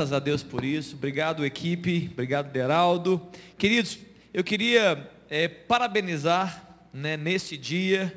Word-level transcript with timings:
Graças 0.00 0.14
a 0.14 0.20
Deus 0.20 0.44
por 0.44 0.64
isso. 0.64 0.94
Obrigado, 0.94 1.44
equipe. 1.44 2.08
Obrigado, 2.12 2.52
Deraldo. 2.52 3.20
Queridos, 3.58 3.98
eu 4.32 4.44
queria 4.44 5.10
é, 5.28 5.48
parabenizar 5.48 6.86
né, 6.92 7.16
nesse 7.16 7.56
dia 7.56 8.16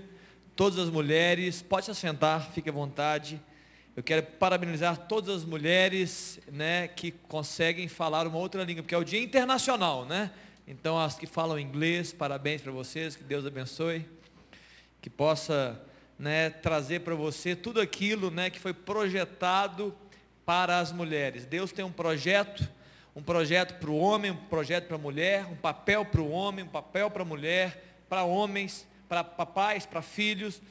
todas 0.55 0.77
as 0.77 0.91
mulheres. 0.91 1.63
Pode 1.63 1.85
se 1.85 1.89
assentar, 1.89 2.51
fique 2.51 2.69
à 2.69 2.71
vontade. 2.71 3.41
Eu 3.95 4.03
quero 4.03 4.21
parabenizar 4.21 4.95
todas 5.07 5.37
as 5.37 5.43
mulheres 5.43 6.39
né, 6.51 6.87
que 6.87 7.09
conseguem 7.09 7.87
falar 7.87 8.27
uma 8.27 8.37
outra 8.37 8.63
língua, 8.63 8.83
porque 8.83 8.93
é 8.93 8.99
o 8.99 9.03
dia 9.03 9.19
internacional, 9.19 10.05
né? 10.05 10.29
Então, 10.67 10.99
as 10.99 11.17
que 11.17 11.25
falam 11.25 11.57
inglês, 11.57 12.13
parabéns 12.13 12.61
para 12.61 12.71
vocês, 12.71 13.15
que 13.15 13.23
Deus 13.23 13.43
abençoe. 13.43 14.05
Que 15.01 15.09
possa 15.09 15.81
né, 16.19 16.51
trazer 16.51 16.99
para 16.99 17.15
você 17.15 17.55
tudo 17.55 17.81
aquilo 17.81 18.29
né, 18.29 18.51
que 18.51 18.59
foi 18.59 18.71
projetado 18.71 19.97
para 20.45 20.79
as 20.79 20.91
mulheres. 20.91 21.45
Deus 21.45 21.71
tem 21.71 21.83
um 21.85 21.91
projeto, 21.91 22.67
um 23.15 23.21
projeto 23.21 23.79
para 23.79 23.89
o 23.89 23.97
homem, 23.97 24.31
um 24.31 24.35
projeto 24.35 24.87
para 24.87 24.95
a 24.95 24.99
mulher, 24.99 25.45
um 25.45 25.55
papel 25.55 26.05
para 26.05 26.21
o 26.21 26.29
homem, 26.29 26.65
um 26.65 26.69
papel 26.69 27.09
para 27.09 27.21
a 27.21 27.25
mulher, 27.25 28.03
para 28.07 28.23
homens, 28.23 28.87
para 29.07 29.23
papais, 29.23 29.85
para 29.85 30.01
filhos. 30.01 30.61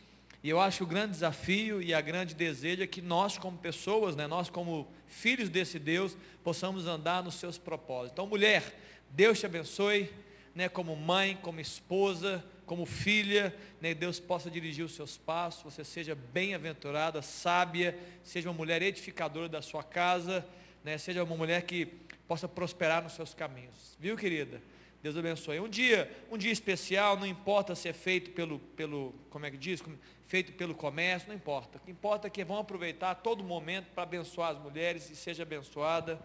E 0.42 0.48
eu 0.48 0.58
acho 0.58 0.78
que 0.78 0.84
o 0.84 0.86
grande 0.86 1.12
desafio 1.12 1.82
e 1.82 1.92
a 1.92 2.00
grande 2.00 2.34
desejo 2.34 2.82
é 2.82 2.86
que 2.86 3.02
nós, 3.02 3.36
como 3.36 3.58
pessoas, 3.58 4.16
né, 4.16 4.26
nós, 4.26 4.48
como 4.48 4.88
filhos 5.06 5.50
desse 5.50 5.78
Deus, 5.78 6.16
possamos 6.42 6.86
andar 6.86 7.22
nos 7.22 7.34
seus 7.34 7.58
propósitos. 7.58 8.12
Então, 8.12 8.26
mulher, 8.26 8.62
Deus 9.10 9.38
te 9.38 9.44
abençoe, 9.44 10.10
né, 10.54 10.68
como 10.68 10.96
mãe, 10.96 11.38
como 11.42 11.60
esposa, 11.60 12.42
como 12.70 12.86
filha, 12.86 13.52
né, 13.80 13.92
Deus 13.92 14.20
possa 14.20 14.48
dirigir 14.48 14.84
os 14.84 14.94
seus 14.94 15.18
passos, 15.18 15.74
você 15.74 15.82
seja 15.82 16.14
bem-aventurada, 16.14 17.20
sábia, 17.20 17.98
seja 18.22 18.48
uma 18.48 18.56
mulher 18.56 18.80
edificadora 18.80 19.48
da 19.48 19.60
sua 19.60 19.82
casa, 19.82 20.46
né, 20.84 20.96
seja 20.96 21.24
uma 21.24 21.36
mulher 21.36 21.62
que 21.62 21.86
possa 22.28 22.46
prosperar 22.46 23.02
nos 23.02 23.14
seus 23.14 23.34
caminhos. 23.34 23.96
Viu, 23.98 24.16
querida? 24.16 24.62
Deus 25.02 25.16
abençoe. 25.16 25.58
Um 25.58 25.68
dia, 25.68 26.08
um 26.30 26.38
dia 26.38 26.52
especial, 26.52 27.18
não 27.18 27.26
importa 27.26 27.74
se 27.74 27.88
é 27.88 27.92
feito 27.92 28.30
pelo, 28.30 28.60
pelo 28.76 29.12
como 29.30 29.44
é 29.46 29.50
que 29.50 29.56
diz, 29.56 29.82
feito 30.28 30.52
pelo 30.52 30.72
comércio, 30.72 31.26
não 31.26 31.34
importa. 31.34 31.76
O 31.76 31.80
que 31.80 31.90
importa 31.90 32.28
é 32.28 32.30
que 32.30 32.44
vão 32.44 32.58
aproveitar 32.58 33.16
todo 33.16 33.42
momento 33.42 33.86
para 33.92 34.04
abençoar 34.04 34.52
as 34.52 34.62
mulheres 34.62 35.10
e 35.10 35.16
seja 35.16 35.42
abençoada 35.42 36.20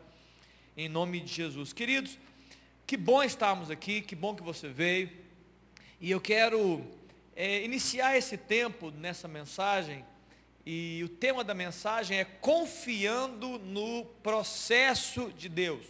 em 0.77 0.87
nome 0.87 1.21
de 1.21 1.33
Jesus. 1.33 1.73
Queridos, 1.73 2.19
que 2.85 2.95
bom 2.95 3.23
estarmos 3.23 3.71
aqui, 3.71 3.99
que 3.99 4.13
bom 4.13 4.35
que 4.35 4.43
você 4.43 4.67
veio. 4.67 5.24
E 6.05 6.11
eu 6.11 6.21
quero 6.21 6.85
é, 7.35 7.63
iniciar 7.63 8.15
esse 8.15 8.37
tempo 8.37 8.91
nessa 8.91 9.27
mensagem, 9.27 10.05
e 10.63 11.01
o 11.03 11.09
tema 11.09 11.43
da 11.43 11.55
mensagem 11.55 12.19
é 12.19 12.23
confiando 12.23 13.57
no 13.57 14.05
processo 14.21 15.33
de 15.35 15.49
Deus. 15.49 15.83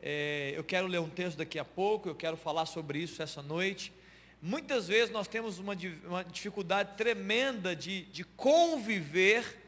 É, 0.00 0.54
eu 0.56 0.64
quero 0.64 0.86
ler 0.86 1.00
um 1.00 1.10
texto 1.10 1.36
daqui 1.36 1.58
a 1.58 1.66
pouco, 1.66 2.08
eu 2.08 2.14
quero 2.14 2.34
falar 2.38 2.64
sobre 2.64 2.98
isso 2.98 3.22
essa 3.22 3.42
noite. 3.42 3.92
Muitas 4.40 4.88
vezes 4.88 5.10
nós 5.10 5.28
temos 5.28 5.58
uma, 5.58 5.76
uma 6.06 6.24
dificuldade 6.24 6.96
tremenda 6.96 7.76
de, 7.76 8.06
de 8.06 8.24
conviver 8.24 9.60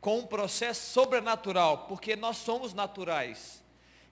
com 0.00 0.20
um 0.20 0.26
processo 0.26 0.88
sobrenatural, 0.92 1.88
porque 1.88 2.14
nós 2.14 2.36
somos 2.36 2.72
naturais. 2.72 3.60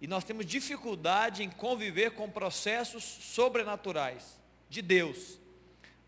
E 0.01 0.09
nós 0.09 0.25
temos 0.25 0.45
dificuldade 0.45 1.45
em 1.45 1.51
conviver 1.51 2.17
com 2.17 2.29
processos 2.29 3.05
sobrenaturais 3.05 4.40
de 4.71 4.81
Deus. 4.81 5.39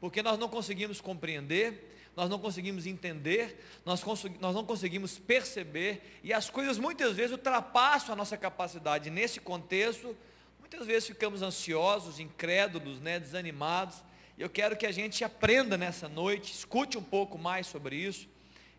Porque 0.00 0.22
nós 0.22 0.38
não 0.38 0.48
conseguimos 0.48 1.00
compreender, 1.00 1.90
nós 2.16 2.30
não 2.30 2.38
conseguimos 2.38 2.86
entender, 2.86 3.62
nós, 3.84 4.02
nós 4.40 4.54
não 4.54 4.64
conseguimos 4.64 5.18
perceber, 5.18 6.18
e 6.22 6.32
as 6.32 6.48
coisas 6.48 6.78
muitas 6.78 7.16
vezes 7.16 7.32
ultrapassam 7.32 8.12
a 8.12 8.16
nossa 8.16 8.36
capacidade. 8.36 9.10
Nesse 9.10 9.40
contexto, 9.40 10.16
muitas 10.60 10.86
vezes 10.86 11.08
ficamos 11.08 11.42
ansiosos, 11.42 12.20
incrédulos, 12.20 13.00
né, 13.00 13.18
desanimados. 13.18 14.02
E 14.38 14.42
eu 14.42 14.48
quero 14.48 14.76
que 14.76 14.86
a 14.86 14.92
gente 14.92 15.24
aprenda 15.24 15.76
nessa 15.76 16.08
noite, 16.08 16.52
escute 16.52 16.96
um 16.96 17.02
pouco 17.02 17.38
mais 17.38 17.66
sobre 17.66 17.96
isso, 17.96 18.28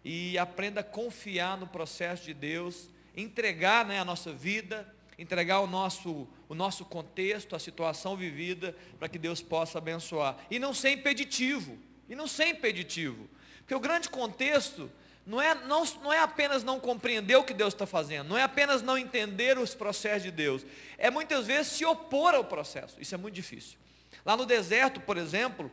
e 0.04 0.38
aprenda 0.38 0.82
a 0.82 0.84
confiar 0.84 1.58
no 1.58 1.68
processo 1.68 2.26
de 2.26 2.34
Deus, 2.34 2.90
entregar 3.16 3.86
né, 3.86 4.00
a 4.00 4.06
nossa 4.06 4.32
vida, 4.32 4.93
entregar 5.18 5.59
o 5.59 5.68
nosso, 5.68 6.28
o 6.50 6.56
nosso 6.56 6.85
contexto, 6.85 7.56
a 7.56 7.59
situação 7.59 8.16
vivida, 8.16 8.75
para 8.97 9.09
que 9.09 9.18
Deus 9.18 9.41
possa 9.41 9.78
abençoar. 9.78 10.38
E 10.50 10.59
não 10.59 10.74
ser 10.74 10.91
impeditivo. 10.91 11.78
E 12.09 12.16
não 12.16 12.28
ser 12.28 12.47
impeditivo. 12.47 13.29
Porque 13.59 13.75
o 13.75 13.79
grande 13.79 14.09
contexto 14.09 14.91
não 15.25 15.41
é, 15.41 15.56
não, 15.56 15.85
não 16.01 16.12
é 16.12 16.19
apenas 16.19 16.63
não 16.63 16.79
compreender 16.79 17.35
o 17.35 17.44
que 17.44 17.53
Deus 17.53 17.74
está 17.74 17.85
fazendo, 17.85 18.28
não 18.28 18.38
é 18.38 18.44
apenas 18.44 18.81
não 18.81 18.97
entender 18.97 19.57
os 19.57 19.74
processos 19.74 20.24
de 20.24 20.31
Deus, 20.31 20.66
é 20.97 21.09
muitas 21.09 21.47
vezes 21.47 21.72
se 21.72 21.85
opor 21.85 22.35
ao 22.35 22.44
processo. 22.44 23.00
Isso 23.00 23.16
é 23.16 23.18
muito 23.18 23.35
difícil. 23.35 23.78
Lá 24.25 24.35
no 24.35 24.45
deserto, 24.45 25.00
por 25.00 25.18
exemplo, 25.18 25.72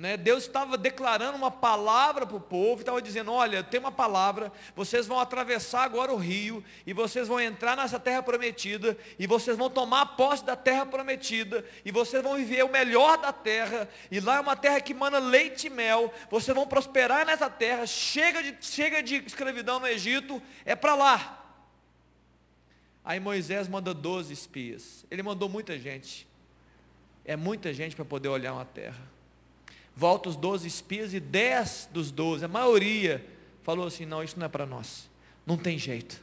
né, 0.00 0.16
Deus 0.16 0.44
estava 0.44 0.78
declarando 0.78 1.36
uma 1.36 1.50
palavra 1.50 2.24
para 2.26 2.36
o 2.36 2.40
povo, 2.40 2.80
estava 2.80 3.02
dizendo, 3.02 3.30
olha, 3.30 3.62
tem 3.62 3.78
uma 3.78 3.92
palavra, 3.92 4.50
vocês 4.74 5.06
vão 5.06 5.20
atravessar 5.20 5.84
agora 5.84 6.10
o 6.10 6.16
rio, 6.16 6.64
e 6.86 6.94
vocês 6.94 7.28
vão 7.28 7.38
entrar 7.38 7.76
nessa 7.76 8.00
terra 8.00 8.22
prometida, 8.22 8.96
e 9.18 9.26
vocês 9.26 9.58
vão 9.58 9.68
tomar 9.68 10.16
posse 10.16 10.42
da 10.42 10.56
terra 10.56 10.86
prometida, 10.86 11.62
e 11.84 11.92
vocês 11.92 12.22
vão 12.22 12.36
viver 12.36 12.64
o 12.64 12.72
melhor 12.72 13.18
da 13.18 13.30
terra, 13.30 13.86
e 14.10 14.20
lá 14.20 14.36
é 14.36 14.40
uma 14.40 14.56
terra 14.56 14.80
que 14.80 14.94
mana 14.94 15.18
leite 15.18 15.66
e 15.66 15.70
mel, 15.70 16.10
vocês 16.30 16.54
vão 16.54 16.66
prosperar 16.66 17.26
nessa 17.26 17.50
terra, 17.50 17.86
chega 17.86 18.42
de, 18.42 18.56
chega 18.58 19.02
de 19.02 19.16
escravidão 19.16 19.80
no 19.80 19.86
Egito, 19.86 20.40
é 20.64 20.74
para 20.74 20.94
lá. 20.94 21.44
Aí 23.04 23.20
Moisés 23.20 23.68
manda 23.68 23.92
12 23.92 24.32
espias, 24.32 25.04
ele 25.10 25.22
mandou 25.22 25.46
muita 25.46 25.78
gente, 25.78 26.26
é 27.22 27.36
muita 27.36 27.74
gente 27.74 27.94
para 27.94 28.04
poder 28.06 28.28
olhar 28.28 28.54
uma 28.54 28.64
terra. 28.64 29.19
Volta 29.96 30.28
os 30.28 30.36
doze 30.36 30.66
espias 30.66 31.12
e 31.12 31.20
dez 31.20 31.88
dos 31.92 32.10
doze, 32.10 32.44
a 32.44 32.48
maioria, 32.48 33.24
falou 33.62 33.86
assim, 33.86 34.06
não, 34.06 34.22
isso 34.22 34.38
não 34.38 34.46
é 34.46 34.48
para 34.48 34.66
nós. 34.66 35.08
Não 35.46 35.56
tem 35.56 35.78
jeito. 35.78 36.22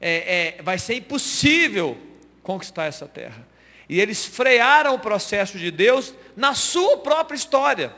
É, 0.00 0.56
é, 0.58 0.62
vai 0.62 0.78
ser 0.78 0.94
impossível 0.94 1.98
conquistar 2.42 2.86
essa 2.86 3.06
terra. 3.06 3.46
E 3.88 4.00
eles 4.00 4.24
frearam 4.24 4.94
o 4.94 4.98
processo 4.98 5.58
de 5.58 5.70
Deus 5.70 6.14
na 6.36 6.54
sua 6.54 6.98
própria 6.98 7.36
história. 7.36 7.94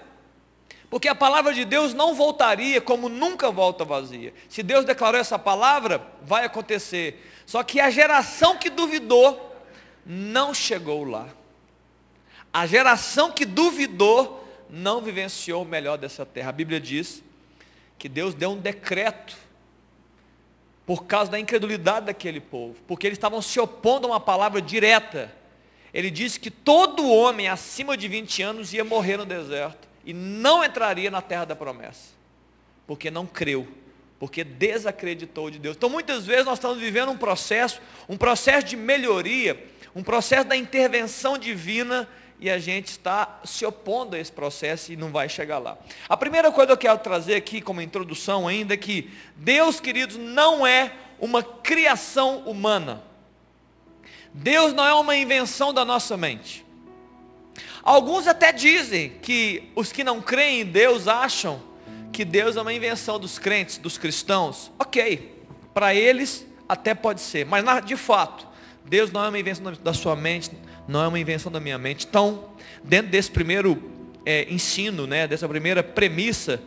Porque 0.88 1.08
a 1.08 1.14
palavra 1.14 1.54
de 1.54 1.64
Deus 1.64 1.94
não 1.94 2.14
voltaria 2.14 2.80
como 2.80 3.08
nunca 3.08 3.50
volta 3.50 3.84
vazia. 3.84 4.34
Se 4.48 4.62
Deus 4.62 4.84
declarou 4.84 5.20
essa 5.20 5.38
palavra, 5.38 6.06
vai 6.22 6.44
acontecer. 6.44 7.30
Só 7.46 7.62
que 7.62 7.80
a 7.80 7.90
geração 7.90 8.58
que 8.58 8.68
duvidou 8.68 9.56
não 10.04 10.52
chegou 10.52 11.04
lá. 11.04 11.28
A 12.52 12.66
geração 12.66 13.30
que 13.30 13.46
duvidou 13.46 14.41
não 14.72 15.02
vivenciou 15.02 15.64
o 15.64 15.66
melhor 15.66 15.98
dessa 15.98 16.24
terra. 16.24 16.48
A 16.48 16.52
Bíblia 16.52 16.80
diz 16.80 17.22
que 17.98 18.08
Deus 18.08 18.32
deu 18.32 18.52
um 18.52 18.56
decreto 18.58 19.36
por 20.86 21.04
causa 21.04 21.30
da 21.30 21.38
incredulidade 21.38 22.06
daquele 22.06 22.40
povo, 22.40 22.76
porque 22.88 23.06
eles 23.06 23.18
estavam 23.18 23.42
se 23.42 23.60
opondo 23.60 24.06
a 24.06 24.12
uma 24.12 24.20
palavra 24.20 24.62
direta. 24.62 25.30
Ele 25.92 26.10
disse 26.10 26.40
que 26.40 26.50
todo 26.50 27.06
homem 27.06 27.48
acima 27.48 27.98
de 27.98 28.08
20 28.08 28.42
anos 28.42 28.72
ia 28.72 28.82
morrer 28.82 29.18
no 29.18 29.26
deserto 29.26 29.86
e 30.06 30.14
não 30.14 30.64
entraria 30.64 31.10
na 31.10 31.20
terra 31.20 31.44
da 31.44 31.54
promessa, 31.54 32.14
porque 32.86 33.10
não 33.10 33.26
creu, 33.26 33.68
porque 34.18 34.42
desacreditou 34.42 35.50
de 35.50 35.58
Deus. 35.58 35.76
Então 35.76 35.90
muitas 35.90 36.24
vezes 36.24 36.46
nós 36.46 36.54
estamos 36.58 36.78
vivendo 36.78 37.10
um 37.10 37.18
processo, 37.18 37.78
um 38.08 38.16
processo 38.16 38.66
de 38.66 38.76
melhoria, 38.76 39.62
um 39.94 40.02
processo 40.02 40.48
da 40.48 40.56
intervenção 40.56 41.36
divina 41.36 42.08
e 42.42 42.50
a 42.50 42.58
gente 42.58 42.88
está 42.88 43.40
se 43.44 43.64
opondo 43.64 44.16
a 44.16 44.18
esse 44.18 44.32
processo 44.32 44.92
e 44.92 44.96
não 44.96 45.12
vai 45.12 45.28
chegar 45.28 45.60
lá. 45.60 45.78
A 46.08 46.16
primeira 46.16 46.50
coisa 46.50 46.66
que 46.66 46.72
eu 46.72 46.76
quero 46.76 46.98
trazer 46.98 47.36
aqui 47.36 47.60
como 47.60 47.80
introdução 47.80 48.48
ainda 48.48 48.74
é 48.74 48.76
que 48.76 49.08
Deus, 49.36 49.78
queridos, 49.78 50.16
não 50.16 50.66
é 50.66 50.92
uma 51.20 51.40
criação 51.40 52.38
humana. 52.40 53.00
Deus 54.34 54.72
não 54.72 54.84
é 54.84 54.92
uma 54.92 55.14
invenção 55.14 55.72
da 55.72 55.84
nossa 55.84 56.16
mente. 56.16 56.66
Alguns 57.80 58.26
até 58.26 58.50
dizem 58.50 59.10
que 59.22 59.70
os 59.76 59.92
que 59.92 60.02
não 60.02 60.20
creem 60.20 60.62
em 60.62 60.64
Deus 60.64 61.06
acham 61.06 61.62
que 62.12 62.24
Deus 62.24 62.56
é 62.56 62.60
uma 62.60 62.74
invenção 62.74 63.20
dos 63.20 63.38
crentes, 63.38 63.78
dos 63.78 63.96
cristãos. 63.96 64.72
Ok, 64.80 65.44
para 65.72 65.94
eles 65.94 66.44
até 66.68 66.92
pode 66.92 67.20
ser, 67.20 67.46
mas 67.46 67.64
de 67.84 67.96
fato, 67.96 68.48
Deus 68.84 69.12
não 69.12 69.24
é 69.24 69.28
uma 69.28 69.38
invenção 69.38 69.72
da 69.80 69.94
sua 69.94 70.16
mente, 70.16 70.50
não 70.86 71.02
é 71.02 71.08
uma 71.08 71.18
invenção 71.18 71.50
da 71.50 71.60
minha 71.60 71.78
mente. 71.78 72.06
Então, 72.08 72.50
dentro 72.82 73.10
desse 73.10 73.30
primeiro 73.30 73.82
é, 74.24 74.46
ensino, 74.52 75.06
né, 75.06 75.26
dessa 75.26 75.48
primeira 75.48 75.82
premissa, 75.82 76.60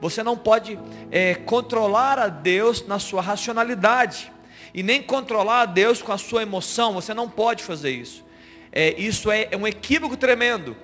você 0.00 0.22
não 0.22 0.36
pode 0.36 0.78
é, 1.10 1.34
controlar 1.34 2.18
a 2.18 2.28
Deus 2.28 2.86
na 2.86 2.98
sua 2.98 3.22
racionalidade 3.22 4.32
e 4.74 4.82
nem 4.82 5.02
controlar 5.02 5.62
a 5.62 5.66
Deus 5.66 6.02
com 6.02 6.12
a 6.12 6.18
sua 6.18 6.42
emoção. 6.42 6.94
Você 6.94 7.14
não 7.14 7.28
pode 7.28 7.62
fazer 7.62 7.90
isso. 7.90 8.24
É, 8.72 8.98
isso 9.00 9.30
é, 9.30 9.48
é 9.50 9.56
um 9.56 9.66
equívoco 9.66 10.16
tremendo. 10.16 10.76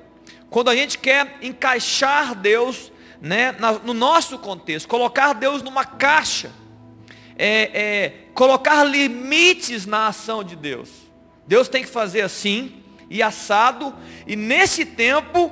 Quando 0.51 0.69
a 0.69 0.77
gente 0.77 0.99
quer 0.99 1.39
encaixar 1.43 2.35
Deus 2.35 2.93
né, 3.21 3.53
na, 3.59 3.73
no 3.73 3.93
nosso 3.93 4.39
contexto, 4.39 4.87
colocar 4.87 5.33
Deus 5.33 5.63
numa 5.63 5.85
caixa, 5.85 6.53
é, 7.37 7.71
é, 7.73 8.15
colocar 8.35 8.85
limites 8.85 9.87
na 9.87 10.09
ação 10.09 10.45
de 10.45 10.55
Deus. 10.55 11.08
Deus 11.49 11.67
tem 11.67 11.83
que 11.83 11.89
fazer 11.89 12.21
assim 12.21 12.85
e 13.09 13.23
assado 13.23 13.95
e 14.27 14.37
nesse 14.37 14.85
tempo 14.85 15.51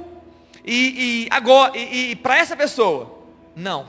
e, 0.62 1.25
e 1.25 1.28
agora 1.31 1.76
e, 1.76 2.10
e 2.10 2.16
para 2.16 2.37
essa 2.37 2.54
pessoa. 2.54 3.19
Não. 3.56 3.88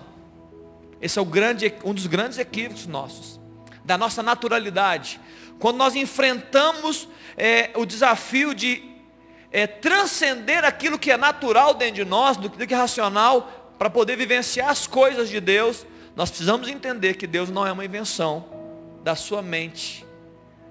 Esse 1.01 1.19
é 1.19 1.25
grande, 1.25 1.74
um 1.83 1.94
dos 1.94 2.07
grandes 2.07 2.39
equívocos 2.39 2.88
nossos, 2.88 3.39
da 3.83 3.98
nossa 3.98 4.24
naturalidade. 4.24 5.19
Quando 5.59 5.75
nós 5.75 5.95
enfrentamos 5.95 7.09
é, 7.36 7.71
o 7.75 7.86
desafio 7.86 8.56
de 8.56 8.83
é, 9.51 9.68
transcender 9.68 10.63
aquilo 10.63 10.98
que 10.98 11.12
é 11.12 11.18
natural 11.18 11.74
dentro 11.74 11.95
de 11.95 12.06
nós, 12.06 12.38
do 12.38 12.50
que 12.50 12.74
é 12.74 12.77
racional, 12.77 13.75
para 13.77 13.89
poder 13.89 14.15
vivenciar 14.15 14.69
as 14.69 14.88
coisas 14.88 15.30
de 15.30 15.42
Deus, 15.42 15.86
nós 16.15 16.30
precisamos 16.30 16.69
entender 16.69 17.15
que 17.15 17.27
Deus 17.27 17.50
não 17.50 17.68
é 17.68 17.71
uma 17.71 17.83
invenção 17.83 18.45
da 19.04 19.13
sua 19.13 19.42
mente. 19.42 20.06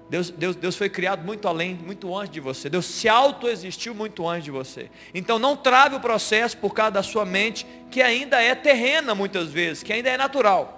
Deus, 0.09 0.29
Deus, 0.29 0.55
Deus 0.55 0.75
foi 0.75 0.89
criado 0.89 1.25
muito 1.25 1.47
além, 1.47 1.75
muito 1.75 2.15
antes 2.15 2.31
de 2.31 2.39
você. 2.39 2.69
Deus 2.69 2.85
se 2.85 3.09
autoexistiu 3.09 3.93
muito 3.93 4.27
antes 4.27 4.45
de 4.45 4.51
você. 4.51 4.89
Então 5.13 5.37
não 5.37 5.55
trave 5.55 5.95
o 5.95 5.99
processo 5.99 6.57
por 6.57 6.73
causa 6.73 6.91
da 6.91 7.03
sua 7.03 7.25
mente, 7.25 7.67
que 7.91 8.01
ainda 8.01 8.41
é 8.41 8.55
terrena 8.55 9.13
muitas 9.13 9.49
vezes, 9.49 9.83
que 9.83 9.91
ainda 9.91 10.09
é 10.09 10.17
natural. 10.17 10.77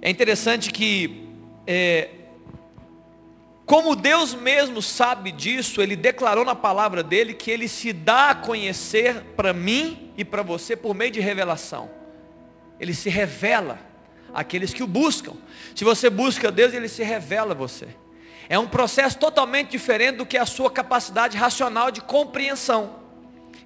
É 0.00 0.08
interessante 0.08 0.70
que 0.70 1.28
é, 1.66 2.10
como 3.66 3.96
Deus 3.96 4.34
mesmo 4.34 4.82
sabe 4.82 5.32
disso, 5.32 5.80
Ele 5.80 5.96
declarou 5.96 6.44
na 6.44 6.54
palavra 6.54 7.02
dele 7.02 7.34
que 7.34 7.50
Ele 7.50 7.66
se 7.66 7.92
dá 7.92 8.30
a 8.30 8.34
conhecer 8.34 9.22
para 9.34 9.52
mim 9.52 10.12
e 10.16 10.24
para 10.24 10.42
você 10.42 10.76
por 10.76 10.94
meio 10.94 11.10
de 11.10 11.20
revelação. 11.20 11.90
Ele 12.78 12.94
se 12.94 13.08
revela 13.08 13.78
àqueles 14.34 14.74
que 14.74 14.82
o 14.82 14.86
buscam. 14.86 15.32
Se 15.74 15.84
você 15.84 16.10
busca 16.10 16.50
Deus, 16.50 16.74
Ele 16.74 16.88
se 16.88 17.02
revela 17.02 17.52
a 17.52 17.56
você. 17.56 17.88
É 18.48 18.58
um 18.58 18.66
processo 18.66 19.16
totalmente 19.18 19.70
diferente 19.70 20.16
do 20.16 20.26
que 20.26 20.36
a 20.36 20.44
sua 20.44 20.70
capacidade 20.70 21.36
racional 21.38 21.90
de 21.90 22.00
compreensão. 22.00 22.96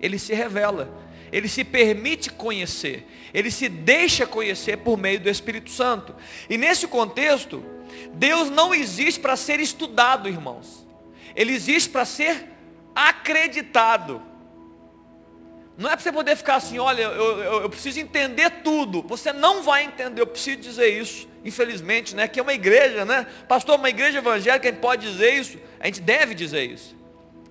Ele 0.01 0.19
se 0.19 0.35
revela, 0.35 0.89
Ele 1.33 1.49
se 1.49 1.65
permite 1.65 2.31
conhecer, 2.31 3.05
Ele 3.35 3.51
se 3.51 3.69
deixa 3.69 4.27
conhecer 4.27 4.77
por 4.77 4.97
meio 4.97 5.19
do 5.19 5.29
Espírito 5.29 5.71
Santo. 5.71 6.15
E 6.49 6.57
nesse 6.57 6.87
contexto, 6.87 7.65
Deus 8.15 8.51
não 8.51 8.75
existe 8.75 9.19
para 9.19 9.35
ser 9.35 9.59
estudado, 9.59 10.29
irmãos. 10.29 10.87
Ele 11.35 11.53
existe 11.53 11.91
para 11.91 12.05
ser 12.05 12.47
acreditado. 12.95 14.23
Não 15.79 15.89
é 15.89 15.95
para 15.95 16.03
você 16.03 16.11
poder 16.11 16.35
ficar 16.35 16.57
assim, 16.57 16.81
olha, 16.81 17.03
eu, 17.03 17.39
eu, 17.39 17.63
eu, 17.63 17.71
preciso 17.71 18.01
entender 18.01 18.51
tudo. 18.65 19.01
Você 19.03 19.33
não 19.33 19.63
vai 19.63 19.85
entender, 19.85 20.21
eu 20.21 20.27
preciso 20.27 20.57
dizer 20.57 20.89
isso. 20.89 21.29
Infelizmente, 21.45 22.17
né? 22.17 22.27
Que 22.27 22.41
é 22.41 22.43
uma 22.43 22.53
igreja, 22.53 23.05
né? 23.05 23.25
Pastor, 23.47 23.79
uma 23.79 23.89
igreja 23.89 24.19
evangélica, 24.19 24.69
a 24.69 24.73
gente 24.73 24.81
pode 24.81 25.09
dizer 25.09 25.35
isso? 25.35 25.57
A 25.79 25.87
gente 25.87 26.01
deve 26.01 26.35
dizer 26.35 26.69
isso. 26.69 26.97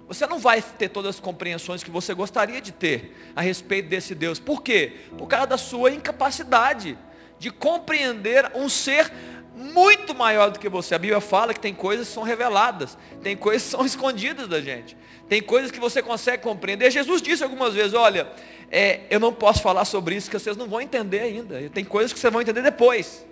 Você 0.10 0.28
não 0.28 0.40
vai 0.40 0.62
ter 0.62 0.90
todas 0.90 1.16
as 1.16 1.22
compreensões 1.22 1.84
que 1.84 1.90
você 1.90 2.14
gostaria 2.14 2.60
de 2.60 2.74
ter 2.74 3.16
a 3.34 3.40
respeito 3.40 3.88
desse 3.88 4.14
Deus. 4.14 4.40
Por 4.40 4.62
quê? 4.62 4.94
Por 5.18 5.28
causa 5.28 5.48
da 5.48 5.58
sua 5.58 5.92
incapacidade 5.92 6.98
de 7.40 7.50
compreender 7.50 8.52
um 8.54 8.68
ser 8.68 9.10
muito 9.58 10.14
maior 10.14 10.52
do 10.52 10.60
que 10.60 10.70
você. 10.70 10.96
A 10.96 11.00
Bíblia 11.00 11.20
fala 11.20 11.54
que 11.54 11.60
tem 11.60 11.74
coisas 11.74 12.08
que 12.08 12.14
são 12.14 12.24
reveladas, 12.24 12.98
tem 13.24 13.36
coisas 13.36 13.64
que 13.64 13.70
são 13.70 13.84
escondidas 13.86 14.48
da 14.48 14.62
gente, 14.62 14.96
tem 15.28 15.42
coisas 15.42 15.72
que 15.72 15.80
você 15.80 16.02
consegue 16.02 16.44
compreender. 16.44 16.92
Jesus 16.92 17.22
disse 17.22 17.44
algumas 17.44 17.74
vezes: 17.74 17.94
olha, 17.94 18.32
é, 18.72 19.02
eu 19.10 19.20
não 19.20 19.34
posso 19.34 19.62
falar 19.62 19.86
sobre 19.86 20.16
isso 20.16 20.30
que 20.30 20.38
vocês 20.40 20.58
não 20.58 20.68
vão 20.68 20.82
entender 20.82 21.20
ainda. 21.20 21.70
Tem 21.70 21.84
coisas 21.84 22.14
que 22.14 22.20
vocês 22.20 22.32
vão 22.32 22.42
entender 22.42 22.62
depois. 22.62 23.26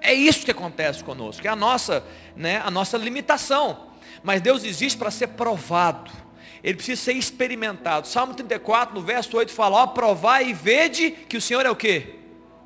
É 0.00 0.12
isso 0.12 0.44
que 0.44 0.50
acontece 0.50 1.02
conosco, 1.02 1.46
é 1.46 1.50
a 1.50 1.56
nossa, 1.56 2.04
né, 2.36 2.60
a 2.64 2.70
nossa 2.70 2.96
limitação. 2.98 3.86
Mas 4.22 4.40
Deus 4.40 4.64
existe 4.64 4.98
para 4.98 5.10
ser 5.10 5.28
provado. 5.28 6.10
Ele 6.62 6.74
precisa 6.74 7.00
ser 7.00 7.12
experimentado. 7.12 8.08
Salmo 8.08 8.34
34, 8.34 8.94
no 8.94 9.00
verso 9.00 9.36
8, 9.36 9.52
fala, 9.52 9.82
ó, 9.82 9.86
provar 9.86 10.42
e 10.42 10.52
vede 10.52 11.10
que 11.10 11.36
o 11.36 11.40
Senhor 11.40 11.64
é 11.64 11.70
o 11.70 11.76
quê? 11.76 12.16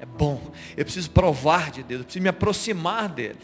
é 0.01 0.07
bom. 0.07 0.41
Eu 0.77 0.85
preciso 0.85 1.11
provar 1.11 1.71
de 1.71 1.83
Deus, 1.83 2.01
eu 2.01 2.05
preciso 2.05 2.23
me 2.23 2.31
aproximar 2.31 3.09
dele. 3.09 3.39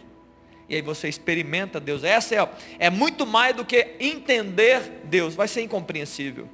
E 0.69 0.75
aí 0.75 0.83
você 0.83 1.09
experimenta 1.09 1.79
Deus. 1.79 2.03
Essa 2.03 2.35
é, 2.35 2.49
é 2.79 2.91
muito 2.91 3.25
mais 3.25 3.55
do 3.55 3.65
que 3.65 3.97
entender 4.01 5.03
Deus, 5.05 5.35
vai 5.35 5.49
ser 5.49 5.63
incompreensível. 5.63 6.49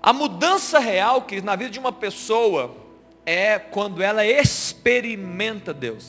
A 0.00 0.12
mudança 0.12 0.78
real 0.78 1.22
que 1.22 1.40
na 1.40 1.56
vida 1.56 1.70
de 1.70 1.78
uma 1.78 1.92
pessoa 1.92 2.76
é 3.26 3.58
quando 3.58 4.02
ela 4.02 4.24
experimenta 4.24 5.74
Deus. 5.74 6.08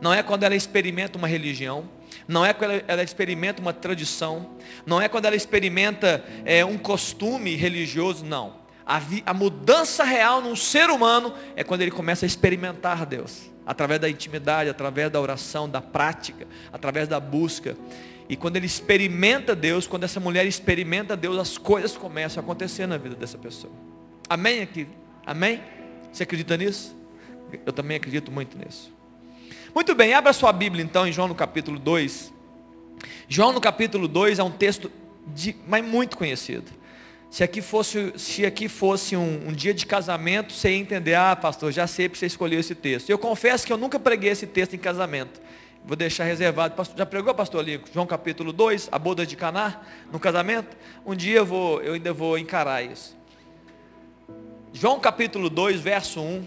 Não 0.00 0.12
é 0.12 0.22
quando 0.22 0.42
ela 0.42 0.56
experimenta 0.56 1.16
uma 1.16 1.28
religião, 1.28 1.88
não 2.26 2.44
é 2.44 2.52
quando 2.52 2.82
ela, 2.86 3.02
experimenta 3.02 3.60
uma 3.60 3.72
tradição, 3.72 4.50
não 4.86 5.00
é 5.00 5.08
quando 5.08 5.26
ela 5.26 5.36
experimenta 5.36 6.24
é, 6.44 6.64
um 6.64 6.78
costume 6.78 7.54
religioso, 7.54 8.24
não. 8.24 8.64
A, 8.86 8.98
vi, 8.98 9.22
a 9.24 9.32
mudança 9.32 10.04
real 10.04 10.40
num 10.40 10.56
ser 10.56 10.90
humano 10.90 11.34
é 11.54 11.62
quando 11.62 11.82
ele 11.82 11.90
começa 11.90 12.24
a 12.24 12.28
experimentar 12.28 13.06
Deus. 13.06 13.53
Através 13.66 14.00
da 14.00 14.08
intimidade, 14.10 14.68
através 14.68 15.10
da 15.10 15.20
oração, 15.20 15.68
da 15.68 15.80
prática, 15.80 16.46
através 16.72 17.08
da 17.08 17.18
busca. 17.18 17.76
E 18.28 18.36
quando 18.36 18.56
ele 18.56 18.66
experimenta 18.66 19.54
Deus, 19.54 19.86
quando 19.86 20.04
essa 20.04 20.20
mulher 20.20 20.46
experimenta 20.46 21.16
Deus, 21.16 21.38
as 21.38 21.58
coisas 21.58 21.96
começam 21.96 22.42
a 22.42 22.44
acontecer 22.44 22.86
na 22.86 22.96
vida 22.96 23.14
dessa 23.14 23.38
pessoa. 23.38 23.72
Amém 24.28 24.62
aqui? 24.62 24.86
Amém? 25.26 25.62
Você 26.12 26.22
acredita 26.22 26.56
nisso? 26.56 26.96
Eu 27.64 27.72
também 27.72 27.96
acredito 27.96 28.30
muito 28.30 28.56
nisso. 28.58 28.92
Muito 29.74 29.94
bem, 29.94 30.14
abra 30.14 30.32
sua 30.32 30.52
Bíblia 30.52 30.84
então 30.84 31.06
em 31.06 31.12
João 31.12 31.28
no 31.28 31.34
capítulo 31.34 31.78
2. 31.78 32.32
João 33.28 33.52
no 33.52 33.60
capítulo 33.60 34.06
2 34.06 34.38
é 34.38 34.42
um 34.42 34.50
texto 34.50 34.90
de, 35.26 35.56
mas 35.66 35.84
muito 35.84 36.16
conhecido. 36.16 36.70
Se 37.34 37.42
aqui 37.42 37.60
fosse, 37.60 38.12
se 38.16 38.46
aqui 38.46 38.68
fosse 38.68 39.16
um, 39.16 39.48
um, 39.48 39.52
dia 39.52 39.74
de 39.74 39.84
casamento, 39.84 40.52
você 40.52 40.70
ia 40.70 40.76
entender, 40.76 41.14
ah, 41.16 41.34
pastor, 41.34 41.72
já 41.72 41.84
sei 41.84 42.08
porque 42.08 42.20
você 42.20 42.26
escolheu 42.26 42.60
esse 42.60 42.76
texto. 42.76 43.10
Eu 43.10 43.18
confesso 43.18 43.66
que 43.66 43.72
eu 43.72 43.76
nunca 43.76 43.98
preguei 43.98 44.30
esse 44.30 44.46
texto 44.46 44.76
em 44.76 44.78
casamento. 44.78 45.42
Vou 45.84 45.96
deixar 45.96 46.22
reservado. 46.22 46.76
Já 46.96 47.04
pregou, 47.04 47.34
pastor 47.34 47.58
ali, 47.58 47.82
João 47.92 48.06
capítulo 48.06 48.52
2, 48.52 48.88
a 48.92 49.00
boda 49.00 49.26
de 49.26 49.34
Caná, 49.34 49.80
no 50.12 50.20
casamento? 50.20 50.76
Um 51.04 51.16
dia 51.16 51.38
eu, 51.38 51.44
vou, 51.44 51.82
eu 51.82 51.94
ainda 51.94 52.12
vou 52.12 52.38
encarar 52.38 52.84
isso. 52.84 53.16
João 54.72 55.00
capítulo 55.00 55.50
2, 55.50 55.80
verso 55.80 56.20
1, 56.20 56.46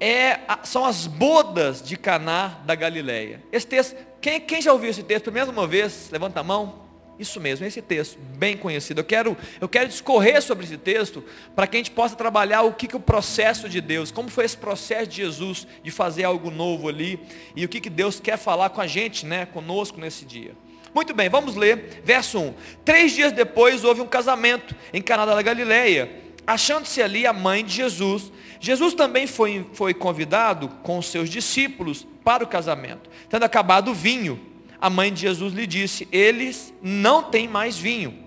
é, 0.00 0.40
são 0.64 0.84
as 0.84 1.06
bodas 1.06 1.80
de 1.80 1.96
Caná 1.96 2.58
da 2.66 2.74
Galileia. 2.74 3.40
Esse 3.52 3.68
texto, 3.68 3.96
quem, 4.20 4.40
quem 4.40 4.60
já 4.60 4.72
ouviu 4.72 4.90
esse 4.90 5.04
texto 5.04 5.30
pela 5.30 5.46
mesma 5.46 5.64
vez? 5.64 6.08
Levanta 6.10 6.40
a 6.40 6.42
mão. 6.42 6.83
Isso 7.18 7.40
mesmo, 7.40 7.64
esse 7.64 7.80
texto, 7.80 8.18
bem 8.18 8.56
conhecido. 8.56 9.00
Eu 9.00 9.04
quero, 9.04 9.36
eu 9.60 9.68
quero 9.68 9.88
discorrer 9.88 10.42
sobre 10.42 10.64
esse 10.64 10.76
texto 10.76 11.22
para 11.54 11.66
que 11.66 11.76
a 11.76 11.78
gente 11.78 11.92
possa 11.92 12.16
trabalhar 12.16 12.62
o 12.62 12.72
que, 12.72 12.88
que 12.88 12.96
o 12.96 13.00
processo 13.00 13.68
de 13.68 13.80
Deus, 13.80 14.10
como 14.10 14.28
foi 14.28 14.44
esse 14.44 14.56
processo 14.56 15.08
de 15.08 15.16
Jesus 15.16 15.66
de 15.82 15.90
fazer 15.92 16.24
algo 16.24 16.50
novo 16.50 16.88
ali 16.88 17.20
e 17.54 17.64
o 17.64 17.68
que, 17.68 17.80
que 17.80 17.90
Deus 17.90 18.18
quer 18.18 18.36
falar 18.36 18.70
com 18.70 18.80
a 18.80 18.86
gente, 18.86 19.24
né, 19.24 19.46
conosco 19.46 20.00
nesse 20.00 20.24
dia. 20.24 20.56
Muito 20.92 21.14
bem, 21.14 21.28
vamos 21.28 21.54
ler, 21.54 22.02
verso 22.04 22.38
1. 22.38 22.54
Três 22.84 23.12
dias 23.12 23.32
depois 23.32 23.84
houve 23.84 24.00
um 24.00 24.06
casamento 24.06 24.74
em 24.92 25.00
Caná 25.00 25.24
da 25.24 25.42
Galileia, 25.42 26.10
achando-se 26.44 27.00
ali 27.00 27.26
a 27.26 27.32
mãe 27.32 27.64
de 27.64 27.74
Jesus. 27.74 28.32
Jesus 28.58 28.94
também 28.94 29.26
foi, 29.26 29.66
foi 29.72 29.94
convidado 29.94 30.68
com 30.82 31.00
seus 31.00 31.30
discípulos 31.30 32.06
para 32.24 32.42
o 32.42 32.46
casamento. 32.46 33.08
Tendo 33.28 33.44
acabado 33.44 33.90
o 33.90 33.94
vinho, 33.94 34.53
a 34.84 34.90
mãe 34.90 35.10
de 35.10 35.22
Jesus 35.22 35.54
lhe 35.54 35.66
disse: 35.66 36.06
Eles 36.12 36.70
não 36.82 37.22
têm 37.22 37.48
mais 37.48 37.78
vinho. 37.78 38.18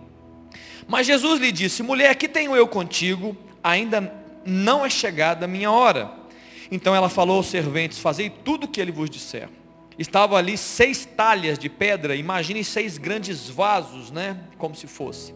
Mas 0.87 1.05
Jesus 1.05 1.39
lhe 1.39 1.51
disse: 1.51 1.83
Mulher, 1.83 2.15
que 2.15 2.27
tenho 2.27 2.55
eu 2.55 2.67
contigo? 2.67 3.37
Ainda 3.63 4.11
não 4.43 4.83
é 4.83 4.89
chegada 4.89 5.45
a 5.45 5.47
minha 5.47 5.69
hora. 5.69 6.11
Então 6.71 6.95
ela 6.95 7.09
falou 7.09 7.37
aos 7.37 7.45
serventes: 7.45 7.99
Fazei 7.99 8.31
tudo 8.31 8.63
o 8.63 8.67
que 8.67 8.81
ele 8.81 8.91
vos 8.91 9.07
disser. 9.07 9.47
Estavam 9.99 10.35
ali 10.35 10.57
seis 10.57 11.05
talhas 11.05 11.59
de 11.59 11.69
pedra, 11.69 12.15
imaginem 12.15 12.63
seis 12.63 12.97
grandes 12.97 13.47
vasos, 13.47 14.09
né? 14.09 14.39
Como 14.57 14.73
se 14.73 14.87
fosse. 14.87 15.35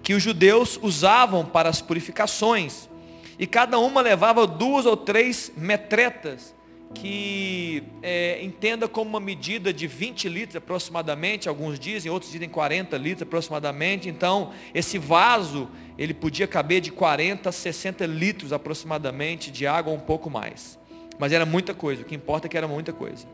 Que 0.00 0.14
os 0.14 0.22
judeus 0.22 0.78
usavam 0.80 1.44
para 1.44 1.68
as 1.68 1.82
purificações. 1.82 2.88
E 3.36 3.48
cada 3.48 3.80
uma 3.80 4.00
levava 4.00 4.46
duas 4.46 4.86
ou 4.86 4.96
três 4.96 5.50
metretas 5.56 6.54
que 6.94 7.82
é, 8.02 8.42
entenda 8.42 8.88
como 8.88 9.10
uma 9.10 9.20
medida 9.20 9.72
de 9.72 9.86
20 9.86 10.28
litros 10.28 10.56
aproximadamente, 10.56 11.48
alguns 11.48 11.78
dizem, 11.78 12.10
outros 12.10 12.32
dizem 12.32 12.48
40 12.48 12.96
litros 12.96 13.22
aproximadamente. 13.22 14.08
Então, 14.08 14.52
esse 14.74 14.98
vaso, 14.98 15.68
ele 15.98 16.14
podia 16.14 16.46
caber 16.46 16.80
de 16.80 16.90
40 16.90 17.48
a 17.48 17.52
60 17.52 18.06
litros 18.06 18.52
aproximadamente 18.52 19.50
de 19.50 19.66
água 19.66 19.92
ou 19.92 19.98
um 19.98 20.02
pouco 20.02 20.30
mais. 20.30 20.78
Mas 21.18 21.32
era 21.32 21.46
muita 21.46 21.72
coisa, 21.72 22.02
o 22.02 22.04
que 22.04 22.14
importa 22.14 22.46
é 22.46 22.48
que 22.48 22.56
era 22.56 22.68
muita 22.68 22.92
coisa. 22.92 23.26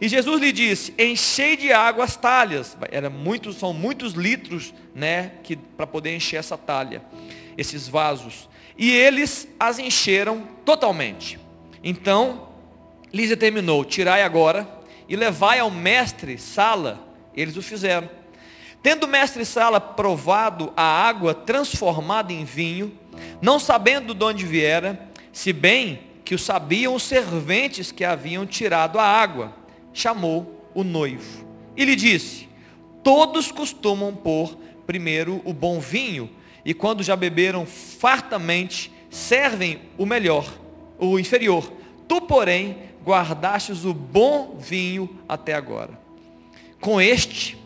E 0.00 0.08
Jesus 0.08 0.40
lhe 0.40 0.50
disse: 0.50 0.92
enchei 0.98 1.56
de 1.56 1.72
água 1.72 2.04
as 2.04 2.16
talhas. 2.16 2.76
Era 2.90 3.08
muitos, 3.08 3.56
são 3.56 3.72
muitos 3.72 4.14
litros, 4.14 4.74
né, 4.94 5.32
que 5.42 5.56
para 5.56 5.86
poder 5.86 6.14
encher 6.16 6.36
essa 6.36 6.58
talha, 6.58 7.02
esses 7.56 7.86
vasos. 7.86 8.48
E 8.76 8.90
eles 8.90 9.48
as 9.58 9.78
encheram 9.78 10.48
totalmente. 10.64 11.38
Então, 11.82 12.47
Lísia 13.12 13.36
terminou: 13.36 13.84
Tirai 13.84 14.22
agora 14.22 14.68
e 15.08 15.16
levai 15.16 15.58
ao 15.58 15.70
mestre 15.70 16.38
Sala. 16.38 17.06
Eles 17.34 17.56
o 17.56 17.62
fizeram. 17.62 18.08
Tendo 18.82 19.04
o 19.04 19.08
mestre 19.08 19.44
Sala 19.44 19.80
provado 19.80 20.72
a 20.76 20.82
água 20.82 21.34
transformada 21.34 22.32
em 22.32 22.44
vinho, 22.44 22.96
não 23.42 23.58
sabendo 23.58 24.14
de 24.14 24.24
onde 24.24 24.46
viera, 24.46 25.08
se 25.32 25.52
bem 25.52 26.00
que 26.24 26.34
o 26.34 26.38
sabiam 26.38 26.94
os 26.94 27.02
serventes 27.02 27.90
que 27.90 28.04
haviam 28.04 28.46
tirado 28.46 28.98
a 28.98 29.04
água, 29.04 29.54
chamou 29.92 30.68
o 30.74 30.84
noivo 30.84 31.48
e 31.78 31.84
lhe 31.84 31.94
disse: 31.94 32.48
Todos 33.04 33.52
costumam 33.52 34.14
pôr 34.14 34.58
primeiro 34.84 35.40
o 35.44 35.52
bom 35.52 35.78
vinho, 35.78 36.28
e 36.64 36.74
quando 36.74 37.04
já 37.04 37.14
beberam 37.14 37.64
fartamente, 37.64 38.92
servem 39.08 39.80
o 39.96 40.04
melhor, 40.04 40.52
o 40.98 41.18
inferior. 41.18 41.72
Tu, 42.08 42.20
porém, 42.22 42.76
guardastes 43.08 43.86
o 43.86 43.94
bom 43.94 44.58
vinho 44.58 45.08
até 45.26 45.54
agora. 45.54 45.98
Com 46.78 47.00
este, 47.00 47.56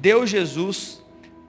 deu 0.00 0.24
Jesus 0.24 1.02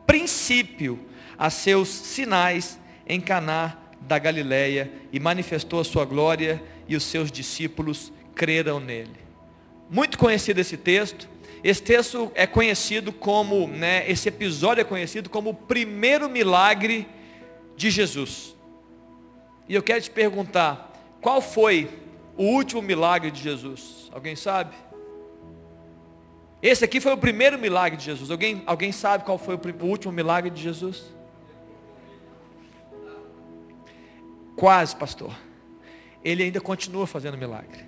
princípio 0.08 1.00
a 1.38 1.51
seus 1.51 1.88
sinais 1.88 2.79
em 3.06 3.22
Caná 3.22 3.77
da 4.01 4.17
Galileia 4.17 4.91
e 5.13 5.20
manifestou 5.20 5.79
a 5.79 5.84
sua 5.84 6.03
glória 6.03 6.63
e 6.88 6.96
os 6.96 7.03
seus 7.03 7.32
discípulos 7.32 8.12
creram 8.34 8.79
nele. 8.79 9.15
Muito 9.88 10.17
conhecido 10.17 10.60
esse 10.60 10.75
texto. 10.75 11.29
Esse 11.63 11.84
texto 11.84 12.32
é 12.34 12.48
conhecido 12.48 13.13
como, 13.13 13.67
né, 13.67 14.10
esse 14.10 14.29
episódio 14.29 14.82
é 14.82 14.84
conhecido 14.84 15.29
como 15.29 15.51
o 15.51 15.53
primeiro 15.53 16.27
milagre 16.27 17.08
de 17.75 17.91
Jesus. 17.91 18.56
E 19.70 19.75
eu 19.75 19.84
quero 19.84 20.01
te 20.01 20.10
perguntar, 20.10 20.91
qual 21.22 21.39
foi 21.39 22.07
o 22.38 22.44
último 22.44 22.82
milagre 22.82 23.32
de 23.32 23.41
Jesus? 23.41 24.10
Alguém 24.13 24.36
sabe? 24.36 24.75
Esse 26.62 26.86
aqui 26.86 27.00
foi 27.00 27.12
o 27.12 27.17
primeiro 27.17 27.58
milagre 27.58 27.98
de 27.98 28.06
Jesus. 28.06 28.32
Alguém, 28.32 28.63
alguém 28.65 28.91
sabe 28.91 29.24
qual 29.24 29.38
foi 29.38 29.56
o, 29.56 29.60
o 29.84 29.86
último 29.86 30.13
milagre 30.13 30.50
de 30.50 30.62
Jesus? 30.62 31.06
Quase, 34.56 34.96
pastor. 34.96 35.32
Ele 36.24 36.44
ainda 36.44 36.60
continua 36.60 37.06
fazendo 37.06 37.38
milagre. 37.38 37.86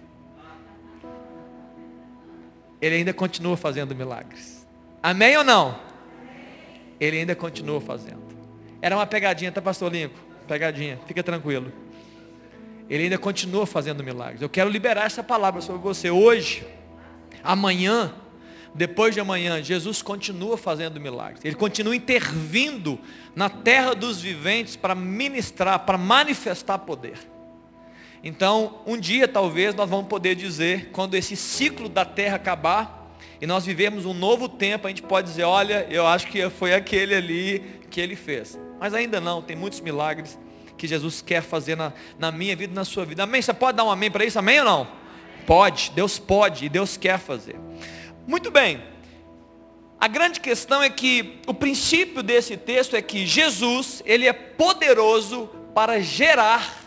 Ele 2.81 2.95
ainda 2.95 3.13
continua 3.13 3.57
fazendo 3.57 3.95
milagres. 3.95 4.67
Amém 5.01 5.35
ou 5.37 5.43
não? 5.43 5.79
Ele 6.99 7.17
ainda 7.19 7.35
continua 7.35 7.81
fazendo. 7.81 8.21
Era 8.81 8.95
uma 8.95 9.05
pegadinha, 9.05 9.51
tá, 9.51 9.61
pastor 9.61 9.91
Lincoln? 9.91 10.15
Pegadinha, 10.47 10.99
fica 11.05 11.23
tranquilo. 11.23 11.71
Ele 12.89 13.03
ainda 13.03 13.17
continua 13.17 13.65
fazendo 13.65 14.03
milagres. 14.03 14.41
Eu 14.41 14.49
quero 14.49 14.69
liberar 14.69 15.05
essa 15.05 15.23
palavra 15.23 15.61
sobre 15.61 15.81
você 15.81 16.09
hoje, 16.09 16.65
amanhã, 17.43 18.13
depois 18.73 19.13
de 19.13 19.19
amanhã, 19.19 19.61
Jesus 19.61 20.01
continua 20.01 20.57
fazendo 20.57 20.99
milagres. 20.99 21.43
Ele 21.45 21.55
continua 21.55 21.95
intervindo 21.95 22.99
na 23.35 23.49
terra 23.49 23.93
dos 23.93 24.21
viventes 24.21 24.75
para 24.75 24.95
ministrar, 24.95 25.79
para 25.79 25.97
manifestar 25.97 26.79
poder. 26.79 27.17
Então, 28.23 28.81
um 28.85 28.97
dia 28.97 29.27
talvez 29.27 29.73
nós 29.75 29.89
vamos 29.89 30.07
poder 30.07 30.35
dizer, 30.35 30.89
quando 30.91 31.15
esse 31.15 31.35
ciclo 31.35 31.87
da 31.87 32.03
terra 32.03 32.35
acabar, 32.35 33.15
e 33.41 33.47
nós 33.47 33.65
vivemos 33.65 34.05
um 34.05 34.13
novo 34.13 34.49
tempo, 34.49 34.87
a 34.87 34.89
gente 34.89 35.01
pode 35.01 35.27
dizer, 35.27 35.43
olha, 35.43 35.87
eu 35.89 36.05
acho 36.05 36.27
que 36.27 36.49
foi 36.49 36.73
aquele 36.73 37.15
ali 37.15 37.79
que 37.89 38.01
ele 38.01 38.15
fez. 38.15 38.59
Mas 38.79 38.93
ainda 38.93 39.21
não, 39.21 39.41
tem 39.41 39.55
muitos 39.55 39.79
milagres 39.79 40.37
que 40.79 40.87
Jesus 40.87 41.21
quer 41.21 41.43
fazer 41.43 41.75
na, 41.75 41.93
na 42.17 42.31
minha 42.31 42.55
vida 42.55 42.71
e 42.71 42.75
na 42.75 42.85
sua 42.85 43.05
vida. 43.05 43.23
Amém? 43.23 43.41
Você 43.41 43.53
pode 43.53 43.77
dar 43.77 43.83
um 43.83 43.91
amém 43.91 44.09
para 44.09 44.25
isso? 44.25 44.39
Amém 44.39 44.59
ou 44.59 44.65
não? 44.65 44.87
Pode, 45.45 45.91
Deus 45.93 46.17
pode 46.17 46.65
e 46.65 46.69
Deus 46.69 46.95
quer 46.95 47.19
fazer. 47.19 47.57
Muito 48.25 48.49
bem. 48.49 48.81
A 49.99 50.07
grande 50.07 50.39
questão 50.39 50.81
é 50.81 50.89
que 50.89 51.39
o 51.45 51.53
princípio 51.53 52.23
desse 52.23 52.55
texto 52.55 52.95
é 52.95 53.01
que 53.01 53.27
Jesus, 53.27 54.01
ele 54.05 54.25
é 54.25 54.33
poderoso 54.33 55.49
para 55.75 55.99
gerar 55.99 56.85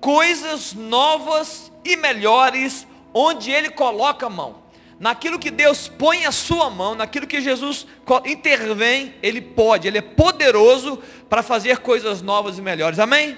coisas 0.00 0.72
novas 0.72 1.70
e 1.84 1.96
melhores 1.96 2.86
onde 3.12 3.50
ele 3.50 3.68
coloca 3.68 4.26
a 4.26 4.30
mão. 4.30 4.63
Naquilo 4.98 5.38
que 5.38 5.50
Deus 5.50 5.88
põe 5.88 6.24
a 6.24 6.32
sua 6.32 6.70
mão, 6.70 6.94
naquilo 6.94 7.26
que 7.26 7.40
Jesus 7.40 7.86
intervém, 8.24 9.14
ele 9.22 9.40
pode, 9.40 9.88
ele 9.88 9.98
é 9.98 10.02
poderoso 10.02 10.98
para 11.28 11.42
fazer 11.42 11.78
coisas 11.78 12.22
novas 12.22 12.58
e 12.58 12.62
melhores. 12.62 12.98
Amém? 12.98 13.36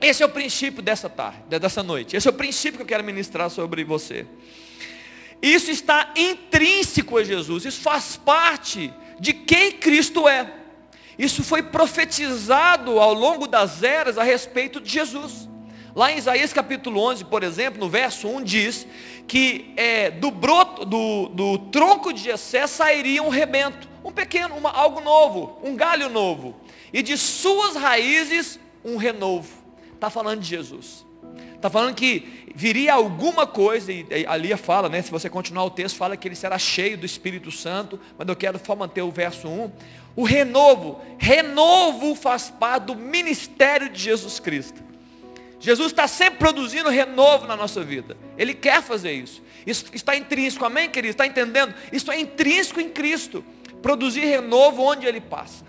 Esse 0.00 0.22
é 0.22 0.26
o 0.26 0.28
princípio 0.28 0.80
dessa 0.80 1.08
tarde, 1.08 1.40
dessa 1.58 1.82
noite. 1.82 2.16
Esse 2.16 2.28
é 2.28 2.30
o 2.30 2.34
princípio 2.34 2.78
que 2.78 2.82
eu 2.82 2.86
quero 2.86 3.02
ministrar 3.02 3.50
sobre 3.50 3.82
você. 3.82 4.26
Isso 5.42 5.70
está 5.70 6.12
intrínseco 6.16 7.18
a 7.18 7.24
Jesus, 7.24 7.64
isso 7.64 7.80
faz 7.80 8.16
parte 8.16 8.92
de 9.20 9.32
quem 9.32 9.72
Cristo 9.72 10.28
é. 10.28 10.52
Isso 11.18 11.42
foi 11.42 11.62
profetizado 11.62 13.00
ao 13.00 13.12
longo 13.12 13.48
das 13.48 13.82
eras 13.82 14.16
a 14.18 14.22
respeito 14.22 14.80
de 14.80 14.88
Jesus. 14.88 15.48
Lá 15.94 16.12
em 16.12 16.18
Isaías 16.18 16.52
capítulo 16.52 17.00
11, 17.00 17.24
por 17.24 17.42
exemplo, 17.42 17.80
no 17.80 17.88
verso 17.88 18.28
1 18.28 18.44
diz 18.44 18.86
que 19.28 19.74
é, 19.76 20.10
do 20.10 20.30
broto, 20.30 20.86
do, 20.86 21.28
do 21.28 21.58
tronco 21.70 22.12
de 22.14 22.22
Jessé 22.22 22.66
sairia 22.66 23.22
um 23.22 23.28
rebento, 23.28 23.86
um 24.02 24.10
pequeno, 24.10 24.56
uma, 24.56 24.70
algo 24.70 25.00
novo, 25.02 25.58
um 25.62 25.76
galho 25.76 26.08
novo, 26.08 26.56
e 26.92 27.02
de 27.02 27.16
suas 27.18 27.76
raízes 27.76 28.58
um 28.82 28.96
renovo. 28.96 29.50
Está 29.94 30.08
falando 30.08 30.40
de 30.40 30.48
Jesus. 30.48 31.04
Está 31.54 31.68
falando 31.68 31.94
que 31.94 32.52
viria 32.54 32.94
alguma 32.94 33.46
coisa, 33.46 33.92
e 33.92 34.06
ali 34.26 34.56
fala, 34.56 34.88
né? 34.88 35.02
Se 35.02 35.10
você 35.10 35.28
continuar 35.28 35.64
o 35.64 35.70
texto, 35.70 35.96
fala 35.96 36.16
que 36.16 36.26
ele 36.26 36.36
será 36.36 36.58
cheio 36.58 36.96
do 36.96 37.04
Espírito 37.04 37.50
Santo, 37.50 38.00
mas 38.16 38.26
eu 38.26 38.36
quero 38.36 38.58
só 38.64 38.74
manter 38.74 39.02
o 39.02 39.10
verso 39.10 39.46
1. 39.46 39.70
O 40.16 40.24
renovo, 40.24 41.00
renovo 41.18 42.14
faz 42.14 42.48
parte 42.48 42.84
do 42.84 42.94
ministério 42.94 43.90
de 43.90 44.00
Jesus 44.00 44.40
Cristo. 44.40 44.87
Jesus 45.60 45.88
está 45.88 46.06
sempre 46.06 46.38
produzindo 46.38 46.88
renovo 46.88 47.46
na 47.46 47.56
nossa 47.56 47.82
vida. 47.82 48.16
Ele 48.36 48.54
quer 48.54 48.82
fazer 48.82 49.12
isso. 49.12 49.42
Isso 49.66 49.86
está 49.92 50.16
intrínseco, 50.16 50.64
amém, 50.64 50.88
querido? 50.88 51.10
Está 51.10 51.26
entendendo? 51.26 51.74
Isso 51.92 52.10
é 52.10 52.18
intrínseco 52.18 52.80
em 52.80 52.88
Cristo. 52.88 53.44
Produzir 53.82 54.24
renovo 54.24 54.82
onde 54.82 55.06
ele 55.06 55.20
passa. 55.20 55.64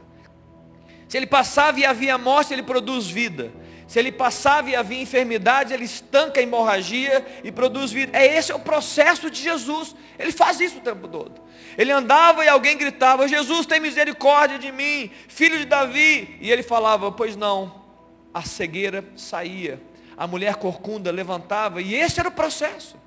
Se 1.07 1.17
ele 1.17 1.25
passava 1.25 1.79
e 1.79 1.85
havia 1.85 2.17
morte, 2.17 2.53
ele 2.53 2.61
produz 2.61 3.07
vida. 3.07 3.51
Se 3.87 3.97
ele 3.97 4.11
passava 4.11 4.69
e 4.69 4.75
havia 4.75 5.01
enfermidade, 5.01 5.73
ele 5.73 5.85
estanca 5.85 6.39
a 6.39 6.43
hemorragia 6.43 7.25
e 7.43 7.51
produz 7.51 7.91
vida. 7.91 8.15
É 8.15 8.37
esse 8.37 8.51
é 8.51 8.55
o 8.55 8.59
processo 8.59 9.31
de 9.31 9.41
Jesus. 9.41 9.95
Ele 10.19 10.31
faz 10.31 10.59
isso 10.59 10.77
o 10.77 10.81
tempo 10.81 11.07
todo. 11.07 11.41
Ele 11.75 11.91
andava 11.91 12.45
e 12.45 12.47
alguém 12.47 12.77
gritava: 12.77 13.27
Jesus 13.27 13.65
tem 13.65 13.79
misericórdia 13.79 14.59
de 14.59 14.71
mim, 14.71 15.09
filho 15.27 15.57
de 15.57 15.65
Davi. 15.65 16.37
E 16.39 16.51
ele 16.51 16.61
falava: 16.61 17.11
Pois 17.11 17.35
não. 17.35 17.88
A 18.33 18.41
cegueira 18.41 19.03
saía. 19.15 19.81
A 20.17 20.27
mulher 20.27 20.55
corcunda 20.55 21.11
levantava. 21.11 21.81
E 21.81 21.95
esse 21.95 22.19
era 22.19 22.29
o 22.29 22.31
processo. 22.31 22.97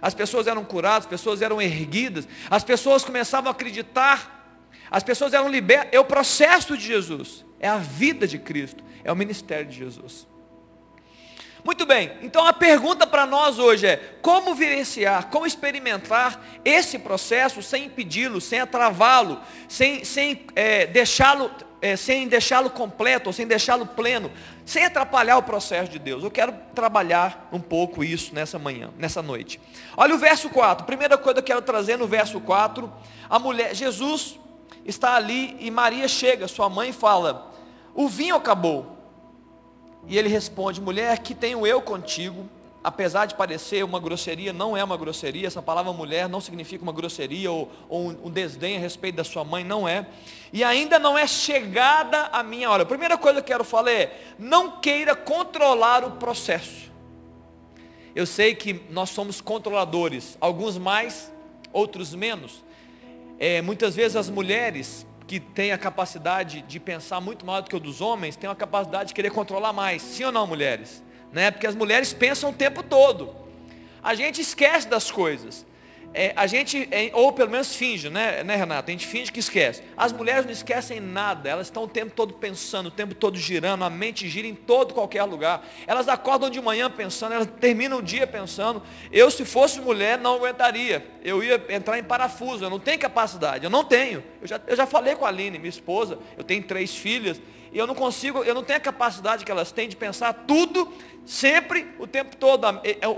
As 0.00 0.14
pessoas 0.14 0.46
eram 0.46 0.64
curadas, 0.64 1.04
as 1.04 1.10
pessoas 1.10 1.42
eram 1.42 1.60
erguidas, 1.60 2.28
as 2.48 2.62
pessoas 2.62 3.04
começavam 3.04 3.48
a 3.48 3.52
acreditar, 3.52 4.62
as 4.88 5.02
pessoas 5.02 5.34
eram 5.34 5.48
libertas. 5.48 5.88
É 5.92 5.98
o 5.98 6.04
processo 6.04 6.76
de 6.76 6.86
Jesus, 6.86 7.44
é 7.58 7.68
a 7.68 7.78
vida 7.78 8.26
de 8.26 8.38
Cristo 8.38 8.84
é 9.08 9.12
o 9.12 9.16
ministério 9.16 9.66
de 9.66 9.78
Jesus. 9.78 10.26
Muito 11.68 11.84
bem, 11.84 12.12
então 12.22 12.46
a 12.46 12.52
pergunta 12.54 13.06
para 13.06 13.26
nós 13.26 13.58
hoje 13.58 13.86
é: 13.86 14.14
como 14.22 14.54
vivenciar, 14.54 15.26
como 15.26 15.44
experimentar 15.44 16.42
esse 16.64 16.98
processo 16.98 17.62
sem 17.62 17.84
impedi-lo, 17.84 18.40
sem 18.40 18.58
atravá-lo, 18.58 19.38
sem, 19.68 20.02
sem 20.02 20.46
é, 20.56 20.86
deixá-lo 20.86 21.50
é, 21.82 21.94
sem 21.94 22.26
deixá-lo 22.26 22.70
completo, 22.70 23.28
ou 23.28 23.34
sem 23.34 23.46
deixá-lo 23.46 23.84
pleno, 23.84 24.32
sem 24.64 24.86
atrapalhar 24.86 25.36
o 25.36 25.42
processo 25.42 25.92
de 25.92 25.98
Deus. 25.98 26.24
Eu 26.24 26.30
quero 26.30 26.54
trabalhar 26.74 27.50
um 27.52 27.60
pouco 27.60 28.02
isso 28.02 28.34
nessa 28.34 28.58
manhã, 28.58 28.88
nessa 28.96 29.20
noite. 29.20 29.60
Olha 29.94 30.14
o 30.14 30.18
verso 30.18 30.48
4. 30.48 30.86
Primeira 30.86 31.18
coisa 31.18 31.42
que 31.42 31.52
eu 31.52 31.56
quero 31.56 31.66
trazer 31.66 31.98
no 31.98 32.06
verso 32.06 32.40
4, 32.40 32.90
a 33.28 33.38
mulher, 33.38 33.74
Jesus 33.74 34.40
está 34.86 35.16
ali 35.16 35.54
e 35.60 35.70
Maria 35.70 36.08
chega, 36.08 36.48
sua 36.48 36.70
mãe 36.70 36.92
fala: 36.92 37.52
"O 37.94 38.08
vinho 38.08 38.36
acabou". 38.36 38.97
E 40.08 40.16
ele 40.18 40.28
responde: 40.28 40.80
mulher, 40.80 41.18
que 41.18 41.34
tenho 41.34 41.66
eu 41.66 41.80
contigo? 41.80 42.48
Apesar 42.82 43.26
de 43.26 43.34
parecer 43.34 43.84
uma 43.84 44.00
grosseria, 44.00 44.52
não 44.52 44.76
é 44.76 44.82
uma 44.82 44.96
grosseria. 44.96 45.46
Essa 45.46 45.60
palavra 45.60 45.92
mulher 45.92 46.28
não 46.28 46.40
significa 46.40 46.82
uma 46.82 46.92
grosseria 46.92 47.50
ou, 47.50 47.70
ou 47.88 48.08
um, 48.08 48.26
um 48.26 48.30
desdém 48.30 48.76
a 48.76 48.80
respeito 48.80 49.16
da 49.16 49.24
sua 49.24 49.44
mãe, 49.44 49.62
não 49.62 49.86
é. 49.86 50.06
E 50.52 50.64
ainda 50.64 50.98
não 50.98 51.18
é 51.18 51.26
chegada 51.26 52.28
a 52.32 52.42
minha 52.42 52.70
hora. 52.70 52.84
A 52.84 52.86
primeira 52.86 53.18
coisa 53.18 53.42
que 53.42 53.52
eu 53.52 53.56
quero 53.56 53.64
falar 53.64 53.92
é: 53.92 54.18
não 54.38 54.80
queira 54.80 55.14
controlar 55.14 56.04
o 56.04 56.12
processo. 56.12 56.88
Eu 58.14 58.26
sei 58.26 58.54
que 58.54 58.80
nós 58.90 59.10
somos 59.10 59.40
controladores, 59.40 60.38
alguns 60.40 60.78
mais, 60.78 61.30
outros 61.72 62.14
menos. 62.14 62.64
É, 63.38 63.60
muitas 63.60 63.94
vezes 63.94 64.16
as 64.16 64.30
mulheres 64.30 65.06
que 65.28 65.38
tem 65.38 65.72
a 65.72 65.78
capacidade 65.78 66.62
de 66.62 66.80
pensar 66.80 67.20
muito 67.20 67.44
mais 67.44 67.62
do 67.62 67.68
que 67.68 67.76
o 67.76 67.80
dos 67.80 68.00
homens, 68.00 68.34
tem 68.34 68.48
a 68.48 68.54
capacidade 68.54 69.08
de 69.08 69.14
querer 69.14 69.30
controlar 69.30 69.74
mais. 69.74 70.00
Sim 70.00 70.24
ou 70.24 70.32
não, 70.32 70.46
mulheres? 70.46 71.04
Né? 71.30 71.50
Porque 71.50 71.66
as 71.66 71.74
mulheres 71.74 72.14
pensam 72.14 72.48
o 72.48 72.52
tempo 72.54 72.82
todo. 72.82 73.36
A 74.02 74.14
gente 74.14 74.40
esquece 74.40 74.88
das 74.88 75.10
coisas. 75.10 75.66
É, 76.14 76.32
a 76.34 76.46
gente, 76.46 76.88
é, 76.90 77.10
ou 77.12 77.32
pelo 77.32 77.50
menos 77.50 77.74
finge, 77.74 78.08
né, 78.08 78.42
né, 78.42 78.56
Renato? 78.56 78.90
A 78.90 78.92
gente 78.92 79.06
finge 79.06 79.30
que 79.30 79.40
esquece. 79.40 79.82
As 79.96 80.12
mulheres 80.12 80.44
não 80.44 80.52
esquecem 80.52 81.00
nada, 81.00 81.48
elas 81.48 81.66
estão 81.66 81.84
o 81.84 81.88
tempo 81.88 82.12
todo 82.12 82.32
pensando, 82.34 82.86
o 82.86 82.90
tempo 82.90 83.14
todo 83.14 83.36
girando, 83.36 83.84
a 83.84 83.90
mente 83.90 84.28
gira 84.28 84.48
em 84.48 84.54
todo 84.54 84.94
qualquer 84.94 85.22
lugar. 85.24 85.66
Elas 85.86 86.08
acordam 86.08 86.48
de 86.48 86.60
manhã 86.60 86.90
pensando, 86.90 87.34
elas 87.34 87.48
terminam 87.60 87.98
o 87.98 88.02
dia 88.02 88.26
pensando. 88.26 88.82
Eu, 89.12 89.30
se 89.30 89.44
fosse 89.44 89.80
mulher, 89.80 90.18
não 90.18 90.36
aguentaria. 90.36 91.06
Eu 91.22 91.42
ia 91.44 91.62
entrar 91.68 91.98
em 91.98 92.04
parafuso, 92.04 92.64
eu 92.64 92.70
não 92.70 92.80
tenho 92.80 92.98
capacidade, 92.98 93.64
eu 93.64 93.70
não 93.70 93.84
tenho. 93.84 94.24
Eu 94.40 94.48
já, 94.48 94.60
eu 94.66 94.76
já 94.76 94.86
falei 94.86 95.14
com 95.14 95.26
a 95.26 95.28
Aline, 95.28 95.58
minha 95.58 95.68
esposa, 95.68 96.18
eu 96.36 96.42
tenho 96.42 96.62
três 96.62 96.96
filhas, 96.96 97.40
e 97.70 97.78
eu 97.78 97.86
não 97.86 97.94
consigo, 97.94 98.42
eu 98.44 98.54
não 98.54 98.64
tenho 98.64 98.78
a 98.78 98.80
capacidade 98.80 99.44
que 99.44 99.52
elas 99.52 99.70
têm 99.72 99.88
de 99.88 99.94
pensar 99.94 100.32
tudo, 100.32 100.90
sempre, 101.26 101.86
o 101.98 102.06
tempo 102.06 102.34
todo. 102.34 102.66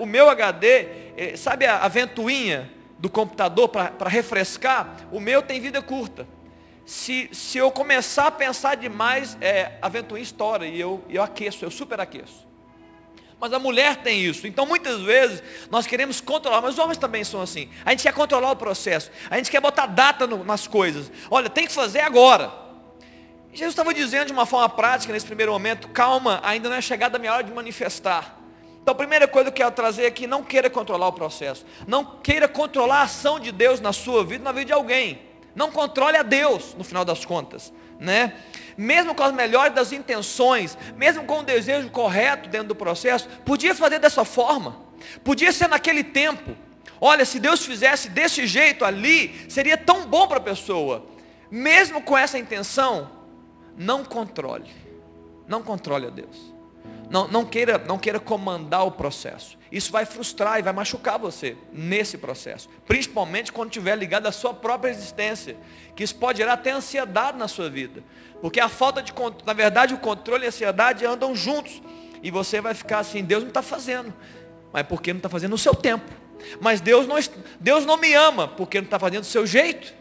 O 0.01 0.07
meu 0.07 0.29
HD, 0.29 0.89
é, 1.17 1.37
sabe 1.37 1.67
a, 1.67 1.79
a 1.79 1.89
ventoinha? 1.89 2.80
Do 3.01 3.09
computador 3.09 3.69
para 3.69 4.09
refrescar, 4.09 5.09
o 5.11 5.19
meu 5.19 5.43
tem 5.43 5.59
vida 5.61 5.81
curta. 5.81 6.29
Se, 6.85 7.31
se 7.33 7.57
eu 7.57 7.71
começar 7.71 8.27
a 8.27 8.31
pensar 8.31 8.75
demais, 8.75 9.39
é, 9.41 9.79
a 9.81 9.89
ventoinha 9.89 10.23
estoura 10.23 10.67
e 10.67 10.79
eu, 10.79 11.03
eu 11.09 11.23
aqueço, 11.23 11.65
eu 11.65 11.71
super 11.71 11.99
aqueço. 11.99 12.47
Mas 13.41 13.55
a 13.55 13.59
mulher 13.59 13.97
tem 13.97 14.21
isso. 14.21 14.47
Então 14.47 14.67
muitas 14.67 15.01
vezes 15.01 15.43
nós 15.71 15.87
queremos 15.87 16.21
controlar, 16.21 16.61
mas 16.61 16.75
os 16.75 16.79
homens 16.79 16.99
também 16.99 17.25
são 17.25 17.41
assim. 17.41 17.71
A 17.87 17.91
gente 17.91 18.03
quer 18.03 18.13
controlar 18.13 18.51
o 18.51 18.57
processo. 18.57 19.11
A 19.31 19.39
gente 19.39 19.51
quer 19.51 19.63
botar 19.63 19.87
data 19.87 20.27
no, 20.27 20.45
nas 20.45 20.67
coisas. 20.67 21.11
Olha, 21.31 21.49
tem 21.49 21.67
que 21.67 21.73
fazer 21.73 22.01
agora. 22.01 22.53
Jesus 23.51 23.73
estava 23.73 23.95
dizendo 23.95 24.27
de 24.27 24.33
uma 24.33 24.45
forma 24.45 24.69
prática 24.69 25.13
nesse 25.13 25.27
primeiro 25.27 25.53
momento, 25.53 25.89
calma, 25.89 26.41
ainda 26.43 26.69
não 26.69 26.77
é 26.77 26.83
chegada 26.83 27.17
a 27.17 27.19
minha 27.19 27.33
hora 27.33 27.43
de 27.43 27.53
manifestar. 27.53 28.40
Então 28.91 28.97
a 28.97 29.07
primeira 29.07 29.29
coisa 29.29 29.53
que 29.53 29.63
eu 29.63 29.67
quero 29.67 29.77
trazer 29.77 30.05
aqui, 30.05 30.27
não 30.27 30.43
queira 30.43 30.69
controlar 30.69 31.07
o 31.07 31.13
processo. 31.13 31.65
Não 31.87 32.05
queira 32.05 32.49
controlar 32.49 32.97
a 32.97 33.03
ação 33.03 33.39
de 33.39 33.53
Deus 33.53 33.81
na 33.81 33.93
sua 33.93 34.25
vida, 34.25 34.43
na 34.43 34.51
vida 34.51 34.65
de 34.65 34.73
alguém. 34.73 35.23
Não 35.55 35.71
controle 35.71 36.17
a 36.17 36.25
Deus, 36.25 36.75
no 36.77 36.83
final 36.83 37.05
das 37.05 37.25
contas. 37.25 37.73
Né? 38.01 38.35
Mesmo 38.77 39.15
com 39.15 39.23
as 39.23 39.33
melhores 39.33 39.73
das 39.77 39.93
intenções, 39.93 40.77
mesmo 40.97 41.23
com 41.23 41.39
o 41.39 41.43
desejo 41.45 41.89
correto 41.91 42.49
dentro 42.49 42.67
do 42.67 42.75
processo, 42.75 43.29
podia 43.45 43.77
fazer 43.77 44.01
dessa 44.01 44.25
forma. 44.25 44.81
Podia 45.23 45.53
ser 45.53 45.69
naquele 45.69 46.03
tempo. 46.03 46.57
Olha, 47.01 47.25
se 47.25 47.39
Deus 47.39 47.65
fizesse 47.65 48.09
desse 48.09 48.45
jeito 48.45 48.85
ali, 48.85 49.47
seria 49.49 49.77
tão 49.77 50.05
bom 50.05 50.27
para 50.27 50.39
a 50.39 50.43
pessoa. 50.43 51.07
Mesmo 51.49 52.03
com 52.03 52.19
essa 52.19 52.37
intenção, 52.37 53.09
não 53.77 54.05
controle. 54.05 54.69
Não 55.47 55.63
controle 55.63 56.09
a 56.09 56.11
Deus. 56.11 56.60
Não, 57.11 57.27
não, 57.27 57.45
queira, 57.45 57.77
não 57.77 57.99
queira 57.99 58.21
comandar 58.21 58.87
o 58.87 58.93
processo. 58.93 59.59
Isso 59.71 59.91
vai 59.91 60.07
frustrar 60.07 60.61
e 60.61 60.63
vai 60.63 60.73
machucar 60.73 61.19
você 61.19 61.57
nesse 61.73 62.17
processo. 62.17 62.69
Principalmente 62.87 63.51
quando 63.51 63.69
estiver 63.69 63.97
ligado 63.97 64.27
à 64.27 64.33
sua 64.33 64.55
própria 64.55 64.91
existência. 64.91 65.57
Que 65.97 66.05
isso 66.05 66.15
pode 66.15 66.39
gerar 66.39 66.53
até 66.53 66.71
ansiedade 66.71 67.37
na 67.37 67.49
sua 67.49 67.69
vida. 67.69 68.05
Porque 68.41 68.61
a 68.61 68.69
falta 68.69 69.03
de 69.03 69.13
controle, 69.13 69.45
na 69.45 69.53
verdade 69.53 69.93
o 69.93 69.99
controle 69.99 70.45
e 70.45 70.47
a 70.47 70.49
ansiedade 70.49 71.05
andam 71.05 71.35
juntos. 71.35 71.83
E 72.23 72.31
você 72.31 72.61
vai 72.61 72.75
ficar 72.75 73.01
assim, 73.01 73.25
Deus 73.25 73.43
não 73.43 73.49
está 73.49 73.63
fazendo. 73.63 74.15
Mas 74.73 74.87
porque 74.87 75.13
não 75.13 75.19
está 75.19 75.29
fazendo 75.29 75.51
no 75.51 75.59
seu 75.59 75.75
tempo. 75.75 76.09
Mas 76.61 76.81
Deus 76.81 77.09
não, 77.09 77.17
Deus 77.59 77.85
não 77.85 77.97
me 77.97 78.15
ama 78.15 78.47
porque 78.47 78.79
não 78.79 78.85
está 78.85 79.01
fazendo 79.01 79.23
do 79.23 79.27
seu 79.27 79.45
jeito. 79.45 79.93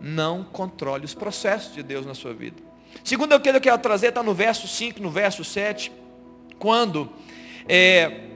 Não 0.00 0.42
controle 0.42 1.04
os 1.04 1.14
processos 1.14 1.74
de 1.74 1.82
Deus 1.82 2.06
na 2.06 2.14
sua 2.14 2.32
vida. 2.32 2.71
Segundo 3.04 3.34
aquilo 3.34 3.60
que 3.60 3.68
eu 3.68 3.72
quero 3.72 3.82
trazer, 3.82 4.08
está 4.08 4.22
no 4.22 4.34
verso 4.34 4.68
5, 4.68 5.00
no 5.00 5.10
verso 5.10 5.44
7, 5.44 5.90
quando 6.58 7.10
é, 7.68 8.28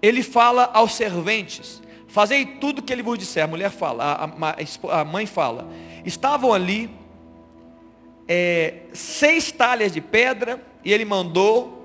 ele 0.00 0.22
fala 0.22 0.70
aos 0.72 0.94
serventes, 0.94 1.82
fazei 2.06 2.46
tudo 2.46 2.78
o 2.78 2.82
que 2.82 2.92
ele 2.92 3.02
vos 3.02 3.18
disser, 3.18 3.44
a 3.44 3.48
mulher 3.48 3.70
fala, 3.70 4.04
a, 4.04 4.24
a, 4.24 5.00
a 5.00 5.04
mãe 5.04 5.26
fala, 5.26 5.68
estavam 6.04 6.52
ali 6.52 6.90
é, 8.28 8.82
seis 8.92 9.50
talhas 9.50 9.92
de 9.92 10.00
pedra, 10.00 10.62
e 10.84 10.92
ele 10.92 11.04
mandou 11.04 11.82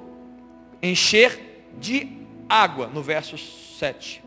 encher 0.81 1.65
de 1.79 2.07
água, 2.47 2.87
no 2.87 3.01
verso 3.01 3.37
7. 3.37 4.23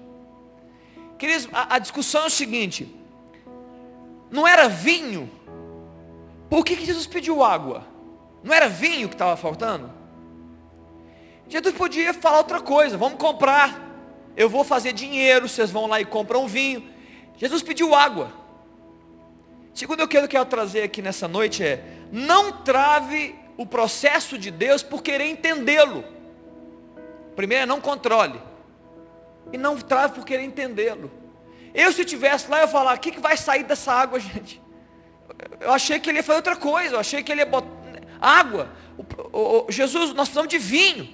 Queridos, 1.18 1.48
a, 1.52 1.76
a 1.76 1.78
discussão 1.78 2.22
é 2.22 2.26
o 2.26 2.30
seguinte, 2.30 2.92
não 4.30 4.48
era 4.48 4.68
vinho, 4.68 5.30
por 6.52 6.66
que, 6.66 6.76
que 6.76 6.84
Jesus 6.84 7.06
pediu 7.06 7.42
água? 7.42 7.82
Não 8.44 8.52
era 8.52 8.68
vinho 8.68 9.08
que 9.08 9.14
estava 9.14 9.38
faltando? 9.38 9.90
Jesus 11.48 11.74
podia 11.74 12.12
falar 12.12 12.36
outra 12.36 12.60
coisa, 12.60 12.98
vamos 12.98 13.18
comprar. 13.18 13.80
Eu 14.36 14.50
vou 14.50 14.62
fazer 14.62 14.92
dinheiro, 14.92 15.48
vocês 15.48 15.70
vão 15.70 15.86
lá 15.86 15.98
e 15.98 16.04
compram 16.04 16.46
vinho. 16.46 16.86
Jesus 17.38 17.62
pediu 17.62 17.94
água. 17.94 18.30
Segundo 19.72 20.02
o 20.02 20.06
que 20.06 20.18
eu 20.18 20.28
quero 20.28 20.44
trazer 20.44 20.82
aqui 20.82 21.00
nessa 21.00 21.26
noite 21.26 21.64
é, 21.64 21.82
não 22.12 22.52
trave 22.52 23.34
o 23.56 23.64
processo 23.64 24.36
de 24.36 24.50
Deus 24.50 24.82
por 24.82 25.02
querer 25.02 25.30
entendê-lo. 25.30 26.04
Primeiro 27.34 27.62
é 27.62 27.66
não 27.66 27.80
controle. 27.80 28.38
E 29.50 29.56
não 29.56 29.78
trave 29.78 30.16
por 30.16 30.26
querer 30.26 30.44
entendê-lo. 30.44 31.10
Eu 31.72 31.90
se 31.92 32.04
tivesse 32.04 32.50
lá, 32.50 32.58
eu 32.58 32.64
ia 32.64 32.68
falar, 32.68 32.94
o 32.94 33.00
que, 33.00 33.10
que 33.10 33.20
vai 33.20 33.38
sair 33.38 33.64
dessa 33.64 33.90
água, 33.90 34.20
gente? 34.20 34.61
Eu 35.60 35.72
achei 35.72 35.98
que 35.98 36.10
ele 36.10 36.18
ia 36.18 36.22
fazer 36.22 36.38
outra 36.38 36.56
coisa, 36.56 36.96
eu 36.96 37.00
achei 37.00 37.22
que 37.22 37.30
ele 37.32 37.40
ia 37.40 37.46
botar 37.46 37.68
água. 38.20 38.70
O, 38.96 39.02
o, 39.36 39.66
o, 39.68 39.72
Jesus, 39.72 40.10
nós 40.10 40.28
precisamos 40.28 40.48
de 40.48 40.58
vinho. 40.58 41.08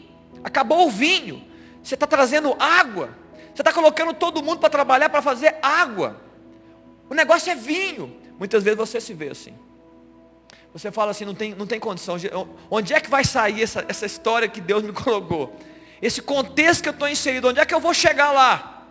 Acabou 0.45 0.87
o 0.87 0.91
vinho. 0.91 1.45
Você 1.83 1.95
está 1.95 2.07
trazendo 2.07 2.55
água. 2.59 3.11
Você 3.55 3.63
está 3.63 3.73
colocando 3.73 4.13
todo 4.13 4.43
mundo 4.43 4.59
para 4.59 4.69
trabalhar 4.69 5.09
para 5.09 5.23
fazer 5.23 5.57
água. 5.63 6.21
O 7.09 7.15
negócio 7.15 7.51
é 7.51 7.55
vinho. 7.55 8.15
Muitas 8.39 8.63
vezes 8.63 8.79
você 8.79 9.01
se 9.01 9.15
vê 9.15 9.31
assim. 9.31 9.55
Você 10.73 10.93
fala 10.93 11.11
assim, 11.11 11.25
não 11.25 11.35
tem, 11.35 11.55
não 11.55 11.67
tem 11.67 11.81
condição. 11.81 12.17
Onde 12.71 12.93
é 12.93 13.01
que 13.01 13.09
vai 13.09 13.25
sair 13.25 13.63
essa, 13.63 13.85
essa 13.89 14.07
história 14.07 14.47
que 14.47 14.61
Deus 14.61 14.83
me 14.83 14.93
colocou? 14.95 15.57
Esse 16.01 16.23
contexto 16.23 16.83
que 16.83 16.89
eu 16.89 16.93
estou 16.93 17.09
inserido, 17.09 17.49
onde 17.49 17.59
é 17.59 17.67
que 17.67 17.75
eu 17.75 17.81
vou 17.81 17.95
chegar 17.95 18.31
lá? 18.31 18.87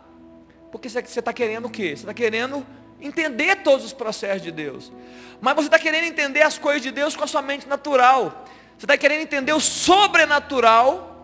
Porque 0.71 0.89
você 0.89 0.99
está 0.99 1.31
querendo 1.31 1.65
o 1.65 1.69
quê? 1.69 1.95
Você 1.95 2.03
está 2.03 2.13
querendo 2.13 2.65
entender 2.99 3.57
todos 3.57 3.85
os 3.85 3.93
processos 3.93 4.41
de 4.41 4.51
Deus. 4.51 4.91
Mas 5.39 5.55
você 5.55 5.67
está 5.67 5.79
querendo 5.79 6.05
entender 6.05 6.41
as 6.41 6.57
coisas 6.57 6.81
de 6.81 6.91
Deus 6.91 7.15
com 7.15 7.23
a 7.23 7.27
sua 7.27 7.41
mente 7.41 7.67
natural. 7.67 8.45
Você 8.77 8.85
está 8.85 8.97
querendo 8.97 9.21
entender 9.21 9.53
o 9.53 9.59
sobrenatural 9.59 11.17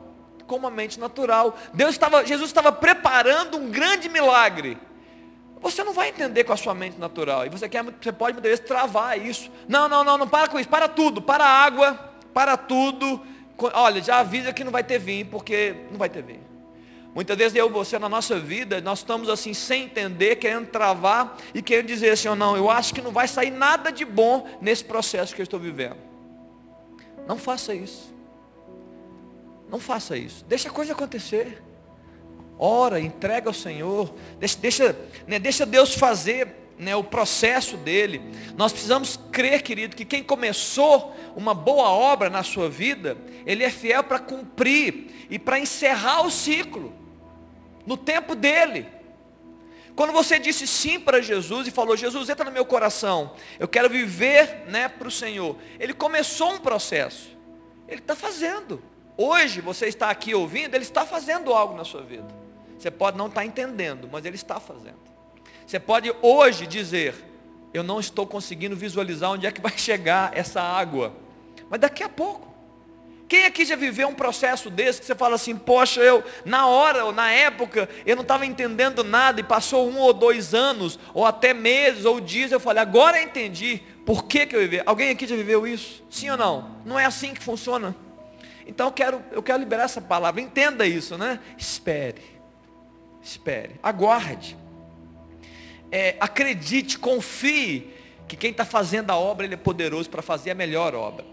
com 0.48 0.56
uma 0.56 0.70
mente 0.70 1.00
natural. 1.00 1.58
Deus 1.74 1.92
estava, 1.92 2.26
Jesus 2.26 2.50
estava 2.50 2.72
preparando 2.72 3.58
um 3.58 3.70
grande 3.70 4.10
milagre. 4.10 4.78
Você 5.62 5.84
não 5.84 5.94
vai 5.94 6.10
entender 6.10 6.44
com 6.44 6.52
a 6.52 6.58
sua 6.58 6.76
mente 6.76 7.00
natural. 7.00 7.46
E 7.46 7.50
você 7.50 7.70
quer, 7.70 7.84
você 7.84 8.12
pode 8.12 8.34
muitas 8.34 8.52
vezes 8.52 8.66
travar 8.66 9.18
isso. 9.18 9.50
Não, 9.68 9.88
não, 9.88 10.04
não, 10.04 10.18
não 10.18 10.28
para 10.28 10.50
com 10.50 10.60
isso. 10.60 10.68
Para 10.68 10.90
tudo. 10.90 11.22
Para 11.22 11.46
a 11.46 11.48
água. 11.48 11.94
Para 12.34 12.58
tudo. 12.58 13.22
Olha, 13.74 14.02
já 14.02 14.20
avisa 14.20 14.52
que 14.52 14.64
não 14.64 14.72
vai 14.72 14.84
ter 14.84 15.00
vinho, 15.00 15.26
porque 15.28 15.76
não 15.90 15.98
vai 15.98 16.10
ter 16.10 16.22
vinho. 16.22 16.53
Muitas 17.14 17.38
vezes 17.38 17.56
eu 17.56 17.70
e 17.70 17.72
você 17.72 18.00
na 18.00 18.10
nossa 18.10 18.40
vida, 18.40 18.82
nós 18.82 19.00
estamos 19.00 19.30
assim 19.30 19.54
sem 19.54 19.84
entender, 19.84 20.38
querendo 20.38 20.68
travar 20.68 21.38
e 21.54 21.62
querendo 21.62 21.86
dizer 21.86 22.10
assim, 22.10 22.28
ou 22.28 22.34
oh, 22.34 22.38
não, 22.38 22.58
eu 22.58 22.72
acho 22.72 22.94
que 22.94 23.02
não 23.02 23.12
vai 23.12 23.28
sair 23.28 23.52
nada 23.52 23.92
de 23.92 24.04
bom 24.04 24.48
nesse 24.60 24.84
processo 24.84 25.36
que 25.36 25.42
eu 25.42 25.44
estou 25.44 25.60
vivendo. 25.60 25.98
Não 27.28 27.38
faça 27.38 27.74
isso. 27.76 28.12
Não 29.70 29.80
faça 29.80 30.18
isso. 30.18 30.44
Deixa 30.46 30.70
a 30.70 30.72
coisa 30.72 30.94
acontecer. 30.94 31.62
Ora, 32.58 33.00
entrega 33.00 33.48
ao 33.48 33.54
Senhor. 33.54 34.12
Deixa, 34.40 34.58
deixa, 34.58 35.00
né, 35.28 35.38
deixa 35.38 35.68
Deus 35.68 35.94
fazer 35.94 36.48
né, 36.80 36.96
o 36.96 37.04
processo 37.04 37.78
dele. 37.78 38.22
Nós 38.58 38.72
precisamos 38.72 39.20
crer, 39.32 39.62
querido, 39.62 39.96
que 39.96 40.04
quem 40.04 40.24
começou 40.24 41.16
uma 41.36 41.54
boa 41.54 41.90
obra 41.90 42.28
na 42.28 42.42
sua 42.42 42.68
vida, 42.70 43.16
ele 43.46 43.64
é 43.64 43.70
fiel 43.70 44.04
para 44.04 44.18
cumprir 44.18 45.28
e 45.30 45.38
para 45.38 45.60
encerrar 45.60 46.26
o 46.26 46.32
ciclo 46.32 47.03
no 47.86 47.98
tempo 47.98 48.36
dele. 48.36 48.88
Quando 49.96 50.12
você 50.12 50.40
disse 50.40 50.66
sim 50.66 51.00
para 51.00 51.22
Jesus 51.22 51.68
e 51.68 51.72
falou, 51.72 51.96
Jesus, 51.96 52.30
entra 52.30 52.46
no 52.46 52.52
meu 52.52 52.66
coração, 52.66 53.34
eu 53.60 53.68
quero 53.68 53.90
viver 53.90 54.66
né, 54.68 54.88
para 54.88 55.08
o 55.08 55.12
Senhor. 55.12 55.56
Ele 55.80 55.94
começou 55.94 56.54
um 56.54 56.60
processo. 56.60 57.38
Ele 57.88 58.00
está 58.00 58.16
fazendo. 58.16 58.82
Hoje 59.16 59.62
você 59.62 59.86
está 59.86 60.10
aqui 60.10 60.34
ouvindo, 60.34 60.74
ele 60.74 60.84
está 60.84 61.06
fazendo 61.06 61.54
algo 61.54 61.76
na 61.76 61.84
sua 61.84 62.02
vida. 62.02 62.28
Você 62.78 62.90
pode 62.90 63.18
não 63.18 63.28
estar 63.28 63.46
entendendo, 63.46 64.10
mas 64.12 64.26
ele 64.26 64.36
está 64.36 64.60
fazendo. 64.60 64.98
Você 65.66 65.80
pode 65.80 66.14
hoje 66.22 66.66
dizer, 66.66 67.16
eu 67.74 67.84
não 67.84 68.00
estou 68.00 68.26
conseguindo 68.26 68.76
visualizar 68.76 69.32
onde 69.32 69.46
é 69.46 69.52
que 69.52 69.62
vai 69.62 69.72
chegar 69.78 70.36
essa 70.36 70.62
água. 70.62 71.16
Mas 71.70 71.80
daqui 71.80 72.04
a 72.04 72.10
pouco. 72.10 72.53
Quem 73.34 73.46
aqui 73.46 73.66
já 73.66 73.76
viveu 73.76 74.08
um 74.08 74.14
processo 74.14 74.70
desse 74.70 75.00
que 75.00 75.08
você 75.08 75.16
fala 75.16 75.34
assim, 75.34 75.56
poxa, 75.56 76.00
eu 76.02 76.24
na 76.46 76.68
hora 76.68 77.04
ou 77.06 77.12
na 77.12 77.32
época 77.32 77.90
eu 78.06 78.16
não 78.16 78.22
estava 78.22 78.46
entendendo 78.46 79.04
nada 79.04 79.40
e 79.40 79.44
passou 79.44 79.90
um 79.90 79.98
ou 79.98 80.14
dois 80.14 80.54
anos, 80.54 81.00
ou 81.16 81.26
até 81.26 81.52
meses, 81.52 82.06
ou 82.06 82.22
dias, 82.22 82.52
eu 82.52 82.60
falei, 82.60 82.84
agora 82.84 83.18
eu 83.18 83.24
entendi 83.24 83.82
por 84.06 84.26
que, 84.26 84.46
que 84.46 84.56
eu 84.56 84.60
vivi. 84.60 84.84
Alguém 84.86 85.10
aqui 85.10 85.26
já 85.26 85.36
viveu 85.36 85.66
isso? 85.66 86.04
Sim 86.12 86.30
ou 86.30 86.38
não? 86.38 86.78
Não 86.86 87.00
é 87.00 87.06
assim 87.06 87.34
que 87.34 87.44
funciona. 87.44 87.96
Então 88.68 88.86
eu 88.86 88.92
quero, 88.92 89.24
eu 89.32 89.42
quero 89.42 89.58
liberar 89.58 89.86
essa 89.86 90.00
palavra. 90.00 90.40
Entenda 90.40 90.86
isso, 90.86 91.18
né? 91.18 91.40
Espere. 91.58 92.22
Espere. 93.20 93.80
Aguarde. 93.82 94.56
É, 95.92 96.18
acredite, 96.20 97.00
confie 97.00 97.96
que 98.28 98.38
quem 98.38 98.52
está 98.52 98.64
fazendo 98.64 99.10
a 99.10 99.18
obra, 99.18 99.48
ele 99.48 99.56
é 99.56 99.58
poderoso 99.58 100.08
para 100.08 100.22
fazer 100.22 100.52
a 100.52 100.56
melhor 100.56 100.94
obra. 100.94 101.33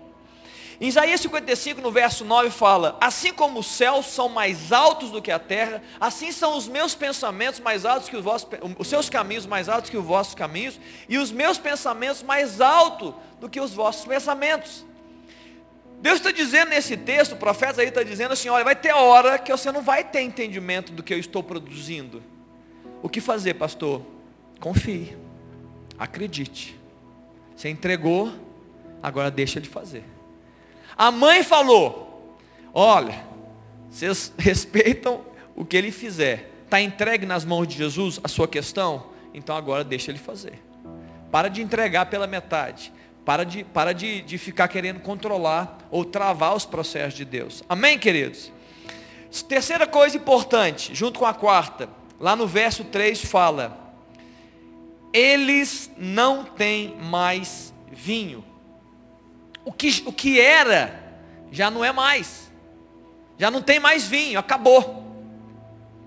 Isaías 0.81 1.21
55, 1.21 1.83
no 1.83 1.93
verso 1.93 2.25
9, 2.25 2.49
fala: 2.49 2.97
Assim 3.03 3.35
como 3.35 3.61
os 3.61 3.66
céus 3.66 4.07
são 4.07 4.31
mais 4.31 4.73
altos 4.73 5.11
do 5.11 5.21
que 5.21 5.31
a 5.31 5.38
terra, 5.38 5.83
assim 6.01 6.33
são 6.33 6.57
os 6.57 6.66
meus 6.66 6.95
pensamentos 6.95 7.61
mais 7.61 7.85
altos 7.85 8.09
que 8.09 8.16
os 8.16 8.25
vossos, 8.25 8.49
os 8.79 8.88
seus 8.88 9.11
caminhos 9.11 9.45
mais 9.45 9.69
altos 9.69 9.90
que 9.90 9.97
os 9.99 10.05
vossos 10.05 10.35
caminhos, 10.35 10.81
e 11.07 11.19
os 11.19 11.31
meus 11.31 11.59
pensamentos 11.59 12.23
mais 12.23 12.62
altos 12.62 13.12
do 13.38 13.47
que 13.47 13.61
os 13.61 13.75
vossos 13.75 14.07
pensamentos. 14.07 14.87
Deus 16.01 16.16
está 16.16 16.31
dizendo 16.31 16.71
nesse 16.71 16.97
texto, 16.97 17.33
o 17.33 17.37
profeta 17.37 17.83
aí 17.83 17.88
está 17.88 18.03
dizendo 18.03 18.33
assim: 18.33 18.49
olha, 18.49 18.64
vai 18.64 18.75
ter 18.75 18.95
hora 18.95 19.38
que 19.38 19.53
você 19.53 19.71
não 19.71 19.83
vai 19.83 20.03
ter 20.03 20.23
entendimento 20.23 20.93
do 20.93 21.03
que 21.03 21.12
eu 21.12 21.19
estou 21.19 21.43
produzindo. 21.43 22.23
O 23.03 23.09
que 23.09 23.21
fazer, 23.21 23.53
pastor? 23.53 24.01
Confie, 24.59 25.14
acredite. 25.99 26.81
Você 27.55 27.69
entregou, 27.69 28.33
agora 29.03 29.31
deixa 29.31 29.59
ele 29.59 29.69
fazer. 29.69 30.05
A 31.00 31.10
mãe 31.10 31.42
falou: 31.42 32.36
Olha, 32.74 33.24
vocês 33.88 34.30
respeitam 34.36 35.22
o 35.56 35.64
que 35.64 35.74
ele 35.74 35.90
fizer. 35.90 36.50
Está 36.66 36.78
entregue 36.78 37.24
nas 37.24 37.42
mãos 37.42 37.66
de 37.66 37.78
Jesus 37.78 38.20
a 38.22 38.28
sua 38.28 38.46
questão? 38.46 39.06
Então 39.32 39.56
agora 39.56 39.82
deixa 39.82 40.10
ele 40.10 40.18
fazer. 40.18 40.62
Para 41.32 41.48
de 41.48 41.62
entregar 41.62 42.04
pela 42.10 42.26
metade. 42.26 42.92
Para 43.24 43.44
de, 43.44 43.64
para 43.64 43.94
de, 43.94 44.20
de 44.20 44.36
ficar 44.36 44.68
querendo 44.68 45.00
controlar 45.00 45.78
ou 45.90 46.04
travar 46.04 46.54
os 46.54 46.66
processos 46.66 47.14
de 47.14 47.24
Deus. 47.24 47.64
Amém, 47.66 47.98
queridos? 47.98 48.52
Terceira 49.48 49.86
coisa 49.86 50.18
importante, 50.18 50.94
junto 50.94 51.18
com 51.18 51.24
a 51.24 51.32
quarta, 51.32 51.88
lá 52.18 52.36
no 52.36 52.46
verso 52.46 52.84
3 52.84 53.24
fala: 53.24 53.94
Eles 55.14 55.90
não 55.96 56.44
têm 56.44 56.94
mais 57.00 57.72
vinho 57.90 58.49
o 59.64 59.73
que, 59.73 60.03
o 60.07 60.12
que 60.12 60.40
era, 60.40 60.99
já 61.51 61.70
não 61.70 61.85
é 61.85 61.92
mais. 61.92 62.51
Já 63.38 63.51
não 63.51 63.62
tem 63.62 63.79
mais 63.81 64.07
vinho, 64.07 64.38
acabou. 64.38 65.07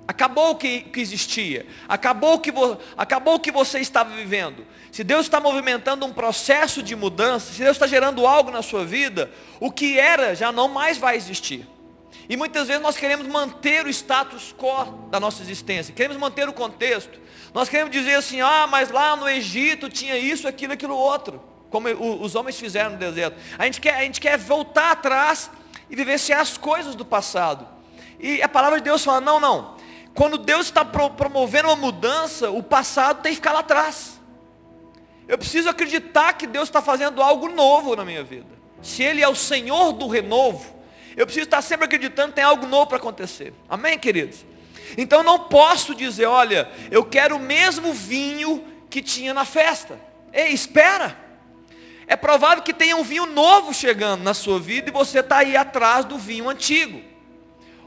Acabou 0.08 0.52
o 0.52 0.56
que, 0.56 0.82
que 0.82 1.00
existia. 1.00 1.66
Acabou 1.88 2.36
o 2.36 2.40
que, 2.40 2.52
vo, 2.52 2.78
acabou 2.98 3.36
o 3.36 3.40
que 3.40 3.52
você 3.52 3.80
estava 3.80 4.16
vivendo. 4.16 4.66
Se 4.92 5.04
Deus 5.04 5.26
está 5.26 5.40
movimentando 5.40 6.06
um 6.06 6.14
processo 6.14 6.84
de 6.84 6.96
mudança, 6.96 7.52
se 7.54 7.60
Deus 7.60 7.76
está 7.76 7.88
gerando 7.88 8.28
algo 8.28 8.52
na 8.52 8.62
sua 8.62 8.86
vida, 8.86 9.32
o 9.60 9.72
que 9.72 9.98
era 9.98 10.36
já 10.36 10.52
não 10.52 10.68
mais 10.68 10.98
vai 10.98 11.16
existir. 11.16 11.68
E 12.30 12.38
muitas 12.38 12.68
vezes 12.68 12.82
nós 12.82 12.96
queremos 12.96 13.28
manter 13.28 13.86
o 13.86 13.90
status 13.90 14.54
quo 14.58 15.10
da 15.10 15.20
nossa 15.20 15.42
existência, 15.42 15.94
queremos 15.94 16.18
manter 16.18 16.48
o 16.48 16.54
contexto. 16.54 17.20
Nós 17.54 17.70
queremos 17.70 17.92
dizer 17.92 18.16
assim, 18.16 18.42
ah, 18.42 18.68
mas 18.68 18.92
lá 18.92 19.16
no 19.16 19.28
Egito 19.28 19.90
tinha 19.90 20.18
isso, 20.18 20.48
aquilo, 20.48 20.74
aquilo 20.74 20.96
outro 20.96 21.53
como 21.74 21.90
os 21.90 22.36
homens 22.36 22.60
fizeram 22.60 22.92
no 22.92 22.98
deserto. 22.98 23.36
A 23.58 23.66
gente 23.66 23.82
quer, 23.82 23.96
a 23.96 24.04
gente 24.04 24.22
quer 24.22 24.38
voltar 24.38 24.92
atrás 24.92 25.50
e 25.90 25.96
vivenciar 25.96 26.40
as 26.40 26.56
coisas 26.56 26.94
do 26.94 27.04
passado. 27.04 27.68
E 28.20 28.44
a 28.44 28.48
palavra 28.48 28.78
de 28.78 28.84
Deus 28.84 29.04
fala, 29.04 29.20
não, 29.20 29.40
não. 29.40 29.76
Quando 30.14 30.38
Deus 30.38 30.68
está 30.68 30.86
promovendo 30.86 31.70
uma 31.70 31.76
mudança, 31.76 32.52
o 32.52 32.62
passado 32.62 33.24
tem 33.24 33.32
que 33.32 33.38
ficar 33.38 33.54
lá 33.54 33.62
atrás. 33.62 34.22
Eu 35.28 35.36
preciso 35.36 35.68
acreditar 35.68 36.34
que 36.34 36.46
Deus 36.46 36.70
está 36.70 36.80
fazendo 36.80 37.24
algo 37.24 37.50
novo 37.50 37.96
na 37.96 38.06
minha 38.06 38.24
vida. 38.24 38.54
Se 38.84 39.02
Ele 39.02 39.24
é 39.24 39.28
o 39.28 39.34
Senhor 39.34 39.94
do 39.94 40.08
renovo, 40.08 40.76
eu 41.18 41.26
preciso 41.26 41.46
estar 41.46 41.64
sempre 41.64 41.86
acreditando 41.86 42.30
que 42.30 42.36
tem 42.36 42.44
algo 42.44 42.68
novo 42.68 42.86
para 42.86 42.98
acontecer. 42.98 43.52
Amém, 43.68 43.98
queridos? 43.98 44.46
Então 44.96 45.24
não 45.24 45.40
posso 45.40 45.96
dizer, 45.96 46.28
olha, 46.28 46.70
eu 46.92 47.04
quero 47.04 47.38
o 47.38 47.40
mesmo 47.40 47.94
vinho 47.94 48.64
que 48.92 49.02
tinha 49.02 49.34
na 49.34 49.44
festa. 49.44 50.00
Ei, 50.32 50.50
espera 50.50 51.23
é 52.08 52.16
provável 52.16 52.64
que 52.64 52.74
tenha 52.74 52.96
um 52.96 53.04
vinho 53.04 53.26
novo 53.26 53.74
chegando 53.74 54.24
na 54.24 54.34
sua 54.34 54.60
vida 54.60 54.90
e 54.90 54.94
você 54.94 55.20
está 55.20 55.38
aí 55.38 55.56
atrás 55.56 56.06
do 56.06 56.18
vinho 56.18 56.50
antigo. 56.50 57.02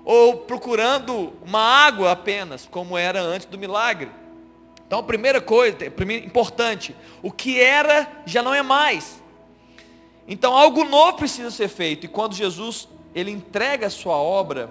Ou 0.04 0.38
procurando 0.38 1.32
uma 1.44 1.60
água 1.60 2.12
apenas, 2.12 2.66
como 2.70 2.96
era 2.96 3.20
antes 3.20 3.46
do 3.46 3.58
milagre. 3.58 4.10
Então, 4.86 5.02
primeira 5.02 5.40
coisa, 5.40 5.76
importante, 6.24 6.94
o 7.22 7.32
que 7.32 7.60
era 7.60 8.08
já 8.24 8.42
não 8.42 8.54
é 8.54 8.62
mais. 8.62 9.20
Então, 10.28 10.56
algo 10.56 10.84
novo 10.84 11.18
precisa 11.18 11.50
ser 11.50 11.68
feito. 11.68 12.06
E 12.06 12.08
quando 12.08 12.34
Jesus 12.34 12.88
ele 13.14 13.30
entrega 13.30 13.88
a 13.88 13.90
sua 13.90 14.16
obra, 14.16 14.70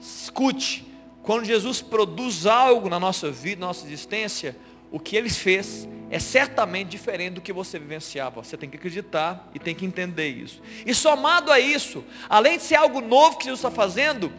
escute, 0.00 0.86
quando 1.22 1.44
Jesus 1.44 1.80
produz 1.80 2.46
algo 2.46 2.88
na 2.88 3.00
nossa 3.00 3.30
vida, 3.30 3.60
na 3.60 3.68
nossa 3.68 3.86
existência, 3.86 4.56
o 4.92 5.00
que 5.00 5.16
ele 5.16 5.30
fez 5.30 5.88
é 6.10 6.18
certamente 6.18 6.88
diferente 6.88 7.34
do 7.34 7.40
que 7.40 7.52
você 7.52 7.78
vivenciava. 7.78 8.42
Você 8.42 8.56
tem 8.56 8.70
que 8.70 8.76
acreditar 8.76 9.48
e 9.54 9.58
tem 9.58 9.74
que 9.74 9.84
entender 9.84 10.28
isso. 10.28 10.62
E 10.84 10.94
somado 10.94 11.50
a 11.50 11.58
isso, 11.58 12.04
além 12.28 12.58
de 12.58 12.62
ser 12.62 12.76
algo 12.76 13.00
novo 13.00 13.38
que 13.38 13.44
Jesus 13.44 13.58
está 13.58 13.70
fazendo, 13.70 14.32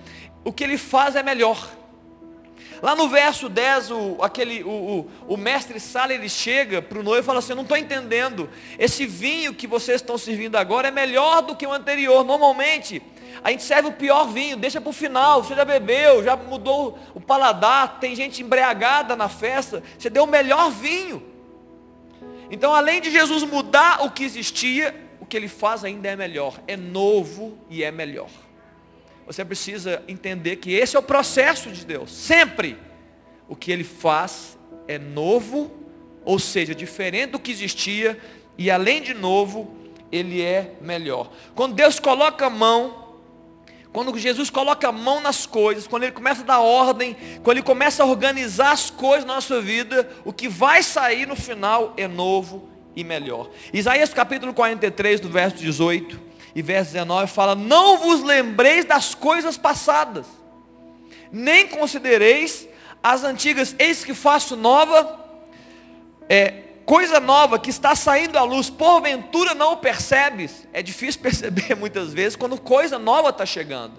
o 0.44 0.54
que 0.54 0.64
ele 0.64 0.78
faz 0.78 1.16
é 1.16 1.24
melhor. 1.24 1.70
Lá 2.82 2.96
no 2.96 3.10
verso 3.10 3.50
10, 3.50 3.92
o, 3.92 4.18
aquele, 4.22 4.64
o, 4.64 4.70
o, 4.70 5.34
o 5.34 5.38
mestre 5.38 5.80
Sala, 5.80 6.14
ele 6.14 6.30
chega 6.30 6.82
para 6.82 7.00
o 7.00 7.04
noivo 7.04 7.22
e 7.22 7.26
fala 7.26 7.40
assim, 7.40 7.54
eu 7.54 7.56
não 7.56 7.64
estou 7.64 7.78
entendendo, 7.78 8.50
esse 8.78 9.06
vinho 9.06 9.54
que 9.54 9.66
vocês 9.66 10.00
estão 10.00 10.18
servindo 10.18 10.56
agora 10.56 10.88
é 10.88 10.92
melhor 10.92 11.42
do 11.42 11.56
que 11.56 11.66
o 11.66 11.74
anterior. 11.74 12.24
Normalmente, 12.24 13.02
a 13.44 13.50
gente 13.50 13.64
serve 13.64 13.90
o 13.90 13.94
pior 13.94 14.28
vinho, 14.28 14.58
deixa 14.58 14.80
para 14.80 14.90
o 14.90 14.94
final, 14.94 15.44
você 15.44 15.56
já 15.56 15.66
bebeu, 15.66 16.24
já 16.24 16.36
mudou 16.36 17.00
o 17.16 17.20
paladar, 17.20 18.00
tem 18.00 18.16
gente 18.16 18.44
embriagada 18.44 19.16
na 19.16 19.28
festa, 19.28 19.82
você 19.98 20.10
deu 20.10 20.24
o 20.24 20.28
melhor 20.28 20.70
vinho. 20.70 21.37
Então, 22.50 22.74
além 22.74 23.02
de 23.02 23.12
Jesus 23.12 23.44
mudar 23.44 24.04
o 24.06 24.12
que 24.12 24.24
existia, 24.24 24.96
o 25.20 25.26
que 25.26 25.36
ele 25.36 25.48
faz 25.48 25.84
ainda 25.84 26.08
é 26.08 26.16
melhor, 26.16 26.60
é 26.68 26.78
novo 26.78 27.58
e 27.70 27.84
é 27.84 27.92
melhor. 27.92 28.30
Você 29.26 29.44
precisa 29.44 30.02
entender 30.08 30.56
que 30.56 30.72
esse 30.72 30.96
é 30.96 31.00
o 31.00 31.04
processo 31.04 31.70
de 31.72 31.86
Deus. 31.86 32.12
Sempre 32.12 32.78
o 33.50 33.56
que 33.56 33.72
ele 33.72 33.84
faz 33.84 34.58
é 34.88 34.98
novo, 34.98 35.72
ou 36.24 36.40
seja, 36.40 36.74
diferente 36.74 37.32
do 37.32 37.40
que 37.40 37.52
existia, 37.52 38.18
e 38.58 38.72
além 38.72 39.02
de 39.02 39.14
novo, 39.14 39.76
ele 40.12 40.42
é 40.42 40.76
melhor. 40.82 41.32
Quando 41.54 41.76
Deus 41.76 42.00
coloca 42.00 42.46
a 42.46 42.50
mão 42.50 43.07
quando 43.98 44.16
Jesus 44.16 44.52
coloca 44.52 44.90
a 44.90 44.92
mão 44.92 45.20
nas 45.20 45.48
coisas, 45.48 45.88
quando 45.88 46.04
Ele 46.04 46.12
começa 46.12 46.44
a 46.44 46.46
dar 46.46 46.60
ordem, 46.60 47.18
quando 47.42 47.58
Ele 47.58 47.66
começa 47.66 48.04
a 48.04 48.06
organizar 48.06 48.72
as 48.72 48.92
coisas 48.92 49.26
na 49.26 49.34
nossa 49.34 49.60
vida, 49.60 50.08
o 50.24 50.32
que 50.32 50.48
vai 50.48 50.84
sair 50.84 51.28
no 51.28 51.36
final 51.36 51.96
é 51.98 52.08
novo 52.08 52.70
e 52.96 53.04
melhor. 53.04 53.50
Isaías 53.74 54.14
capítulo 54.14 54.54
43, 54.54 55.20
do 55.20 55.30
verso 55.30 55.58
18 55.58 56.22
e 56.54 56.62
verso 56.62 56.92
19 56.92 57.26
fala: 57.26 57.56
Não 57.56 57.98
vos 57.98 58.22
lembreis 58.22 58.86
das 58.86 59.16
coisas 59.16 59.58
passadas, 59.58 60.28
nem 61.32 61.68
considereis 61.68 62.70
as 63.02 63.24
antigas, 63.24 63.76
eis 63.80 64.06
que 64.06 64.14
faço 64.14 64.56
nova, 64.56 65.26
é, 66.30 66.66
coisa 66.88 67.20
nova 67.20 67.60
que 67.60 67.70
está 67.70 67.94
saindo 67.96 68.38
à 68.38 68.44
luz, 68.44 68.70
porventura 68.70 69.54
não 69.54 69.76
percebes. 69.76 70.66
É 70.72 70.82
difícil 70.82 71.20
perceber 71.22 71.76
muitas 71.76 72.14
vezes 72.14 72.38
quando 72.38 72.60
coisa 72.60 72.98
nova 72.98 73.30
está 73.30 73.46
chegando. 73.46 73.96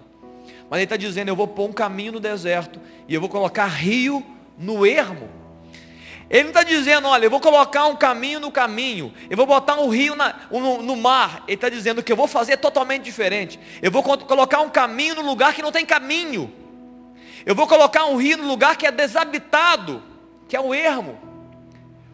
Mas 0.70 0.78
ele 0.78 0.84
está 0.84 0.96
dizendo, 0.96 1.28
eu 1.28 1.36
vou 1.36 1.46
pôr 1.46 1.68
um 1.68 1.72
caminho 1.72 2.12
no 2.12 2.20
deserto 2.20 2.80
e 3.06 3.14
eu 3.14 3.20
vou 3.20 3.28
colocar 3.28 3.66
rio 3.66 4.24
no 4.58 4.86
ermo. 4.86 5.28
Ele 6.30 6.44
não 6.44 6.50
está 6.50 6.62
dizendo, 6.62 7.08
olha, 7.08 7.26
eu 7.26 7.30
vou 7.30 7.40
colocar 7.40 7.86
um 7.86 7.96
caminho 7.96 8.40
no 8.40 8.50
caminho, 8.50 9.14
eu 9.30 9.36
vou 9.36 9.46
botar 9.46 9.78
um 9.80 9.88
rio 9.88 10.14
na, 10.14 10.34
no, 10.50 10.82
no, 10.82 10.96
mar. 10.96 11.42
Ele 11.46 11.54
está 11.54 11.68
dizendo 11.68 12.02
que 12.02 12.10
eu 12.10 12.16
vou 12.16 12.26
fazer 12.26 12.56
totalmente 12.56 13.02
diferente. 13.02 13.60
Eu 13.82 13.90
vou 13.90 14.02
colocar 14.02 14.60
um 14.60 14.70
caminho 14.70 15.14
no 15.14 15.22
lugar 15.22 15.54
que 15.54 15.62
não 15.62 15.72
tem 15.72 15.84
caminho. 15.84 16.52
Eu 17.44 17.54
vou 17.54 17.66
colocar 17.66 18.06
um 18.06 18.16
rio 18.16 18.38
no 18.38 18.46
lugar 18.46 18.76
que 18.76 18.86
é 18.86 18.90
desabitado, 18.90 20.02
que 20.48 20.56
é 20.56 20.60
o 20.60 20.74
ermo. 20.74 21.27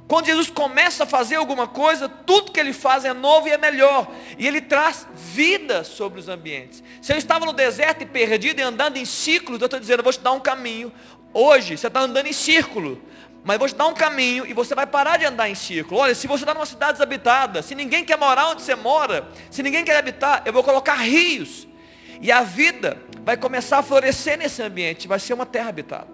Quando 0.07 0.27
Jesus 0.27 0.51
começa 0.51 1.05
a 1.05 1.07
fazer 1.07 1.37
alguma 1.37 1.67
coisa, 1.67 2.09
tudo 2.09 2.53
que 2.53 2.61
ele 2.61 2.75
faz 2.75 3.05
é 3.05 3.14
novo 3.14 3.49
e 3.49 3.53
é 3.53 3.59
melhor. 3.59 4.11
E 4.38 4.47
ele 4.47 4.61
traz 4.61 5.07
vida 5.14 5.83
sobre 5.83 6.21
os 6.21 6.29
ambientes. 6.29 6.83
Se 7.01 7.12
eu 7.12 7.17
estava 7.17 7.47
no 7.47 7.55
deserto 7.55 8.03
e 8.03 8.07
perdido 8.07 8.61
e 8.61 8.62
andando 8.62 8.99
em 8.99 9.05
círculos, 9.07 9.61
eu 9.61 9.64
estou 9.64 9.81
dizendo, 9.81 10.01
eu 10.01 10.05
vou 10.05 10.12
te 10.12 10.21
dar 10.21 10.33
um 10.33 10.40
caminho. 10.40 10.93
Hoje, 11.33 11.79
você 11.79 11.87
está 11.87 12.01
andando 12.01 12.27
em 12.27 12.35
círculo. 12.35 13.01
Mas 13.43 13.55
eu 13.55 13.59
vou 13.59 13.69
te 13.69 13.75
dar 13.75 13.87
um 13.87 13.95
caminho 13.95 14.47
e 14.47 14.53
você 14.53 14.75
vai 14.75 14.87
parar 14.87 15.19
de 15.19 15.25
andar 15.25 15.49
em 15.49 15.55
círculo. 15.55 16.01
Olha, 16.01 16.14
se 16.14 16.27
você 16.27 16.45
está 16.45 16.53
numa 16.53 16.67
cidade 16.67 16.93
desabitada, 16.93 17.62
se 17.62 17.75
ninguém 17.75 18.05
quer 18.05 18.19
morar 18.19 18.51
onde 18.51 18.62
você 18.62 18.75
mora, 18.75 19.27
se 19.51 19.62
ninguém 19.62 19.85
quer 19.85 19.97
habitar, 19.97 20.43
eu 20.45 20.53
vou 20.53 20.62
colocar 20.62 20.95
rios. 20.97 21.67
E 22.21 22.31
a 22.31 22.43
vida 22.43 22.99
vai 23.23 23.37
começar 23.37 23.79
a 23.79 23.83
florescer 23.83 24.38
nesse 24.38 24.62
ambiente. 24.62 25.09
Vai 25.09 25.19
ser 25.19 25.33
uma 25.33 25.47
terra 25.47 25.71
habitada. 25.71 26.12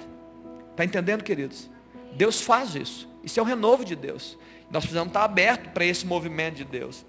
Está 0.70 0.84
entendendo, 0.84 1.22
queridos? 1.22 1.68
Deus 2.12 2.40
faz 2.40 2.74
isso. 2.74 3.09
Isso 3.22 3.38
é 3.38 3.42
o 3.42 3.46
renovo 3.46 3.84
de 3.84 3.94
Deus. 3.94 4.38
Nós 4.70 4.82
precisamos 4.84 5.10
estar 5.10 5.24
abertos 5.24 5.72
para 5.72 5.84
esse 5.84 6.06
movimento 6.06 6.56
de 6.56 6.64
Deus. 6.64 7.04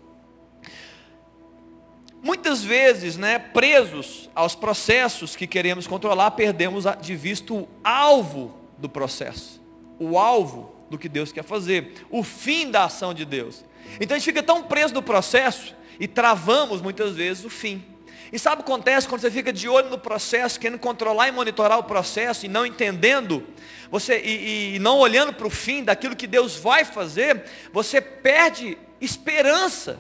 Muitas 2.24 2.64
vezes, 2.64 3.18
né, 3.18 3.40
presos 3.40 4.30
aos 4.36 4.54
processos 4.54 5.36
que 5.36 5.48
queremos 5.48 5.88
controlar, 5.88 6.32
perdemos 6.32 6.86
de 7.02 7.16
vista 7.16 7.54
o 7.54 7.68
alvo 7.84 8.56
do 8.78 8.88
processo, 8.88 9.60
o 10.00 10.20
alvo 10.20 10.76
do 10.90 10.98
que 11.00 11.10
Deus 11.10 11.32
quer 11.32 11.44
fazer, 11.44 12.06
o 12.12 12.22
fim 12.24 12.70
da 12.70 12.86
ação 12.86 13.14
de 13.14 13.26
Deus. 13.26 13.64
Então 14.00 14.16
a 14.16 14.20
gente 14.20 14.26
fica 14.28 14.44
tão 14.44 14.64
preso 14.64 14.94
no 14.94 15.02
processo 15.02 15.76
e 16.00 16.08
travamos 16.08 16.82
muitas 16.82 17.16
vezes 17.16 17.44
o 17.44 17.50
fim. 17.50 17.84
E 18.32 18.40
sabe 18.40 18.62
o 18.62 18.64
que 18.64 18.72
acontece 18.72 19.08
quando 19.08 19.22
você 19.22 19.32
fica 19.32 19.52
de 19.52 19.68
olho 19.68 19.90
no 19.90 19.98
processo, 19.98 20.60
querendo 20.60 20.80
controlar 20.80 21.28
e 21.28 21.32
monitorar 21.32 21.78
o 21.78 21.84
processo 21.84 22.46
e 22.46 22.50
não 22.50 22.66
entendendo, 22.66 23.46
você 23.90 24.20
e, 24.22 24.76
e 24.76 24.80
não 24.80 25.00
olhando 25.00 25.34
para 25.34 25.48
o 25.48 25.50
fim 25.50 25.84
daquilo 25.84 26.16
que 26.16 26.28
Deus 26.28 26.56
vai 26.56 26.86
fazer, 26.86 27.44
você 27.74 28.00
perde 28.00 28.78
esperança 29.02 30.00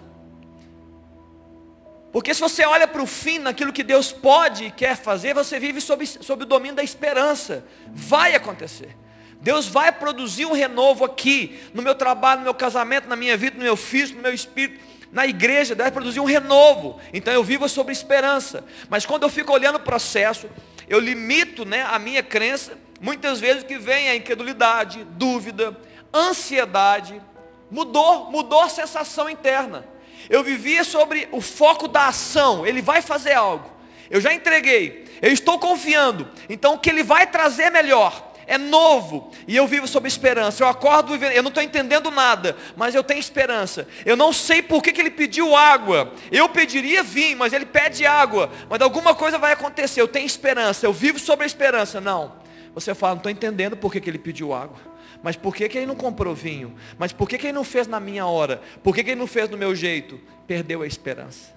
porque 2.12 2.34
se 2.34 2.41
você 2.41 2.65
olha 2.65 2.88
para 2.88 3.02
o 3.02 3.08
fim, 3.08 3.39
naquilo 3.39 3.72
que 3.72 3.84
Deus 3.84 4.12
pode 4.12 4.65
e 4.65 4.72
quer 4.72 4.98
fazer, 4.98 5.34
você 5.34 5.60
vive 5.60 5.80
sob, 5.80 6.06
sob 6.06 6.44
o 6.44 6.46
domínio 6.46 6.76
da 6.76 6.84
esperança. 6.84 7.63
Vai 7.88 8.36
acontecer. 8.36 8.98
Deus 9.39 9.67
vai 9.67 9.91
produzir 9.91 10.46
um 10.46 10.52
renovo 10.52 11.06
aqui, 11.06 11.60
no 11.74 11.82
meu 11.82 11.96
trabalho, 11.96 12.39
no 12.39 12.44
meu 12.44 12.54
casamento, 12.54 13.08
na 13.08 13.15
minha 13.15 13.36
vida, 13.38 13.58
no 13.58 13.63
meu 13.63 13.78
físico, 13.78 14.17
no 14.17 14.24
meu 14.24 14.34
espírito, 14.34 14.80
na 15.12 15.28
igreja, 15.28 15.76
vai 15.76 15.91
produzir 15.91 16.19
um 16.19 16.26
renovo. 16.26 17.00
Então 17.13 17.34
eu 17.34 17.43
vivo 17.43 17.67
sobre 17.67 17.91
esperança. 17.91 18.63
Mas 18.89 19.06
quando 19.06 19.24
eu 19.24 19.30
fico 19.30 19.52
olhando 19.52 19.76
o 19.76 19.80
processo, 19.80 20.50
eu 20.88 21.00
limito 21.00 21.65
né, 21.65 21.84
a 21.84 22.00
minha 22.00 22.24
crença, 22.24 22.78
muitas 23.00 23.39
vezes 23.39 23.63
que 23.63 23.78
vem 23.78 24.10
a 24.10 24.15
incredulidade, 24.15 25.06
dúvida, 25.12 25.76
ansiedade, 26.13 27.21
mudou, 27.69 28.32
mudou 28.32 28.62
a 28.62 28.69
sensação 28.69 29.30
interna. 29.30 29.86
Eu 30.30 30.43
vivia 30.43 30.84
sobre 30.84 31.28
o 31.32 31.41
foco 31.41 31.88
da 31.88 32.08
ação. 32.08 32.65
Ele 32.65 32.82
vai 32.82 33.02
fazer 33.02 33.34
algo. 33.34 33.69
Eu 34.10 34.21
já 34.21 34.34
entreguei. 34.34 35.06
Eu 35.21 35.32
estou 35.32 35.60
confiando. 35.60 36.28
Então 36.50 36.76
o 36.76 36.80
que 36.80 36.89
ele 36.89 37.04
vai 37.04 37.28
trazer 37.28 37.63
é 37.63 37.69
melhor. 37.69 38.31
É 38.51 38.57
novo. 38.57 39.31
E 39.47 39.55
eu 39.55 39.65
vivo 39.65 39.87
sob 39.87 40.05
esperança. 40.09 40.61
Eu 40.61 40.67
acordo, 40.67 41.15
eu 41.15 41.41
não 41.41 41.47
estou 41.47 41.63
entendendo 41.63 42.11
nada, 42.11 42.57
mas 42.75 42.93
eu 42.93 43.01
tenho 43.01 43.17
esperança. 43.17 43.87
Eu 44.05 44.17
não 44.17 44.33
sei 44.33 44.61
por 44.61 44.83
que, 44.83 44.91
que 44.91 44.99
ele 44.99 45.09
pediu 45.09 45.55
água. 45.55 46.11
Eu 46.29 46.49
pediria 46.49 47.01
vinho, 47.01 47.37
mas 47.37 47.53
ele 47.53 47.65
pede 47.65 48.05
água. 48.05 48.51
Mas 48.69 48.81
alguma 48.81 49.15
coisa 49.15 49.37
vai 49.37 49.53
acontecer. 49.53 50.01
Eu 50.01 50.07
tenho 50.09 50.25
esperança. 50.25 50.85
Eu 50.85 50.91
vivo 50.91 51.17
sobre 51.17 51.45
a 51.45 51.47
esperança. 51.47 52.01
Não. 52.01 52.33
Você 52.75 52.93
fala, 52.93 53.13
não 53.13 53.19
estou 53.19 53.31
entendendo 53.31 53.77
por 53.77 53.89
que, 53.89 54.01
que 54.01 54.09
ele 54.09 54.19
pediu 54.19 54.53
água. 54.53 54.75
Mas 55.23 55.37
por 55.37 55.55
que, 55.55 55.69
que 55.69 55.77
ele 55.77 55.87
não 55.87 55.95
comprou 55.95 56.35
vinho? 56.35 56.75
Mas 56.99 57.13
por 57.13 57.29
que, 57.29 57.37
que 57.37 57.47
ele 57.47 57.53
não 57.53 57.63
fez 57.63 57.87
na 57.87 58.01
minha 58.01 58.25
hora? 58.25 58.61
Por 58.83 58.93
que, 58.93 59.01
que 59.01 59.11
ele 59.11 59.19
não 59.19 59.27
fez 59.27 59.47
do 59.47 59.57
meu 59.57 59.73
jeito? 59.73 60.19
Perdeu 60.45 60.81
a 60.81 60.87
esperança. 60.87 61.53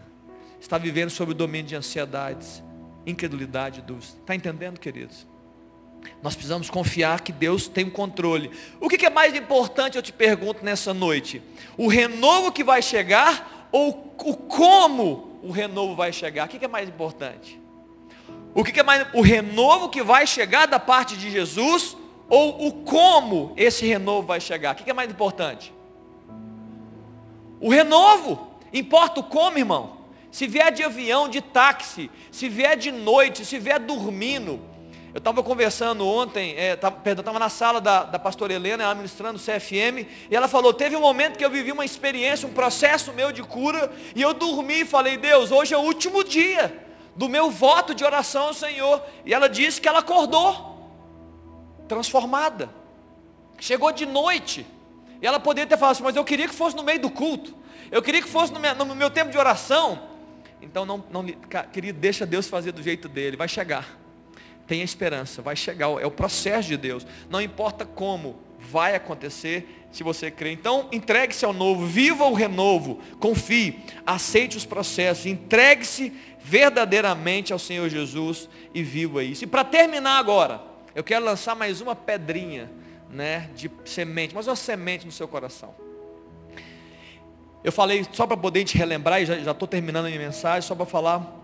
Está 0.61 0.79
vivendo 0.79 1.11
sob 1.11 1.33
o 1.33 1.35
domínio 1.35 1.67
de 1.67 1.75
ansiedades, 1.75 2.63
incredulidade, 3.05 3.83
dúvidas. 3.83 4.11
Está 4.11 4.33
entendendo, 4.33 4.79
queridos? 4.79 5.34
Nós 6.23 6.35
precisamos 6.35 6.71
confiar 6.71 7.21
que 7.21 7.33
Deus 7.33 7.69
tem 7.69 7.85
o 7.85 7.91
controle. 7.91 8.51
O 8.81 8.89
que, 8.89 9.05
é 9.05 9.11
mais 9.11 9.35
importante, 9.35 9.97
eu 9.97 10.03
te 10.03 10.13
pergunto 10.13 10.65
nessa 10.65 10.95
noite? 10.95 11.43
O 11.77 11.87
renovo 11.87 12.53
que 12.53 12.65
vai 12.65 12.81
chegar 12.81 13.69
ou 13.71 14.15
o 14.19 14.35
como 14.35 15.39
o 15.43 15.51
renovo 15.51 15.95
vai 15.95 16.13
chegar? 16.13 16.47
O 16.47 16.49
que, 16.49 16.65
é 16.65 16.69
mais 16.69 16.89
importante? 16.89 17.61
O 18.55 18.65
que 18.65 18.79
é 18.79 18.83
mais 18.83 19.07
o 19.13 19.21
renovo 19.21 19.89
que 19.89 20.03
vai 20.03 20.27
chegar 20.27 20.67
da 20.67 20.79
parte 20.79 21.17
de 21.17 21.31
Jesus 21.31 21.97
ou 22.29 22.69
o 22.69 22.73
como 22.85 23.53
esse 23.57 23.85
renovo 23.85 24.27
vai 24.27 24.41
chegar? 24.41 24.75
O 24.75 24.77
que 24.77 24.91
é 24.91 24.95
mais 24.95 25.11
importante? 25.11 25.73
O 27.61 27.69
renovo. 27.69 28.49
Importa 28.73 29.21
o 29.21 29.25
como, 29.25 29.59
irmão. 29.59 29.99
Se 30.31 30.47
vier 30.47 30.73
de 30.73 30.83
avião, 30.83 31.29
de 31.29 31.41
táxi, 31.41 32.11
se 32.31 32.49
vier 32.49 32.77
de 32.77 32.91
noite, 32.91 33.45
se 33.45 33.59
vier 33.59 33.79
dormindo. 33.79 34.61
Eu 35.15 35.19
estava 35.19 35.45
conversando 35.45 36.05
ontem, 36.05 36.57
é, 36.57 36.75
tava, 36.75 36.97
perdão, 36.97 37.23
estava 37.23 37.39
na 37.39 37.49
sala 37.49 37.81
da, 37.81 38.03
da 38.03 38.19
pastora 38.19 38.53
Helena, 38.53 38.83
ela 38.83 38.97
ministrando 38.97 39.39
o 39.39 39.41
CFM, 39.41 40.05
e 40.29 40.35
ela 40.35 40.49
falou, 40.49 40.75
teve 40.75 40.97
um 40.97 41.01
momento 41.01 41.39
que 41.39 41.45
eu 41.45 41.51
vivi 41.51 41.71
uma 41.71 41.85
experiência, 41.85 42.49
um 42.49 42.53
processo 42.53 43.13
meu 43.13 43.31
de 43.31 43.41
cura, 43.41 43.93
e 44.13 44.21
eu 44.21 44.35
dormi 44.35 44.81
e 44.81 44.85
falei, 44.85 45.17
Deus, 45.17 45.53
hoje 45.53 45.73
é 45.73 45.79
o 45.79 45.83
último 45.83 46.25
dia 46.25 46.85
do 47.15 47.29
meu 47.29 47.49
voto 47.49 47.95
de 47.95 48.05
oração 48.05 48.49
ao 48.49 48.55
Senhor. 48.55 49.01
E 49.25 49.33
ela 49.33 49.49
disse 49.49 49.81
que 49.81 49.87
ela 49.87 50.01
acordou 50.01 50.91
transformada. 51.87 52.69
Chegou 53.61 53.93
de 53.93 54.07
noite. 54.07 54.67
E 55.23 55.27
ela 55.29 55.39
poderia 55.39 55.69
ter 55.69 55.79
falado 55.79 55.93
assim, 55.93 56.03
mas 56.03 56.17
eu 56.17 56.25
queria 56.25 56.49
que 56.49 56.55
fosse 56.55 56.75
no 56.75 56.83
meio 56.83 56.99
do 56.99 57.09
culto. 57.09 57.55
Eu 57.89 58.03
queria 58.03 58.21
que 58.21 58.29
fosse 58.29 58.53
no 58.53 58.59
meu, 58.59 58.75
no 58.75 58.97
meu 58.97 59.11
tempo 59.11 59.31
de 59.31 59.39
oração. 59.39 60.09
Então, 60.61 60.85
não, 60.85 61.05
não, 61.09 61.25
querido, 61.73 62.01
deixa 62.01 62.27
Deus 62.27 62.49
fazer 62.49 62.73
do 62.73 62.83
jeito 62.83 63.09
dele. 63.09 63.37
Vai 63.37 63.47
chegar. 63.47 64.04
Tenha 64.67 64.85
esperança, 64.85 65.43
vai 65.43 65.57
chegar. 65.57 65.87
É 66.01 66.07
o 66.07 66.11
processo 66.11 66.69
de 66.69 66.77
Deus. 66.77 67.07
Não 67.29 67.41
importa 67.41 67.85
como, 67.85 68.37
vai 68.59 68.95
acontecer 68.95 69.87
se 69.93 70.03
você 70.03 70.31
crer. 70.31 70.53
Então, 70.53 70.89
entregue-se 70.91 71.45
ao 71.45 71.53
novo, 71.53 71.87
viva 71.87 72.25
o 72.25 72.35
renovo, 72.35 73.01
confie, 73.21 73.79
aceite 74.05 74.57
os 74.57 74.65
processos, 74.65 75.27
entregue-se 75.27 76.13
verdadeiramente 76.41 77.53
ao 77.53 77.59
Senhor 77.59 77.89
Jesus 77.89 78.49
e 78.75 78.83
viva 78.83 79.23
isso. 79.23 79.45
E 79.45 79.47
para 79.47 79.65
terminar 79.65 80.19
agora, 80.19 80.61
eu 80.95 81.05
quero 81.05 81.25
lançar 81.25 81.55
mais 81.55 81.81
uma 81.81 81.95
pedrinha, 81.95 82.71
né, 83.11 83.49
de 83.55 83.71
semente, 83.85 84.35
mais 84.35 84.49
uma 84.49 84.57
semente 84.57 85.07
no 85.07 85.13
seu 85.13 85.29
coração. 85.29 85.75
Eu 87.63 87.73
falei 87.73 88.05
só 88.13 88.27
para 88.27 88.37
poder 88.37 88.65
te 88.65 88.77
relembrar, 88.77 89.23
e 89.23 89.27
já 89.27 89.51
estou 89.51 89.69
terminando 89.69 90.07
a 90.07 90.09
minha 90.09 90.21
mensagem, 90.21 90.63
só 90.63 90.75
para 90.75 90.85
falar. 90.85 91.44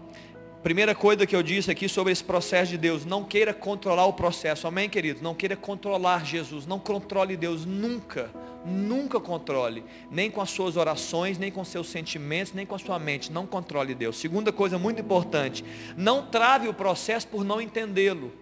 Primeira 0.62 0.94
coisa 0.94 1.26
que 1.26 1.34
eu 1.34 1.42
disse 1.42 1.70
aqui 1.70 1.88
sobre 1.88 2.12
esse 2.12 2.22
processo 2.22 2.72
de 2.72 2.78
Deus, 2.78 3.06
não 3.06 3.24
queira 3.24 3.54
controlar 3.54 4.04
o 4.06 4.12
processo, 4.12 4.66
amém, 4.66 4.90
queridos? 4.90 5.22
Não 5.22 5.34
queira 5.34 5.56
controlar 5.56 6.24
Jesus, 6.24 6.66
não 6.66 6.78
controle 6.78 7.36
Deus 7.36 7.64
nunca, 7.64 8.30
nunca 8.66 9.18
controle, 9.18 9.82
nem 10.10 10.30
com 10.30 10.40
as 10.40 10.50
suas 10.50 10.76
orações, 10.76 11.38
nem 11.38 11.50
com 11.50 11.64
seus 11.64 11.88
sentimentos, 11.88 12.52
nem 12.52 12.66
com 12.66 12.74
a 12.74 12.78
sua 12.78 12.98
mente, 12.98 13.32
não 13.32 13.46
controle 13.46 13.94
Deus. 13.94 14.18
Segunda 14.18 14.52
coisa 14.52 14.78
muito 14.78 15.00
importante, 15.00 15.64
não 15.96 16.26
trave 16.26 16.68
o 16.68 16.74
processo 16.74 17.26
por 17.26 17.42
não 17.42 17.60
entendê-lo 17.60 18.32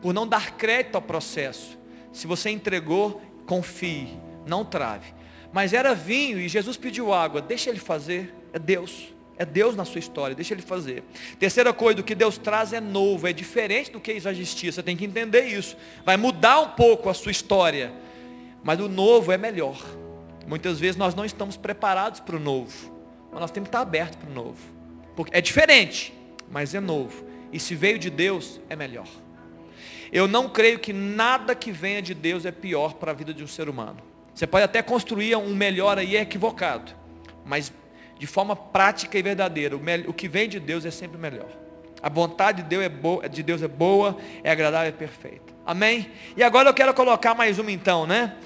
por 0.00 0.12
não 0.14 0.26
dar 0.26 0.52
crédito 0.52 0.94
ao 0.94 1.02
processo. 1.02 1.78
Se 2.12 2.26
você 2.26 2.50
entregou, 2.50 3.20
confie, 3.46 4.08
não 4.46 4.64
trave. 4.64 5.12
Mas 5.52 5.72
era 5.72 5.94
vinho 5.94 6.38
e 6.38 6.48
Jesus 6.48 6.76
pediu 6.76 7.12
água, 7.12 7.40
deixa 7.40 7.70
ele 7.70 7.78
fazer, 7.78 8.34
é 8.52 8.58
Deus. 8.58 9.14
É 9.38 9.44
Deus 9.44 9.76
na 9.76 9.84
sua 9.84 10.00
história, 10.00 10.34
deixa 10.34 10.52
ele 10.52 10.62
fazer. 10.62 11.04
Terceira 11.38 11.72
coisa, 11.72 11.98
do 11.98 12.02
que 12.02 12.14
Deus 12.14 12.36
traz 12.36 12.72
é 12.72 12.80
novo, 12.80 13.28
é 13.28 13.32
diferente 13.32 13.92
do 13.92 14.00
que 14.00 14.18
já 14.18 14.32
existia. 14.32 14.72
Você 14.72 14.82
tem 14.82 14.96
que 14.96 15.04
entender 15.04 15.46
isso. 15.46 15.76
Vai 16.04 16.16
mudar 16.16 16.60
um 16.60 16.70
pouco 16.70 17.08
a 17.08 17.14
sua 17.14 17.30
história. 17.30 17.92
Mas 18.64 18.80
o 18.80 18.88
novo 18.88 19.30
é 19.30 19.38
melhor. 19.38 19.80
Muitas 20.44 20.80
vezes 20.80 20.96
nós 20.96 21.14
não 21.14 21.24
estamos 21.24 21.56
preparados 21.56 22.18
para 22.18 22.34
o 22.34 22.40
novo. 22.40 22.92
Mas 23.30 23.40
nós 23.40 23.50
temos 23.52 23.68
que 23.68 23.76
estar 23.76 23.82
abertos 23.82 24.16
para 24.16 24.28
o 24.28 24.34
novo. 24.34 24.58
Porque 25.14 25.36
é 25.36 25.40
diferente, 25.40 26.12
mas 26.50 26.74
é 26.74 26.80
novo. 26.80 27.24
E 27.52 27.60
se 27.60 27.76
veio 27.76 27.98
de 27.98 28.10
Deus, 28.10 28.60
é 28.68 28.74
melhor. 28.74 29.06
Eu 30.10 30.26
não 30.26 30.48
creio 30.48 30.78
que 30.78 30.92
nada 30.92 31.54
que 31.54 31.70
venha 31.70 32.02
de 32.02 32.14
Deus 32.14 32.44
é 32.44 32.50
pior 32.50 32.94
para 32.94 33.12
a 33.12 33.14
vida 33.14 33.32
de 33.32 33.44
um 33.44 33.46
ser 33.46 33.68
humano. 33.68 33.98
Você 34.34 34.46
pode 34.46 34.64
até 34.64 34.82
construir 34.82 35.36
um 35.36 35.54
melhor 35.54 35.98
aí 35.98 36.16
equivocado, 36.16 36.92
mas 37.44 37.72
de 38.18 38.26
forma 38.26 38.56
prática 38.56 39.16
e 39.18 39.22
verdadeira, 39.22 39.76
o, 39.76 40.12
que 40.12 40.28
vem 40.28 40.48
de 40.48 40.58
Deus 40.58 40.84
é 40.84 40.90
sempre 40.90 41.16
melhor. 41.16 41.48
A 42.02 42.08
vontade 42.08 42.62
de 42.62 42.68
Deus 42.68 42.84
é 42.84 42.88
boa, 42.88 43.28
de 43.28 43.42
Deus 43.42 43.62
é, 43.62 43.68
boa, 43.68 44.16
é 44.42 44.50
agradável 44.50 44.86
e 44.86 44.88
é 44.88 44.92
perfeita. 44.92 45.52
Amém? 45.64 46.10
E 46.36 46.42
agora 46.42 46.68
eu 46.68 46.74
quero 46.74 46.92
colocar 46.94 47.34
mais 47.34 47.58
uma 47.58 47.70
então, 47.70 48.06
né? 48.06 48.36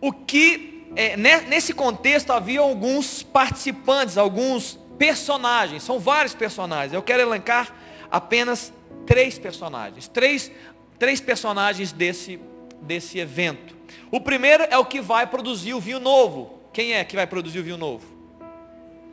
O 0.00 0.12
que, 0.12 0.86
é, 0.94 1.16
nesse 1.16 1.72
contexto 1.72 2.32
havia 2.32 2.60
alguns 2.60 3.22
participantes, 3.22 4.18
alguns 4.18 4.78
personagens, 4.98 5.82
são 5.82 5.98
vários 5.98 6.34
personagens. 6.34 6.92
Eu 6.92 7.02
quero 7.02 7.22
elencar 7.22 7.74
apenas 8.10 8.72
três 9.06 9.38
personagens, 9.38 10.08
três, 10.08 10.50
três 10.98 11.20
personagens 11.20 11.92
desse, 11.92 12.38
desse 12.82 13.18
evento. 13.18 13.74
O 14.10 14.20
primeiro 14.20 14.64
é 14.64 14.78
o 14.78 14.84
que 14.84 15.00
vai 15.00 15.26
produzir 15.26 15.74
o 15.74 15.80
vinho 15.80 16.00
novo. 16.00 16.55
Quem 16.76 16.92
é 16.92 17.02
que 17.06 17.16
vai 17.16 17.26
produzir 17.26 17.58
o 17.60 17.62
vinho 17.62 17.78
novo? 17.78 18.04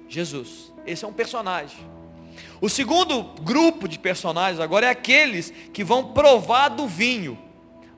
Jesus. 0.09 0.73
Esse 0.85 1.05
é 1.05 1.07
um 1.07 1.13
personagem. 1.13 1.79
O 2.59 2.67
segundo 2.67 3.23
grupo 3.41 3.87
de 3.87 3.97
personagens 3.97 4.59
agora 4.59 4.87
é 4.87 4.89
aqueles 4.89 5.53
que 5.71 5.81
vão 5.81 6.11
provar 6.11 6.67
do 6.67 6.85
vinho 6.85 7.39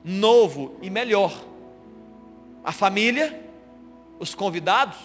novo 0.04 0.78
e 0.80 0.88
melhor. 0.88 1.36
A 2.62 2.70
família, 2.70 3.44
os 4.20 4.36
convidados, 4.36 4.98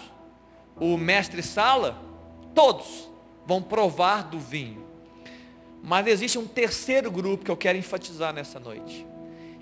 o 0.76 0.96
mestre 0.96 1.42
sala, 1.42 2.00
todos 2.54 3.10
vão 3.44 3.60
provar 3.60 4.28
do 4.28 4.38
vinho. 4.38 4.86
Mas 5.82 6.06
existe 6.06 6.38
um 6.38 6.46
terceiro 6.46 7.10
grupo 7.10 7.44
que 7.44 7.50
eu 7.50 7.56
quero 7.56 7.78
enfatizar 7.78 8.32
nessa 8.32 8.60
noite. 8.60 9.04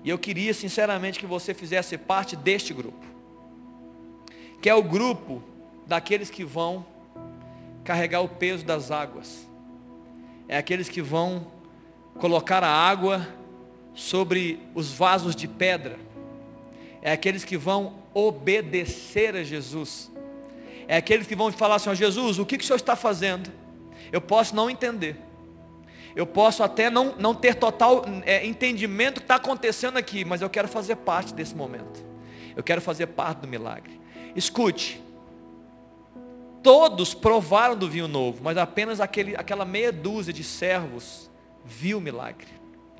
E 0.03 0.11
eu 0.11 0.19
queria 0.19 0.53
sinceramente 0.53 1.19
que 1.19 1.25
você 1.25 1.55
fizesse 1.55 1.97
parte 1.97 2.35
deste 2.35 2.71
grupo. 2.71 3.11
Que 4.61 4.69
é 4.69 4.75
o 4.75 4.83
grupo 4.83 5.43
daqueles 5.87 6.29
que 6.29 6.45
vão 6.45 6.85
carregar 7.83 8.21
o 8.21 8.29
peso 8.29 8.63
das 8.63 8.91
águas. 8.91 9.47
É 10.47 10.57
aqueles 10.57 10.87
que 10.87 11.01
vão 11.01 11.47
colocar 12.19 12.63
a 12.63 12.69
água 12.69 13.27
sobre 13.93 14.59
os 14.75 14.91
vasos 14.91 15.35
de 15.35 15.47
pedra. 15.47 15.97
É 17.01 17.11
aqueles 17.11 17.43
que 17.43 17.57
vão 17.57 17.95
obedecer 18.13 19.35
a 19.35 19.43
Jesus. 19.43 20.11
É 20.87 20.97
aqueles 20.97 21.25
que 21.25 21.35
vão 21.35 21.51
falar 21.51 21.75
assim, 21.75 21.95
Jesus, 21.95 22.37
o 22.37 22.45
que, 22.45 22.57
que 22.57 22.63
o 22.63 22.67
Senhor 22.67 22.77
está 22.77 22.95
fazendo? 22.95 23.51
Eu 24.11 24.21
posso 24.21 24.55
não 24.55 24.69
entender. 24.69 25.15
Eu 26.15 26.27
posso 26.27 26.63
até 26.63 26.89
não, 26.89 27.15
não 27.17 27.33
ter 27.33 27.55
total 27.55 28.03
é, 28.25 28.45
entendimento 28.45 29.15
do 29.15 29.19
que 29.21 29.23
está 29.23 29.35
acontecendo 29.35 29.97
aqui, 29.97 30.25
mas 30.25 30.41
eu 30.41 30.49
quero 30.49 30.67
fazer 30.67 30.97
parte 30.97 31.33
desse 31.33 31.55
momento. 31.55 32.03
Eu 32.55 32.61
quero 32.61 32.81
fazer 32.81 33.07
parte 33.07 33.39
do 33.39 33.47
milagre. 33.47 34.00
Escute, 34.35 35.01
todos 36.63 37.13
provaram 37.13 37.75
do 37.75 37.89
vinho 37.89 38.07
novo, 38.07 38.41
mas 38.43 38.57
apenas 38.57 38.99
aquele, 38.99 39.35
aquela 39.35 39.65
meia 39.65 39.91
dúzia 39.91 40.33
de 40.33 40.43
servos 40.43 41.29
viu 41.65 41.97
o 41.97 42.01
milagre. 42.01 42.47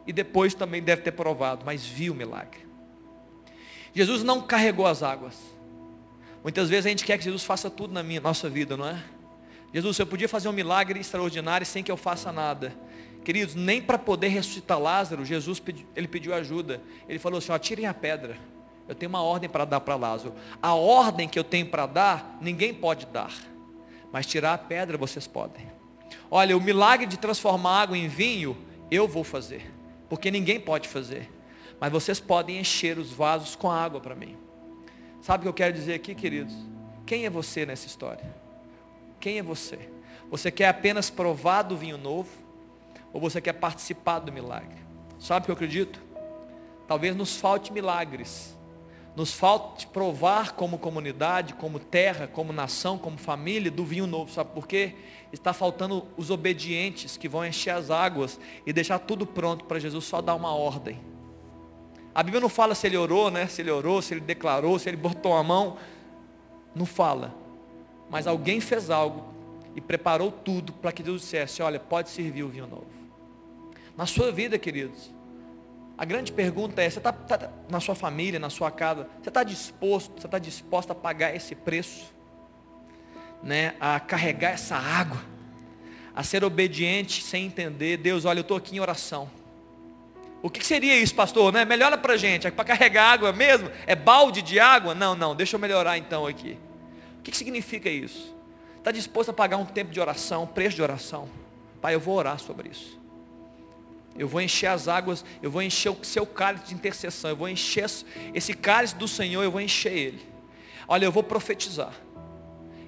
E 0.06 0.12
depois 0.12 0.54
também 0.54 0.82
deve 0.82 1.04
ter 1.04 1.12
provado, 1.12 1.64
mas 1.66 1.86
viu 1.86 2.14
o 2.14 2.16
milagre. 2.16 2.60
Jesus 3.94 4.24
não 4.24 4.42
carregou 4.42 4.88
as 4.88 5.04
águas. 5.04 5.36
Muitas 6.44 6.70
vezes 6.70 6.86
a 6.88 6.90
gente 6.90 7.06
quer 7.06 7.18
que 7.18 7.24
Jesus 7.24 7.44
faça 7.44 7.70
tudo 7.70 7.94
na 7.94 8.02
minha, 8.02 8.20
nossa 8.20 8.50
vida, 8.50 8.76
não 8.76 8.88
é? 8.88 9.04
Jesus, 9.74 9.98
eu 10.00 10.08
podia 10.08 10.28
fazer 10.28 10.50
um 10.50 10.54
milagre 10.54 11.00
extraordinário 11.00 11.66
sem 11.66 11.84
que 11.84 11.92
eu 11.92 11.98
faça 11.98 12.32
nada. 12.32 12.76
Queridos, 13.24 13.56
nem 13.56 13.82
para 13.82 13.98
poder 13.98 14.30
ressuscitar 14.30 14.80
Lázaro, 14.80 15.24
Jesus 15.24 15.60
pedi, 15.60 15.86
ele 15.96 16.08
pediu 16.08 16.34
ajuda. 16.34 16.82
Ele 17.08 17.20
falou 17.20 17.38
assim: 17.38 17.52
ó, 17.52 17.58
tirem 17.58 17.86
a 17.86 17.94
pedra. 17.94 18.38
Eu 18.92 18.96
tenho 18.96 19.10
uma 19.10 19.24
ordem 19.24 19.50
para 19.50 19.64
dar 19.64 19.80
para 19.80 19.96
Lázaro. 19.96 20.36
A 20.62 20.76
ordem 20.76 21.26
que 21.26 21.40
eu 21.40 21.46
tenho 21.46 21.66
para 21.66 21.86
dar, 21.86 22.38
ninguém 22.42 22.74
pode 22.74 23.06
dar. 23.06 23.34
Mas 24.12 24.26
tirar 24.26 24.54
a 24.54 24.58
pedra 24.58 24.98
vocês 24.98 25.26
podem. 25.26 25.66
Olha, 26.30 26.58
o 26.58 26.60
milagre 26.60 27.06
de 27.06 27.16
transformar 27.16 27.84
água 27.84 27.98
em 27.98 28.10
vinho, 28.10 28.58
eu 28.92 29.08
vou 29.08 29.24
fazer. 29.24 29.74
Porque 30.10 30.30
ninguém 30.30 30.60
pode 30.60 30.90
fazer. 30.90 31.32
Mas 31.80 31.90
vocês 31.90 32.20
podem 32.20 32.60
encher 32.60 32.98
os 32.98 33.14
vasos 33.14 33.56
com 33.56 33.72
água 33.72 34.02
para 34.02 34.14
mim. 34.14 34.36
Sabe 35.22 35.40
o 35.40 35.44
que 35.44 35.48
eu 35.48 35.54
quero 35.54 35.74
dizer 35.74 35.94
aqui, 35.94 36.14
queridos? 36.14 36.54
Quem 37.06 37.26
é 37.26 37.30
você 37.30 37.66
nessa 37.66 37.88
história? 37.88 38.36
Quem 39.22 39.38
é 39.38 39.42
você? 39.42 39.80
Você 40.30 40.52
quer 40.52 40.68
apenas 40.68 41.10
provar 41.10 41.62
do 41.62 41.78
vinho 41.78 41.98
novo? 41.98 42.30
Ou 43.14 43.22
você 43.22 43.40
quer 43.40 43.54
participar 43.54 44.20
do 44.20 44.34
milagre? 44.34 44.82
Sabe 45.18 45.44
o 45.44 45.46
que 45.46 45.52
eu 45.52 45.56
acredito? 45.56 46.02
Talvez 46.90 47.16
nos 47.16 47.38
falte 47.38 47.72
milagres. 47.72 48.60
Nos 49.16 49.34
falte 49.34 49.86
provar 49.88 50.54
como 50.54 50.78
comunidade, 50.78 51.54
como 51.54 51.80
terra, 51.80 52.28
como 52.28 52.54
nação, 52.54 52.98
como 52.98 53.18
família 53.18 53.70
do 53.70 53.84
vinho 53.84 54.08
novo. 54.08 54.32
Sabe 54.32 54.52
por 54.54 54.68
quê? 54.68 54.96
Está 55.34 55.52
faltando 55.52 56.08
os 56.16 56.30
obedientes 56.30 57.18
que 57.18 57.28
vão 57.28 57.46
encher 57.46 57.72
as 57.72 57.92
águas 57.92 58.40
e 58.66 58.72
deixar 58.72 59.00
tudo 59.00 59.26
pronto 59.26 59.66
para 59.66 59.80
Jesus 59.80 60.06
só 60.06 60.22
dar 60.22 60.36
uma 60.36 60.56
ordem. 60.56 61.00
A 62.14 62.24
Bíblia 62.24 62.42
não 62.42 62.50
fala 62.50 62.76
se 62.76 62.88
ele 62.88 62.98
orou, 62.98 63.30
né? 63.30 63.48
Se 63.48 63.62
ele 63.62 63.72
orou, 63.72 64.02
se 64.02 64.14
ele 64.14 64.22
declarou, 64.22 64.78
se 64.80 64.90
ele 64.90 64.98
botou 64.98 65.36
a 65.36 65.44
mão. 65.44 65.78
Não 66.74 66.86
fala. 66.86 67.34
Mas 68.10 68.28
alguém 68.28 68.60
fez 68.60 68.90
algo 68.90 69.34
e 69.76 69.82
preparou 69.82 70.32
tudo 70.32 70.74
para 70.74 70.92
que 70.92 71.04
Deus 71.04 71.22
dissesse: 71.22 71.62
Olha, 71.62 71.80
pode 71.80 72.10
servir 72.10 72.44
o 72.44 72.50
vinho 72.50 72.68
novo. 72.68 72.88
Na 73.96 74.06
sua 74.06 74.32
vida, 74.32 74.58
queridos, 74.58 75.12
a 76.02 76.06
grande 76.06 76.32
pergunta 76.32 76.82
é: 76.82 76.90
você 76.90 76.98
está 76.98 77.14
tá, 77.14 77.52
na 77.70 77.80
sua 77.80 77.94
família, 77.94 78.40
na 78.40 78.50
sua 78.50 78.72
casa, 78.72 79.08
você 79.22 79.30
está 79.30 79.44
disposto, 79.44 80.20
você 80.20 80.26
está 80.26 80.40
disposto 80.40 80.90
a 80.90 80.96
pagar 80.96 81.36
esse 81.36 81.54
preço? 81.54 82.12
Né, 83.44 83.76
a 83.80 84.00
carregar 84.00 84.50
essa 84.50 84.76
água, 84.76 85.22
a 86.16 86.24
ser 86.24 86.44
obediente 86.44 87.22
sem 87.22 87.46
entender, 87.46 87.98
Deus, 87.98 88.26
olha, 88.26 88.40
eu 88.40 88.42
estou 88.42 88.58
aqui 88.58 88.78
em 88.78 88.80
oração. 88.80 89.30
O 90.42 90.50
que 90.50 90.66
seria 90.66 90.98
isso, 90.98 91.14
pastor? 91.14 91.54
Né? 91.54 91.66
Melhora 91.66 92.00
para 92.00 92.14
a 92.14 92.18
gente, 92.18 92.48
é 92.48 92.52
para 92.52 92.66
carregar 92.66 93.12
água 93.12 93.32
mesmo? 93.32 93.70
É 93.86 93.96
balde 93.96 94.42
de 94.42 94.60
água? 94.60 94.96
Não, 94.96 95.14
não, 95.14 95.36
deixa 95.36 95.56
eu 95.56 95.60
melhorar 95.60 96.00
então 96.00 96.26
aqui. 96.26 96.58
O 97.20 97.22
que 97.22 97.36
significa 97.38 97.90
isso? 97.90 98.36
Está 98.76 98.92
disposto 98.92 99.30
a 99.30 99.34
pagar 99.34 99.58
um 99.58 99.66
tempo 99.66 99.92
de 99.92 100.00
oração, 100.00 100.44
um 100.44 100.48
preço 100.48 100.76
de 100.76 100.82
oração? 100.82 101.30
Pai, 101.80 101.94
eu 101.94 102.00
vou 102.00 102.16
orar 102.16 102.40
sobre 102.40 102.70
isso. 102.70 103.01
Eu 104.22 104.28
vou 104.28 104.40
encher 104.40 104.68
as 104.68 104.88
águas, 104.88 105.26
eu 105.42 105.50
vou 105.50 105.64
encher 105.64 105.90
o 105.90 105.98
seu 106.04 106.28
cálice 106.28 106.68
de 106.68 106.76
intercessão, 106.76 107.32
eu 107.32 107.36
vou 107.36 107.50
encher 107.50 107.90
esse 108.36 108.54
cálice 108.54 108.96
do 108.96 109.08
Senhor, 109.08 109.42
eu 109.42 109.50
vou 109.50 109.60
encher 109.60 109.94
ele. 109.94 110.22
Olha, 110.88 111.06
eu 111.06 111.12
vou 111.12 111.24
profetizar. 111.24 111.92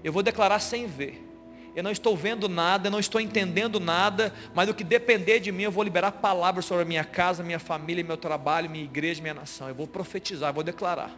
Eu 0.04 0.14
vou 0.14 0.22
declarar 0.22 0.60
sem 0.60 0.86
ver. 0.86 1.28
Eu 1.76 1.82
não 1.82 1.90
estou 1.90 2.16
vendo 2.16 2.48
nada, 2.48 2.86
eu 2.86 2.92
não 2.92 3.00
estou 3.00 3.20
entendendo 3.20 3.80
nada, 3.80 4.32
mas 4.54 4.70
o 4.70 4.76
que 4.76 4.84
depender 4.84 5.40
de 5.40 5.52
mim, 5.52 5.64
eu 5.64 5.72
vou 5.72 5.84
liberar 5.84 6.12
palavras 6.12 6.66
sobre 6.66 6.84
a 6.84 6.86
minha 6.86 7.04
casa, 7.04 7.42
minha 7.42 7.58
família, 7.58 8.04
meu 8.04 8.16
trabalho, 8.16 8.70
minha 8.70 8.86
igreja, 8.86 9.20
minha 9.20 9.34
nação. 9.34 9.68
Eu 9.68 9.74
vou 9.74 9.88
profetizar, 9.88 10.52
eu 10.52 10.54
vou 10.54 10.64
declarar. 10.64 11.10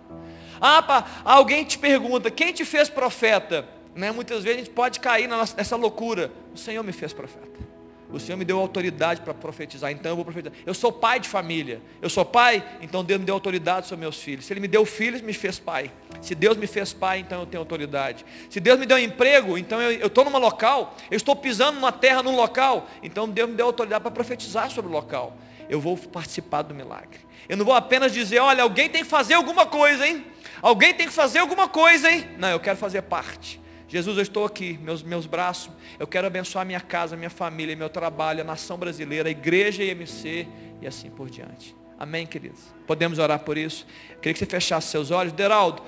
Ah, 0.62 0.82
pá, 0.82 1.06
alguém 1.26 1.66
te 1.66 1.78
pergunta, 1.78 2.32
quem 2.32 2.54
te 2.54 2.64
fez 2.64 2.88
profeta? 2.88 3.68
Né? 3.94 4.14
Muitas 4.14 4.46
vezes 4.46 4.62
a 4.62 4.64
gente 4.64 4.74
pode 4.74 5.02
cair 5.02 5.28
nessa 5.28 5.76
loucura. 5.76 6.32
O 6.54 6.58
Senhor 6.58 6.84
me 6.84 6.94
fez 6.94 7.12
profeta. 7.12 7.75
O 8.16 8.20
Senhor 8.20 8.38
me 8.38 8.46
deu 8.46 8.58
autoridade 8.58 9.20
para 9.20 9.34
profetizar, 9.34 9.92
então 9.92 10.10
eu 10.14 10.16
vou 10.16 10.24
profetizar. 10.24 10.58
Eu 10.66 10.74
sou 10.74 10.90
pai 10.90 11.20
de 11.20 11.28
família. 11.28 11.82
Eu 12.02 12.10
sou 12.10 12.24
pai, 12.24 12.64
então 12.82 13.04
Deus 13.04 13.20
me 13.20 13.26
deu 13.26 13.36
autoridade 13.36 13.88
sobre 13.88 14.00
meus 14.06 14.22
filhos. 14.22 14.46
Se 14.46 14.54
Ele 14.54 14.62
me 14.62 14.70
deu 14.70 14.86
filhos, 14.86 15.20
me 15.20 15.34
fez 15.34 15.60
pai. 15.60 15.92
Se 16.22 16.34
Deus 16.34 16.56
me 16.56 16.66
fez 16.66 16.94
pai, 16.94 17.20
então 17.20 17.42
eu 17.42 17.46
tenho 17.46 17.60
autoridade. 17.60 18.26
Se 18.50 18.62
Deus 18.62 18.80
me 18.80 18.86
deu 18.86 18.98
emprego, 18.98 19.58
então 19.58 19.82
eu 19.82 20.08
estou 20.08 20.24
num 20.24 20.38
local, 20.38 20.96
eu 21.12 21.18
estou 21.18 21.36
pisando 21.36 21.76
numa 21.76 21.92
terra, 21.92 22.24
num 22.24 22.38
local, 22.38 22.88
então 23.04 23.28
Deus 23.28 23.50
me 23.50 23.56
deu 23.58 23.66
autoridade 23.66 24.02
para 24.02 24.12
profetizar 24.12 24.72
sobre 24.72 24.90
o 24.90 24.94
local. 24.94 25.36
Eu 25.68 25.82
vou 25.82 25.98
participar 25.98 26.62
do 26.62 26.74
milagre. 26.74 27.20
Eu 27.50 27.58
não 27.58 27.66
vou 27.66 27.74
apenas 27.74 28.14
dizer, 28.14 28.40
olha, 28.40 28.64
alguém 28.64 28.88
tem 28.88 29.04
que 29.04 29.10
fazer 29.10 29.34
alguma 29.34 29.66
coisa, 29.66 30.08
hein? 30.08 30.26
Alguém 30.62 30.94
tem 30.94 31.06
que 31.06 31.14
fazer 31.14 31.40
alguma 31.40 31.68
coisa, 31.68 32.10
hein? 32.10 32.26
Não, 32.38 32.48
eu 32.48 32.62
quero 32.62 32.78
fazer 32.78 33.02
parte. 33.02 33.60
Jesus, 33.88 34.18
eu 34.18 34.24
estou 34.24 34.46
aqui, 34.46 34.80
meus, 34.82 35.04
meus 35.04 35.26
braços, 35.26 35.72
eu 36.00 36.08
quero 36.08 36.26
abençoar 36.26 36.66
minha 36.66 36.82
casa, 36.82 37.16
minha 37.16 37.30
família, 37.30 37.76
meu 37.76 37.90
trabalho, 37.90 38.42
a 38.42 38.44
nação 38.44 38.78
brasileira, 38.78 39.30
a 39.30 39.32
igreja 39.32 39.84
IMC 39.84 40.48
e 40.82 40.88
assim 40.88 41.10
por 41.10 41.30
diante. 41.30 41.76
Amém, 41.98 42.26
queridos? 42.26 42.62
Podemos 42.88 43.20
orar 43.20 43.40
por 43.40 43.58
isso? 43.58 43.86
Queria 44.22 44.34
que 44.34 44.40
você 44.40 44.46
fechasse 44.46 44.88
seus 44.88 45.12
olhos. 45.12 45.32
Deraldo, 45.32 45.82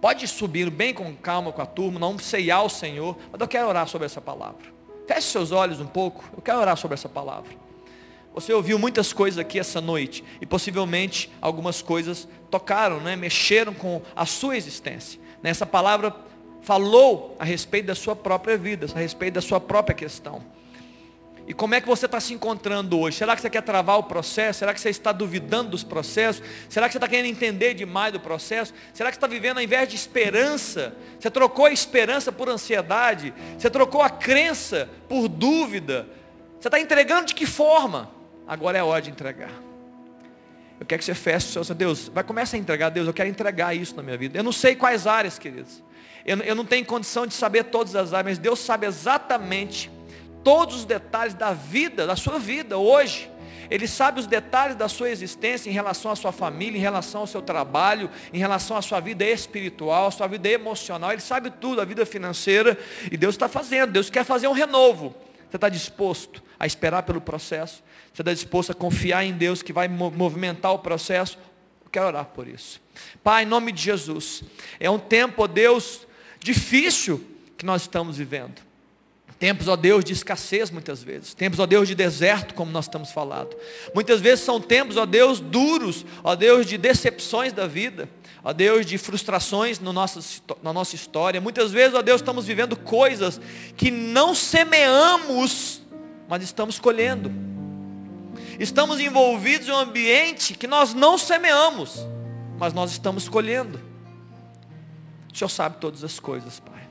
pode 0.00 0.26
subir 0.26 0.68
bem 0.70 0.92
com 0.92 1.14
calma 1.14 1.52
com 1.52 1.62
a 1.62 1.66
turma, 1.66 1.98
não 1.98 2.18
ceiar 2.18 2.64
o 2.64 2.68
Senhor, 2.68 3.16
mas 3.30 3.40
eu 3.40 3.48
quero 3.48 3.68
orar 3.68 3.86
sobre 3.88 4.06
essa 4.06 4.20
palavra. 4.20 4.74
Feche 5.06 5.28
seus 5.28 5.52
olhos 5.52 5.80
um 5.80 5.86
pouco, 5.86 6.24
eu 6.36 6.42
quero 6.42 6.58
orar 6.58 6.76
sobre 6.76 6.94
essa 6.94 7.08
palavra. 7.08 7.50
Você 8.34 8.52
ouviu 8.52 8.78
muitas 8.78 9.12
coisas 9.12 9.38
aqui 9.38 9.60
essa 9.60 9.80
noite 9.80 10.24
e 10.40 10.46
possivelmente 10.46 11.30
algumas 11.40 11.80
coisas 11.80 12.26
tocaram, 12.50 13.00
né, 13.00 13.14
mexeram 13.14 13.72
com 13.72 14.02
a 14.16 14.26
sua 14.26 14.56
existência. 14.56 15.20
Nessa 15.40 15.64
palavra 15.64 16.14
falou 16.64 17.36
a 17.38 17.44
respeito 17.44 17.86
da 17.86 17.94
sua 17.94 18.16
própria 18.16 18.56
vida, 18.56 18.86
a 18.94 18.98
respeito 18.98 19.34
da 19.34 19.42
sua 19.42 19.60
própria 19.60 19.94
questão. 19.94 20.42
E 21.46 21.52
como 21.52 21.74
é 21.74 21.80
que 21.80 21.86
você 21.86 22.06
está 22.06 22.18
se 22.20 22.32
encontrando 22.32 22.98
hoje? 22.98 23.18
Será 23.18 23.36
que 23.36 23.42
você 23.42 23.50
quer 23.50 23.60
travar 23.60 23.98
o 23.98 24.04
processo? 24.04 24.60
Será 24.60 24.72
que 24.72 24.80
você 24.80 24.88
está 24.88 25.12
duvidando 25.12 25.72
dos 25.72 25.84
processos? 25.84 26.42
Será 26.70 26.86
que 26.86 26.92
você 26.92 26.96
está 26.96 27.06
querendo 27.06 27.26
entender 27.26 27.74
demais 27.74 28.14
do 28.14 28.18
processo? 28.18 28.72
Será 28.94 29.10
que 29.10 29.16
você 29.16 29.18
está 29.18 29.26
vivendo 29.26 29.58
ao 29.58 29.62
invés 29.62 29.86
de 29.86 29.94
esperança? 29.94 30.96
Você 31.20 31.30
trocou 31.30 31.66
a 31.66 31.70
esperança 31.70 32.32
por 32.32 32.48
ansiedade? 32.48 33.34
Você 33.58 33.68
trocou 33.68 34.00
a 34.00 34.08
crença 34.08 34.88
por 35.06 35.28
dúvida? 35.28 36.08
Você 36.58 36.68
está 36.68 36.80
entregando 36.80 37.26
de 37.26 37.34
que 37.34 37.44
forma? 37.44 38.10
Agora 38.48 38.78
é 38.78 38.82
hora 38.82 39.02
de 39.02 39.10
entregar. 39.10 39.52
Eu 40.80 40.86
quero 40.86 40.98
que 40.98 41.04
você 41.04 41.14
feche 41.14 41.58
o 41.58 41.64
seu 41.64 41.74
Deus, 41.74 42.08
vai 42.08 42.24
começar 42.24 42.56
a 42.56 42.60
entregar, 42.60 42.88
Deus, 42.88 43.06
eu 43.06 43.12
quero 43.12 43.28
entregar 43.28 43.74
isso 43.74 43.94
na 43.94 44.02
minha 44.02 44.16
vida. 44.16 44.38
Eu 44.38 44.42
não 44.42 44.50
sei 44.50 44.74
quais 44.74 45.06
áreas, 45.06 45.38
queridos. 45.38 45.82
Eu, 46.24 46.38
eu 46.38 46.54
não 46.54 46.64
tenho 46.64 46.84
condição 46.84 47.26
de 47.26 47.34
saber 47.34 47.64
todas 47.64 47.94
as 47.94 48.12
áreas, 48.12 48.36
mas 48.36 48.38
Deus 48.38 48.58
sabe 48.58 48.86
exatamente 48.86 49.90
todos 50.42 50.76
os 50.76 50.84
detalhes 50.84 51.34
da 51.34 51.52
vida, 51.52 52.06
da 52.06 52.16
sua 52.16 52.38
vida 52.38 52.78
hoje. 52.78 53.30
Ele 53.70 53.88
sabe 53.88 54.20
os 54.20 54.26
detalhes 54.26 54.76
da 54.76 54.88
sua 54.88 55.10
existência 55.10 55.70
em 55.70 55.72
relação 55.72 56.10
à 56.10 56.16
sua 56.16 56.32
família, 56.32 56.78
em 56.78 56.80
relação 56.80 57.22
ao 57.22 57.26
seu 57.26 57.40
trabalho, 57.40 58.10
em 58.32 58.38
relação 58.38 58.76
à 58.76 58.82
sua 58.82 59.00
vida 59.00 59.24
espiritual, 59.24 60.06
à 60.06 60.10
sua 60.10 60.26
vida 60.26 60.48
emocional. 60.48 61.12
Ele 61.12 61.20
sabe 61.20 61.50
tudo, 61.50 61.80
a 61.80 61.84
vida 61.84 62.04
financeira. 62.04 62.78
E 63.10 63.16
Deus 63.16 63.34
está 63.34 63.48
fazendo. 63.48 63.92
Deus 63.92 64.10
quer 64.10 64.24
fazer 64.24 64.48
um 64.48 64.52
renovo. 64.52 65.14
Você 65.48 65.56
está 65.56 65.68
disposto 65.68 66.42
a 66.58 66.66
esperar 66.66 67.04
pelo 67.04 67.20
processo? 67.20 67.82
Você 68.12 68.22
está 68.22 68.32
disposto 68.32 68.70
a 68.70 68.74
confiar 68.74 69.24
em 69.24 69.32
Deus 69.32 69.62
que 69.62 69.72
vai 69.72 69.88
movimentar 69.88 70.72
o 70.72 70.78
processo? 70.78 71.38
Eu 71.84 71.90
quero 71.90 72.06
orar 72.06 72.26
por 72.26 72.46
isso. 72.46 72.82
Pai, 73.22 73.44
em 73.44 73.46
nome 73.46 73.72
de 73.72 73.82
Jesus. 73.82 74.42
É 74.78 74.90
um 74.90 74.98
tempo, 74.98 75.48
Deus, 75.48 76.06
difícil 76.44 77.24
que 77.56 77.64
nós 77.64 77.82
estamos 77.82 78.18
vivendo. 78.18 78.62
Tempos, 79.38 79.66
ó 79.66 79.74
Deus, 79.74 80.04
de 80.04 80.12
escassez 80.12 80.70
muitas 80.70 81.02
vezes. 81.02 81.34
Tempos, 81.34 81.58
ó 81.58 81.66
Deus, 81.66 81.88
de 81.88 81.94
deserto, 81.94 82.54
como 82.54 82.70
nós 82.70 82.84
estamos 82.84 83.10
falando. 83.10 83.56
Muitas 83.94 84.20
vezes 84.20 84.44
são 84.44 84.60
tempos, 84.60 84.96
ó 84.96 85.06
Deus, 85.06 85.40
duros, 85.40 86.04
ó 86.22 86.36
Deus, 86.36 86.66
de 86.66 86.76
decepções 86.78 87.52
da 87.52 87.66
vida. 87.66 88.08
ó 88.44 88.52
Deus, 88.52 88.84
de 88.84 88.98
frustrações 88.98 89.80
no 89.80 89.92
nosso, 89.92 90.42
na 90.62 90.72
nossa 90.72 90.94
história. 90.94 91.40
Muitas 91.40 91.72
vezes, 91.72 91.94
ó 91.94 92.02
Deus, 92.02 92.20
estamos 92.20 92.44
vivendo 92.44 92.76
coisas 92.76 93.40
que 93.74 93.90
não 93.90 94.34
semeamos, 94.34 95.80
mas 96.28 96.42
estamos 96.42 96.78
colhendo. 96.78 97.32
Estamos 98.60 99.00
envolvidos 99.00 99.66
em 99.66 99.72
um 99.72 99.78
ambiente 99.78 100.52
que 100.54 100.66
nós 100.66 100.92
não 100.92 101.16
semeamos, 101.16 102.06
mas 102.58 102.74
nós 102.74 102.92
estamos 102.92 103.30
colhendo. 103.30 103.93
O 105.34 105.36
Senhor 105.36 105.48
sabe 105.48 105.78
todas 105.80 106.04
as 106.04 106.20
coisas, 106.20 106.60
Pai. 106.60 106.84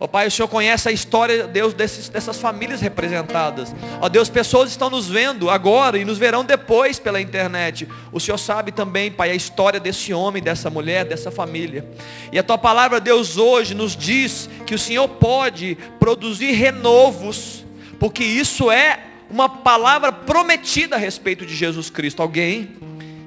Ó 0.00 0.08
Pai, 0.08 0.26
o 0.26 0.30
Senhor 0.30 0.48
conhece 0.48 0.88
a 0.88 0.92
história, 0.92 1.46
Deus, 1.46 1.72
desses, 1.72 2.08
dessas 2.08 2.36
famílias 2.38 2.80
representadas. 2.80 3.72
Ó 4.00 4.08
Deus, 4.08 4.28
pessoas 4.28 4.68
estão 4.70 4.90
nos 4.90 5.06
vendo 5.06 5.48
agora 5.48 5.96
e 5.96 6.04
nos 6.04 6.18
verão 6.18 6.44
depois 6.44 6.98
pela 6.98 7.20
internet. 7.20 7.88
O 8.10 8.18
Senhor 8.18 8.36
sabe 8.38 8.72
também, 8.72 9.12
Pai, 9.12 9.30
a 9.30 9.34
história 9.34 9.78
desse 9.78 10.12
homem, 10.12 10.42
dessa 10.42 10.68
mulher, 10.68 11.04
dessa 11.04 11.30
família. 11.30 11.88
E 12.32 12.38
a 12.38 12.42
Tua 12.42 12.58
palavra, 12.58 12.98
Deus, 12.98 13.36
hoje 13.36 13.74
nos 13.74 13.96
diz 13.96 14.50
que 14.66 14.74
o 14.74 14.78
Senhor 14.78 15.06
pode 15.06 15.78
produzir 16.00 16.50
renovos, 16.50 17.64
porque 18.00 18.24
isso 18.24 18.72
é 18.72 18.98
uma 19.30 19.48
palavra 19.48 20.10
prometida 20.10 20.96
a 20.96 20.98
respeito 20.98 21.46
de 21.46 21.54
Jesus 21.54 21.90
Cristo. 21.90 22.20
Alguém 22.20 22.70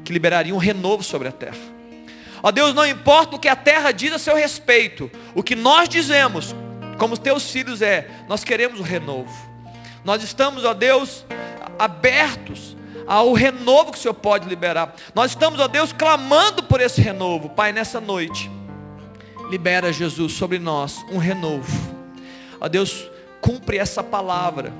que 0.04 0.12
liberaria 0.12 0.54
um 0.54 0.58
renovo 0.58 1.04
sobre 1.04 1.30
a 1.30 1.32
terra. 1.32 1.77
Ó 2.48 2.52
Deus, 2.52 2.74
não 2.74 2.86
importa 2.86 3.36
o 3.36 3.40
que 3.40 3.50
a 3.50 3.58
terra 3.58 3.92
diz 3.92 4.14
a 4.14 4.18
seu 4.18 4.34
respeito, 4.34 5.12
o 5.36 5.44
que 5.44 5.54
nós 5.54 5.90
dizemos, 5.90 6.56
como 6.98 7.18
teus 7.18 7.52
filhos 7.52 7.82
é, 7.82 8.10
nós 8.30 8.46
queremos 8.46 8.80
o 8.80 8.84
renovo. 8.84 9.30
Nós 10.02 10.24
estamos, 10.24 10.64
ó 10.64 10.74
Deus, 10.74 11.26
abertos 11.78 12.78
ao 13.06 13.34
renovo 13.34 13.92
que 13.92 13.98
o 13.98 14.02
Senhor 14.02 14.14
pode 14.14 14.48
liberar. 14.48 14.96
Nós 15.14 15.32
estamos, 15.32 15.60
ó 15.60 15.68
Deus, 15.68 15.92
clamando 15.92 16.64
por 16.64 16.80
esse 16.80 17.02
renovo. 17.02 17.50
Pai, 17.50 17.74
nessa 17.74 18.00
noite, 18.00 18.50
libera 19.50 19.92
Jesus 19.92 20.32
sobre 20.32 20.58
nós 20.58 21.06
um 21.12 21.18
renovo. 21.18 21.70
Ó 22.62 22.70
Deus, 22.70 23.12
cumpre 23.42 23.78
essa 23.78 24.02
palavra 24.02 24.72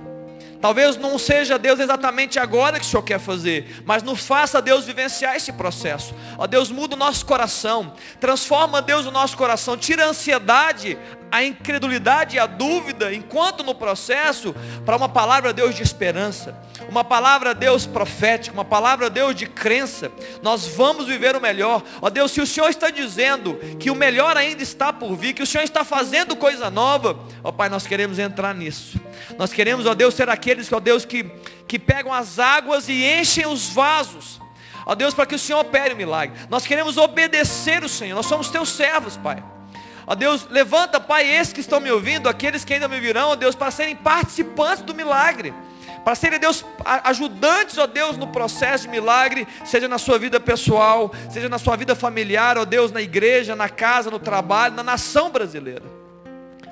Talvez 0.62 0.98
não 0.98 1.18
seja 1.18 1.58
Deus 1.58 1.80
exatamente 1.80 2.40
agora 2.40 2.80
que 2.80 2.86
o 2.86 2.88
Senhor 2.88 3.04
quer 3.04 3.20
fazer, 3.20 3.84
mas 3.86 4.04
nos 4.04 4.26
faça 4.26 4.62
Deus 4.62 4.86
vivenciar 4.86 5.36
esse 5.36 5.52
processo. 5.52 6.14
Ó 6.38 6.48
Deus, 6.48 6.72
muda 6.72 6.96
o 6.96 7.00
nosso 7.00 7.26
coração, 7.26 7.94
transforma 8.20 8.82
Deus 8.82 9.06
o 9.06 9.12
nosso 9.12 9.38
coração, 9.38 9.78
tira 9.78 10.06
a 10.06 10.10
ansiedade, 10.10 10.98
a 11.32 11.44
incredulidade 11.44 12.36
e 12.36 12.40
a 12.40 12.46
dúvida, 12.46 13.14
enquanto 13.14 13.64
no 13.64 13.76
processo, 13.76 14.56
para 14.86 14.96
uma 14.96 15.10
palavra, 15.10 15.54
Deus, 15.54 15.76
de 15.76 15.84
esperança, 15.84 16.56
uma 16.90 17.04
palavra, 17.04 17.54
Deus, 17.54 17.86
profética, 17.86 18.54
uma 18.54 18.66
palavra, 18.66 19.10
Deus, 19.10 19.36
de 19.36 19.46
crença. 19.46 20.12
Nós 20.42 20.68
vamos 20.68 21.06
viver 21.06 21.36
o 21.36 21.42
melhor. 21.42 21.84
Ó 22.02 22.10
Deus, 22.10 22.32
se 22.32 22.42
o 22.42 22.48
Senhor 22.48 22.70
está 22.70 22.90
dizendo 22.90 23.56
que 23.80 23.92
o 23.92 23.96
melhor 23.96 24.38
ainda 24.38 24.64
está 24.64 24.94
por 24.94 25.16
vir, 25.16 25.34
que 25.34 25.44
o 25.44 25.48
Senhor 25.48 25.64
está 25.64 25.84
fazendo 25.84 26.36
coisa 26.36 26.70
nova, 26.70 27.20
ó 27.44 27.52
Pai, 27.52 27.70
nós 27.70 27.86
queremos 27.86 28.20
entrar 28.20 28.56
nisso. 28.56 29.00
Nós 29.38 29.52
queremos, 29.52 29.86
ó 29.86 29.94
Deus, 29.94 30.14
ser 30.14 30.30
aqueles, 30.48 30.72
ó 30.72 30.80
Deus, 30.80 31.04
que, 31.04 31.24
que 31.68 31.78
pegam 31.78 32.14
as 32.14 32.40
águas 32.40 32.88
e 32.88 33.06
enchem 33.06 33.46
os 33.46 33.70
vasos. 33.70 34.40
Ó 34.86 34.96
Deus, 34.96 35.14
para 35.14 35.26
que 35.26 35.36
o 35.36 35.40
Senhor 35.40 35.60
opere 35.60 35.94
o 35.94 35.98
milagre. 35.98 36.38
Nós 36.50 36.66
queremos 36.66 36.96
obedecer 36.96 37.84
o 37.84 37.90
Senhor. 37.90 38.16
Nós 38.16 38.26
somos 38.26 38.50
teus 38.50 38.70
servos, 38.70 39.18
Pai. 39.18 39.44
Ó 40.06 40.16
Deus, 40.16 40.48
levanta, 40.50 41.02
Pai, 41.02 41.30
esses 41.30 41.52
que 41.52 41.60
estão 41.60 41.82
me 41.82 41.92
ouvindo, 41.92 42.30
aqueles 42.30 42.64
que 42.64 42.74
ainda 42.74 42.88
me 42.88 42.98
virão, 42.98 43.32
ó 43.32 43.36
Deus, 43.36 43.56
para 43.56 43.70
serem 43.70 43.94
participantes 43.94 44.82
do 44.82 44.96
milagre. 44.96 45.54
Para 46.06 46.16
serem, 46.16 46.40
Deus, 46.40 46.64
ajudantes, 46.86 47.78
ó 47.78 47.86
Deus, 47.86 48.16
no 48.16 48.28
processo 48.28 48.86
de 48.86 48.90
milagre, 48.90 49.46
seja 49.66 49.90
na 49.90 49.98
sua 49.98 50.18
vida 50.18 50.40
pessoal, 50.40 51.12
seja 51.30 51.50
na 51.50 51.58
sua 51.58 51.76
vida 51.76 51.94
familiar, 51.94 52.58
ó 52.58 52.64
Deus, 52.64 52.94
na 52.94 53.02
igreja, 53.02 53.54
na 53.54 53.68
casa, 53.68 54.10
no 54.10 54.20
trabalho, 54.20 54.74
na 54.74 54.84
nação 54.84 55.30
brasileira. 55.30 55.84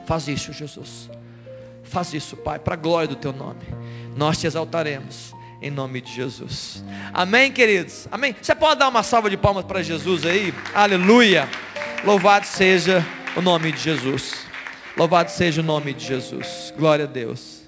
Faz 0.07 0.29
isso, 0.29 0.53
Jesus. 0.53 1.09
Faz 1.95 2.13
isso, 2.13 2.35
Pai, 2.35 2.59
para 2.59 2.73
a 2.73 2.77
glória 2.77 3.07
do 3.07 3.15
Teu 3.15 3.31
nome. 3.31 3.61
Nós 4.17 4.37
te 4.37 4.45
exaltaremos 4.45 5.33
em 5.61 5.71
nome 5.71 6.01
de 6.01 6.11
Jesus. 6.11 6.83
Amém, 7.13 7.49
queridos? 7.49 8.05
Amém? 8.11 8.35
Você 8.41 8.53
pode 8.53 8.81
dar 8.81 8.89
uma 8.89 9.01
salva 9.01 9.29
de 9.29 9.37
palmas 9.37 9.63
para 9.63 9.81
Jesus 9.81 10.25
aí? 10.25 10.53
Aleluia. 10.73 11.47
Louvado 12.03 12.45
seja 12.45 13.01
o 13.33 13.41
nome 13.41 13.71
de 13.71 13.79
Jesus. 13.79 14.45
Louvado 14.97 15.31
seja 15.31 15.61
o 15.61 15.63
nome 15.63 15.93
de 15.93 16.05
Jesus. 16.05 16.73
Glória 16.77 17.05
a 17.05 17.07
Deus. 17.07 17.61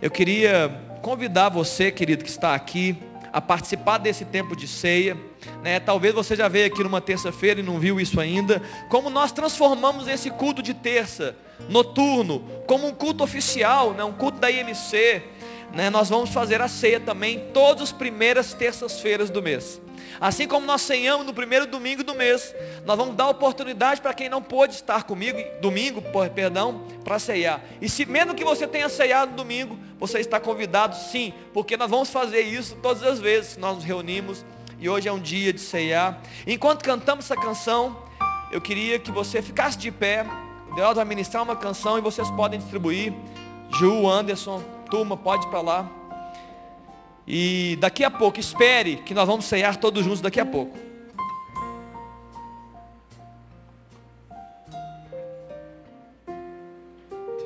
Eu 0.00 0.08
queria 0.08 0.68
convidar 1.02 1.48
você, 1.48 1.90
querido, 1.90 2.22
que 2.22 2.30
está 2.30 2.54
aqui, 2.54 2.96
a 3.32 3.40
participar 3.40 3.98
desse 3.98 4.24
tempo 4.24 4.54
de 4.54 4.68
ceia. 4.68 5.16
Né? 5.62 5.80
Talvez 5.80 6.14
você 6.14 6.34
já 6.36 6.48
veio 6.48 6.66
aqui 6.66 6.82
numa 6.82 7.00
terça-feira 7.00 7.60
e 7.60 7.62
não 7.62 7.78
viu 7.78 8.00
isso 8.00 8.20
ainda. 8.20 8.62
Como 8.88 9.10
nós 9.10 9.32
transformamos 9.32 10.08
esse 10.08 10.30
culto 10.30 10.62
de 10.62 10.74
terça, 10.74 11.36
noturno, 11.68 12.44
como 12.66 12.86
um 12.86 12.92
culto 12.92 13.22
oficial, 13.22 13.92
né? 13.92 14.04
um 14.04 14.12
culto 14.12 14.38
da 14.38 14.50
IMC. 14.50 15.22
Né? 15.72 15.90
Nós 15.90 16.08
vamos 16.08 16.30
fazer 16.30 16.60
a 16.60 16.68
ceia 16.68 17.00
também 17.00 17.48
todas 17.52 17.82
as 17.82 17.92
primeiras 17.92 18.52
terças-feiras 18.54 19.30
do 19.30 19.42
mês. 19.42 19.80
Assim 20.20 20.46
como 20.46 20.66
nós 20.66 20.82
ceiamos 20.82 21.26
no 21.26 21.34
primeiro 21.34 21.66
domingo 21.66 22.04
do 22.04 22.14
mês, 22.14 22.54
nós 22.84 22.96
vamos 22.96 23.16
dar 23.16 23.28
oportunidade 23.28 24.00
para 24.00 24.14
quem 24.14 24.28
não 24.28 24.42
pôde 24.42 24.74
estar 24.74 25.02
comigo, 25.04 25.38
domingo, 25.60 26.02
perdão, 26.34 26.84
para 27.02 27.18
ceiar. 27.18 27.60
E 27.80 27.88
se 27.88 28.06
mesmo 28.06 28.34
que 28.34 28.44
você 28.44 28.66
tenha 28.66 28.88
ceiado 28.88 29.34
domingo, 29.34 29.78
você 29.98 30.20
está 30.20 30.38
convidado 30.38 30.94
sim, 30.94 31.32
porque 31.52 31.76
nós 31.76 31.90
vamos 31.90 32.10
fazer 32.10 32.42
isso 32.42 32.76
todas 32.82 33.02
as 33.02 33.18
vezes 33.18 33.54
que 33.54 33.60
nós 33.60 33.76
nos 33.76 33.84
reunimos. 33.84 34.44
E 34.82 34.88
hoje 34.88 35.08
é 35.08 35.12
um 35.12 35.20
dia 35.20 35.52
de 35.52 35.60
ceiar. 35.60 36.20
Enquanto 36.44 36.82
cantamos 36.82 37.26
essa 37.26 37.40
canção, 37.40 37.96
eu 38.50 38.60
queria 38.60 38.98
que 38.98 39.12
você 39.12 39.40
ficasse 39.40 39.78
de 39.78 39.92
pé. 39.92 40.26
Deus 40.74 40.96
vai 40.96 41.04
ministrar 41.04 41.40
uma 41.44 41.54
canção 41.54 41.98
e 41.98 42.00
vocês 42.00 42.28
podem 42.32 42.58
distribuir. 42.58 43.14
Ju, 43.78 44.08
Anderson, 44.08 44.60
turma, 44.90 45.16
pode 45.16 45.46
ir 45.46 45.50
para 45.50 45.60
lá. 45.60 45.88
E 47.28 47.78
daqui 47.80 48.02
a 48.02 48.10
pouco, 48.10 48.40
espere 48.40 48.96
que 48.96 49.14
nós 49.14 49.24
vamos 49.24 49.44
ceiar 49.44 49.76
todos 49.76 50.02
juntos 50.02 50.20
daqui 50.20 50.40
a 50.40 50.44
pouco. 50.46 50.76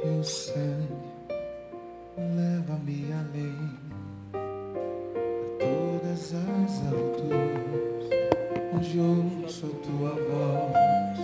Teu 0.01 0.25
sangue 0.25 0.89
leva-me 2.17 3.13
além 3.13 3.66
todas 6.27 6.35
as 6.35 6.83
alturas, 6.93 8.11
onde 8.75 9.01
ouço 9.01 9.67
a 9.67 9.87
tua 9.87 10.11
voz, 10.11 11.23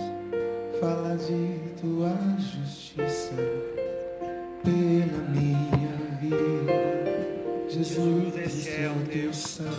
fala 0.79 1.17
de 1.17 1.59
tua 1.81 2.15
justiça 2.39 3.35
pela 4.63 5.29
minha 5.29 5.97
vida. 6.21 7.67
Jesus, 7.69 8.37
esse 8.37 8.69
é 8.69 8.89
o 8.89 9.07
teu 9.07 9.33
sangue. 9.33 9.73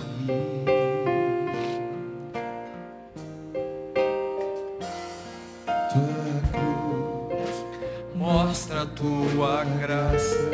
Tua 8.97 9.64
graça, 9.64 10.51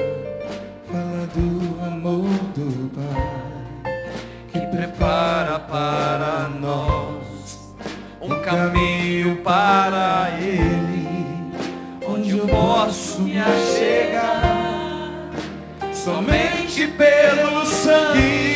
fala 0.91 1.27
do 1.35 1.85
amor 1.85 2.25
do 2.55 2.91
Pai 2.95 3.40
prepara 5.01 5.59
para 5.59 6.51
nós 6.61 7.75
um 8.21 8.39
caminho 8.43 9.37
para 9.37 10.29
Ele, 10.39 11.09
onde 12.07 12.37
eu 12.37 12.47
posso 12.47 13.23
me 13.23 13.39
achegar 13.39 14.43
somente 15.95 16.87
pelo 16.87 17.65
sangue. 17.65 18.50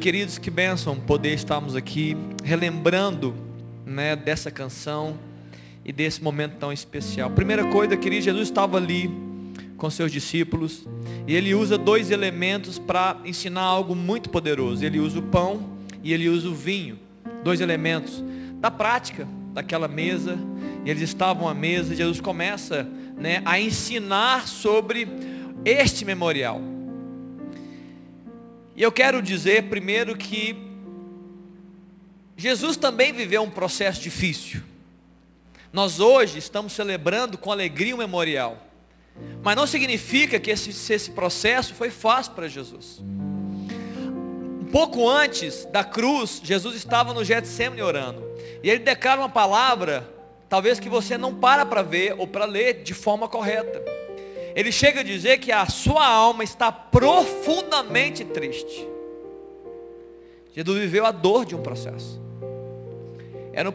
Queridos, 0.00 0.38
que 0.38 0.50
bênção 0.50 0.96
poder 0.96 1.34
estarmos 1.34 1.76
aqui 1.76 2.16
relembrando, 2.42 3.34
né, 3.84 4.16
dessa 4.16 4.50
canção 4.50 5.18
e 5.84 5.92
desse 5.92 6.22
momento 6.22 6.54
tão 6.58 6.72
especial. 6.72 7.28
Primeira 7.28 7.66
coisa, 7.66 7.98
querido, 7.98 8.24
Jesus 8.24 8.48
estava 8.48 8.78
ali 8.78 9.10
com 9.76 9.90
seus 9.90 10.10
discípulos 10.10 10.88
e 11.26 11.36
ele 11.36 11.54
usa 11.54 11.76
dois 11.76 12.10
elementos 12.10 12.78
para 12.78 13.18
ensinar 13.26 13.60
algo 13.60 13.94
muito 13.94 14.30
poderoso. 14.30 14.82
Ele 14.82 14.98
usa 14.98 15.18
o 15.18 15.22
pão 15.22 15.68
e 16.02 16.14
ele 16.14 16.30
usa 16.30 16.48
o 16.48 16.54
vinho, 16.54 16.98
dois 17.44 17.60
elementos 17.60 18.24
da 18.54 18.70
prática 18.70 19.28
daquela 19.52 19.86
mesa. 19.86 20.38
E 20.82 20.90
eles 20.90 21.02
estavam 21.02 21.46
à 21.46 21.52
mesa. 21.52 21.92
E 21.92 21.96
Jesus 21.98 22.22
começa, 22.22 22.88
né, 23.18 23.42
a 23.44 23.60
ensinar 23.60 24.48
sobre 24.48 25.06
este 25.62 26.06
memorial. 26.06 26.79
E 28.80 28.82
eu 28.82 28.90
quero 28.90 29.20
dizer 29.20 29.64
primeiro 29.64 30.16
que 30.16 30.56
Jesus 32.34 32.78
também 32.78 33.12
viveu 33.12 33.42
um 33.42 33.50
processo 33.50 34.00
difícil. 34.00 34.62
Nós 35.70 36.00
hoje 36.00 36.38
estamos 36.38 36.72
celebrando 36.72 37.36
com 37.36 37.52
alegria 37.52 37.94
o 37.94 37.98
memorial. 37.98 38.56
Mas 39.42 39.54
não 39.54 39.66
significa 39.66 40.40
que 40.40 40.50
esse, 40.50 40.70
esse 40.70 41.10
processo 41.10 41.74
foi 41.74 41.90
fácil 41.90 42.32
para 42.32 42.48
Jesus. 42.48 43.02
Um 43.02 44.66
pouco 44.72 45.06
antes 45.06 45.66
da 45.66 45.84
cruz, 45.84 46.40
Jesus 46.42 46.74
estava 46.74 47.12
no 47.12 47.22
Getsemane 47.22 47.82
orando. 47.82 48.24
E 48.62 48.70
ele 48.70 48.78
declara 48.78 49.20
uma 49.20 49.28
palavra, 49.28 50.08
talvez 50.48 50.80
que 50.80 50.88
você 50.88 51.18
não 51.18 51.34
para 51.34 51.66
para 51.66 51.82
ver 51.82 52.14
ou 52.16 52.26
para 52.26 52.46
ler 52.46 52.82
de 52.82 52.94
forma 52.94 53.28
correta. 53.28 53.84
Ele 54.54 54.72
chega 54.72 55.00
a 55.00 55.02
dizer 55.02 55.38
que 55.38 55.52
a 55.52 55.66
sua 55.66 56.06
alma 56.06 56.42
está 56.44 56.70
profundamente 56.72 58.24
triste. 58.24 58.86
Jesus 60.54 60.78
viveu 60.78 61.06
a 61.06 61.10
dor 61.10 61.44
de 61.44 61.54
um 61.54 61.62
processo. 61.62 62.20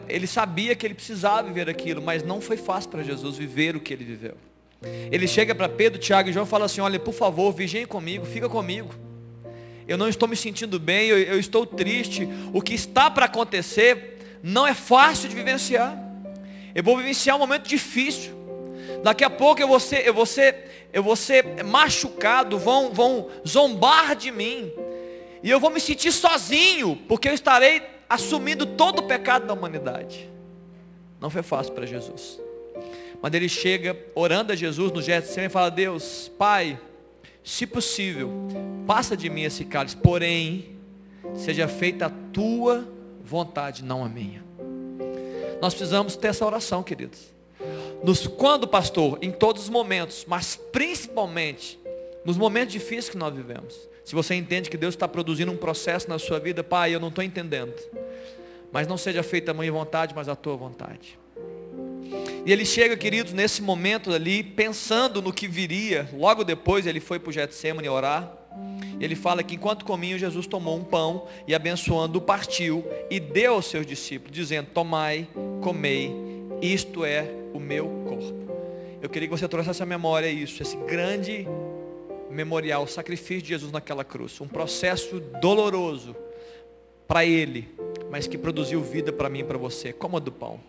Ele 0.08 0.26
sabia 0.26 0.74
que 0.74 0.86
ele 0.86 0.94
precisava 0.94 1.42
viver 1.46 1.68
aquilo, 1.68 2.02
mas 2.02 2.22
não 2.22 2.40
foi 2.40 2.56
fácil 2.56 2.90
para 2.90 3.02
Jesus 3.02 3.36
viver 3.36 3.76
o 3.76 3.80
que 3.80 3.92
ele 3.92 4.04
viveu. 4.04 4.36
Ele 5.10 5.26
chega 5.26 5.54
para 5.54 5.68
Pedro, 5.68 5.98
Tiago 5.98 6.28
e 6.28 6.32
João 6.32 6.46
e 6.46 6.48
fala 6.48 6.66
assim: 6.66 6.80
Olha, 6.80 6.98
por 6.98 7.14
favor, 7.14 7.52
vigiem 7.52 7.86
comigo, 7.86 8.24
fica 8.24 8.48
comigo. 8.48 8.94
Eu 9.88 9.96
não 9.96 10.08
estou 10.08 10.28
me 10.28 10.36
sentindo 10.36 10.78
bem, 10.78 11.08
eu, 11.08 11.18
eu 11.18 11.38
estou 11.38 11.64
triste. 11.64 12.28
O 12.52 12.60
que 12.60 12.74
está 12.74 13.10
para 13.10 13.26
acontecer 13.26 14.18
não 14.42 14.66
é 14.66 14.74
fácil 14.74 15.28
de 15.28 15.34
vivenciar. 15.34 15.96
Eu 16.74 16.82
vou 16.82 16.96
vivenciar 16.96 17.36
um 17.36 17.38
momento 17.38 17.66
difícil. 17.66 18.35
Daqui 19.06 19.22
a 19.22 19.30
pouco 19.30 19.62
eu 19.62 19.68
vou 19.68 19.78
ser, 19.78 20.04
eu 20.04 20.12
vou 20.12 20.26
ser, 20.26 20.88
eu 20.92 21.00
vou 21.00 21.14
ser 21.14 21.62
machucado, 21.62 22.58
vão, 22.58 22.92
vão 22.92 23.28
zombar 23.46 24.16
de 24.16 24.32
mim. 24.32 24.72
E 25.44 25.48
eu 25.48 25.60
vou 25.60 25.70
me 25.70 25.78
sentir 25.78 26.10
sozinho, 26.10 26.96
porque 27.06 27.28
eu 27.28 27.32
estarei 27.32 27.82
assumindo 28.08 28.66
todo 28.66 28.98
o 28.98 29.02
pecado 29.04 29.46
da 29.46 29.54
humanidade. 29.54 30.28
Não 31.20 31.30
foi 31.30 31.44
fácil 31.44 31.72
para 31.72 31.86
Jesus. 31.86 32.40
Mas 33.22 33.32
ele 33.32 33.48
chega 33.48 33.96
orando 34.12 34.52
a 34.52 34.56
Jesus 34.56 34.90
no 34.90 35.00
Getsemane 35.00 35.46
e 35.46 35.50
fala: 35.50 35.70
Deus, 35.70 36.28
Pai, 36.36 36.76
se 37.44 37.64
possível, 37.64 38.32
passa 38.88 39.16
de 39.16 39.30
mim 39.30 39.42
esse 39.42 39.64
cálice, 39.66 39.96
porém, 39.96 40.76
seja 41.36 41.68
feita 41.68 42.06
a 42.06 42.10
tua 42.32 42.84
vontade, 43.22 43.84
não 43.84 44.04
a 44.04 44.08
minha. 44.08 44.44
Nós 45.62 45.74
precisamos 45.74 46.16
ter 46.16 46.26
essa 46.26 46.44
oração, 46.44 46.82
queridos. 46.82 47.35
Nos, 48.02 48.26
quando, 48.26 48.68
pastor, 48.68 49.18
em 49.22 49.30
todos 49.30 49.64
os 49.64 49.68
momentos, 49.68 50.24
mas 50.28 50.56
principalmente 50.56 51.78
nos 52.24 52.36
momentos 52.36 52.72
difíceis 52.72 53.08
que 53.08 53.16
nós 53.16 53.34
vivemos. 53.34 53.88
Se 54.04 54.14
você 54.14 54.34
entende 54.34 54.70
que 54.70 54.76
Deus 54.76 54.94
está 54.94 55.08
produzindo 55.08 55.50
um 55.50 55.56
processo 55.56 56.08
na 56.08 56.18
sua 56.18 56.38
vida, 56.38 56.62
Pai, 56.62 56.94
eu 56.94 57.00
não 57.00 57.08
estou 57.08 57.22
entendendo. 57.24 57.74
Mas 58.72 58.86
não 58.86 58.96
seja 58.96 59.22
feita 59.22 59.50
a 59.52 59.54
minha 59.54 59.70
vontade, 59.70 60.14
mas 60.14 60.28
a 60.28 60.36
tua 60.36 60.56
vontade. 60.56 61.18
E 62.44 62.52
ele 62.52 62.64
chega, 62.64 62.96
queridos, 62.96 63.32
nesse 63.32 63.60
momento 63.60 64.12
ali, 64.12 64.42
pensando 64.42 65.20
no 65.20 65.32
que 65.32 65.48
viria. 65.48 66.08
Logo 66.12 66.44
depois 66.44 66.86
ele 66.86 67.00
foi 67.00 67.18
para 67.18 67.30
o 67.30 67.32
Getsemane 67.32 67.88
orar. 67.88 68.32
Ele 69.00 69.14
fala 69.14 69.42
que 69.42 69.54
enquanto 69.56 69.84
comiam, 69.84 70.18
Jesus 70.18 70.46
tomou 70.46 70.76
um 70.76 70.84
pão 70.84 71.26
e 71.46 71.54
abençoando, 71.54 72.20
partiu 72.20 72.84
e 73.10 73.20
deu 73.20 73.54
aos 73.54 73.66
seus 73.66 73.84
discípulos, 73.84 74.34
dizendo, 74.34 74.68
tomai, 74.72 75.28
comei, 75.62 76.10
isto 76.60 77.04
é 77.04 77.28
o 77.52 77.58
meu 77.58 77.88
corpo. 78.08 78.46
Eu 79.02 79.08
queria 79.08 79.28
que 79.28 79.36
você 79.36 79.46
trouxesse 79.48 79.78
essa 79.78 79.86
memória 79.86 80.28
isso, 80.28 80.62
esse 80.62 80.76
grande 80.76 81.46
memorial, 82.30 82.84
o 82.84 82.88
sacrifício 82.88 83.42
de 83.42 83.48
Jesus 83.48 83.70
naquela 83.70 84.04
cruz. 84.04 84.40
Um 84.40 84.48
processo 84.48 85.20
doloroso 85.40 86.16
para 87.06 87.24
ele, 87.24 87.68
mas 88.10 88.26
que 88.26 88.36
produziu 88.36 88.82
vida 88.82 89.12
para 89.12 89.28
mim 89.28 89.40
e 89.40 89.44
para 89.44 89.58
você. 89.58 89.92
Coma 89.92 90.18
do 90.18 90.32
pão. 90.32 90.60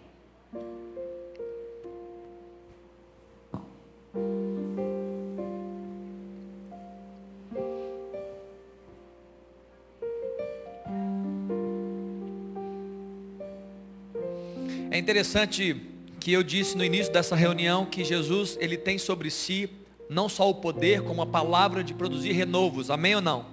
É 14.98 15.00
interessante 15.00 15.76
que 16.20 16.32
eu 16.32 16.42
disse 16.42 16.76
no 16.76 16.84
início 16.84 17.14
dessa 17.14 17.36
reunião 17.36 17.86
que 17.86 18.04
Jesus, 18.04 18.58
ele 18.60 18.76
tem 18.76 18.98
sobre 18.98 19.30
si 19.30 19.70
não 20.10 20.28
só 20.28 20.50
o 20.50 20.56
poder, 20.56 21.04
como 21.04 21.22
a 21.22 21.26
palavra 21.28 21.84
de 21.84 21.94
produzir 21.94 22.32
renovos. 22.32 22.90
Amém 22.90 23.14
ou 23.14 23.22
não? 23.22 23.46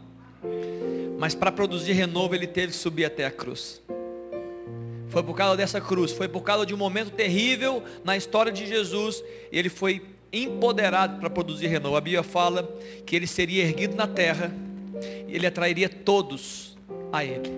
Mas 1.19 1.35
para 1.35 1.53
produzir 1.53 1.93
renovo, 1.93 2.35
ele 2.35 2.47
teve 2.47 2.69
que 2.69 2.79
subir 2.79 3.05
até 3.05 3.27
a 3.27 3.31
cruz. 3.31 3.83
Foi 5.11 5.23
por 5.23 5.37
causa 5.37 5.55
dessa 5.55 5.83
cruz, 5.83 6.13
foi 6.13 6.29
por 6.29 6.41
causa 6.41 6.65
de 6.65 6.73
um 6.73 6.79
momento 6.79 7.11
terrível 7.11 7.83
na 8.03 8.17
história 8.17 8.51
de 8.51 8.67
Jesus, 8.67 9.23
ele 9.53 9.69
foi 9.69 10.03
empoderado 10.33 11.21
para 11.21 11.29
produzir 11.29 11.67
renovo. 11.67 11.95
A 11.95 12.01
Bíblia 12.01 12.23
fala 12.23 12.75
que 13.05 13.15
ele 13.15 13.27
seria 13.27 13.65
erguido 13.65 13.95
na 13.95 14.07
terra, 14.07 14.51
e 15.29 15.35
ele 15.35 15.47
atrairia 15.47 15.91
todos 15.91 16.75
a 17.13 17.23
ele. 17.23 17.53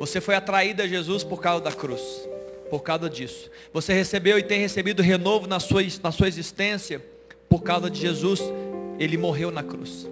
Você 0.00 0.20
foi 0.20 0.34
atraído 0.34 0.82
a 0.82 0.88
Jesus 0.88 1.22
por 1.22 1.40
causa 1.40 1.62
da 1.62 1.70
cruz, 1.70 2.28
por 2.70 2.82
causa 2.82 3.10
disso. 3.10 3.50
Você 3.72 3.92
recebeu 3.92 4.38
e 4.38 4.42
tem 4.42 4.60
recebido 4.60 5.02
renovo 5.02 5.46
na 5.46 5.58
sua, 5.58 5.82
na 6.02 6.12
sua 6.12 6.28
existência, 6.28 7.04
por 7.48 7.62
causa 7.62 7.90
de 7.90 8.00
Jesus, 8.00 8.40
ele 8.98 9.16
morreu 9.18 9.50
na 9.50 9.62
cruz. 9.62 10.08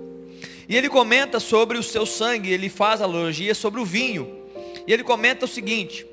E 0.68 0.76
ele 0.76 0.88
comenta 0.88 1.40
sobre 1.40 1.78
o 1.78 1.82
seu 1.82 2.04
sangue, 2.04 2.52
ele 2.52 2.68
faz 2.68 3.00
analogia 3.00 3.54
sobre 3.54 3.80
o 3.80 3.84
vinho. 3.84 4.44
E 4.86 4.92
ele 4.92 5.04
comenta 5.04 5.44
o 5.44 5.48
seguinte: 5.48 6.04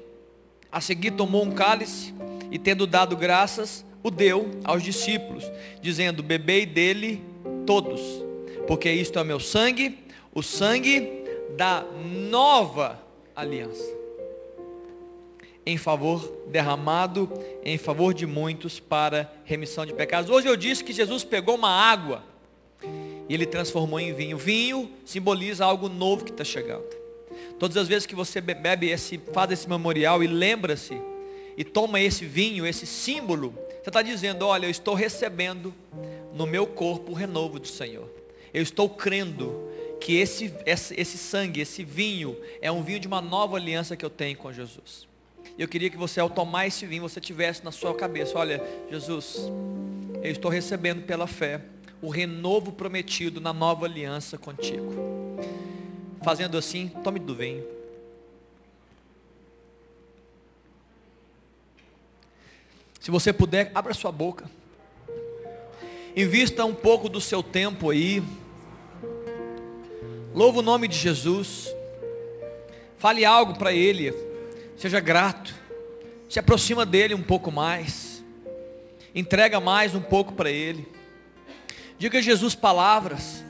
a 0.72 0.80
seguir 0.80 1.12
tomou 1.12 1.44
um 1.44 1.52
cálice 1.52 2.14
e 2.52 2.60
tendo 2.60 2.86
dado 2.86 3.18
graças, 3.18 3.84
o 4.04 4.12
deu 4.12 4.52
aos 4.64 4.84
discípulos, 4.84 5.44
dizendo: 5.82 6.22
Bebei 6.22 6.66
dele 6.66 7.24
todos, 7.66 8.02
porque 8.68 8.92
isto 8.92 9.18
é 9.18 9.24
meu 9.24 9.40
sangue, 9.40 9.98
o 10.34 10.44
sangue 10.44 11.24
da 11.58 11.84
nova 12.30 13.02
aliança. 13.36 14.05
Em 15.66 15.78
favor, 15.78 16.22
derramado 16.48 17.30
em 17.64 17.78
favor 17.78 18.14
de 18.14 18.28
muitos 18.28 18.80
para 18.80 19.32
remissão 19.44 19.86
de 19.86 19.94
pecados. 19.94 20.30
Hoje 20.30 20.48
eu 20.48 20.56
disse 20.56 20.84
que 20.84 20.94
Jesus 20.94 21.24
pegou 21.24 21.56
uma 21.56 21.70
água 21.70 22.24
e 23.28 23.34
ele 23.34 23.46
transformou 23.46 24.00
em 24.00 24.14
vinho. 24.14 24.38
Vinho 24.38 24.92
simboliza 25.04 25.66
algo 25.66 25.90
novo 25.90 26.24
que 26.24 26.32
está 26.32 26.44
chegando. 26.44 26.86
Todas 27.60 27.78
as 27.78 27.88
vezes 27.88 28.06
que 28.06 28.14
você 28.14 28.40
bebe 28.42 28.90
esse, 28.90 29.18
faz 29.34 29.52
esse 29.52 29.68
memorial 29.68 30.24
e 30.24 30.28
lembra-se 30.28 31.02
e 31.58 31.64
toma 31.64 32.00
esse 32.00 32.26
vinho, 32.26 32.66
esse 32.66 32.86
símbolo, 32.86 33.54
você 33.82 33.90
está 33.90 34.02
dizendo, 34.02 34.46
olha, 34.46 34.66
eu 34.66 34.70
estou 34.70 34.94
recebendo 34.94 35.74
no 36.34 36.46
meu 36.46 36.68
corpo 36.68 37.12
o 37.12 37.16
renovo 37.16 37.60
do 37.60 37.68
Senhor. 37.68 38.10
Eu 38.54 38.62
estou 38.62 38.90
crendo 38.90 39.70
que 40.02 40.18
esse, 40.18 40.54
esse, 40.66 41.00
esse 41.00 41.18
sangue, 41.18 41.62
esse 41.62 41.84
vinho, 41.84 42.36
é 42.62 42.72
um 42.72 42.84
vinho 42.84 43.00
de 43.00 43.08
uma 43.08 43.22
nova 43.22 43.58
aliança 43.58 43.96
que 43.96 44.04
eu 44.06 44.10
tenho 44.10 44.38
com 44.38 44.52
Jesus. 44.52 45.08
Eu 45.58 45.68
queria 45.68 45.90
que 45.90 45.96
você, 45.96 46.20
ao 46.20 46.30
tomar 46.30 46.68
esse 46.68 46.86
vinho, 46.86 47.02
você 47.02 47.22
tivesse 47.22 47.64
na 47.64 47.72
sua 47.72 47.96
cabeça, 47.96 48.38
olha, 48.38 48.62
Jesus, 48.92 49.38
eu 50.22 50.32
estou 50.32 50.52
recebendo 50.52 51.04
pela 51.04 51.28
fé 51.28 51.62
o 52.02 52.10
renovo 52.10 52.74
prometido 52.74 53.40
na 53.40 53.54
nova 53.54 53.86
aliança 53.86 54.38
contigo. 54.38 54.94
Fazendo 56.24 56.58
assim, 56.58 56.90
tome 57.04 57.20
do 57.20 57.34
vinho. 57.34 57.64
Se 63.00 63.10
você 63.10 63.32
puder, 63.32 63.72
abra 63.74 63.94
sua 63.94 64.12
boca. 64.12 64.50
Invista 66.16 66.66
um 66.66 66.74
pouco 66.74 67.08
do 67.08 67.22
seu 67.22 67.42
tempo 67.42 67.92
aí. 67.92 68.22
Louva 70.34 70.60
o 70.60 70.64
nome 70.64 70.88
de 70.88 70.98
Jesus. 70.98 71.74
Fale 72.98 73.24
algo 73.24 73.58
para 73.58 73.72
Ele. 73.72 74.12
Seja 74.78 75.00
grato. 75.00 75.54
Se 76.30 76.40
aproxima 76.40 76.86
dele 76.86 77.14
um 77.14 77.22
pouco 77.22 77.52
mais. 77.52 78.24
Entrega 79.14 79.60
mais 79.60 79.96
um 79.96 80.02
pouco 80.02 80.34
para 80.34 80.52
Ele. 80.52 80.88
Diga 81.98 82.20
a 82.20 82.22
Jesus 82.22 82.56
palavras. 82.56 83.44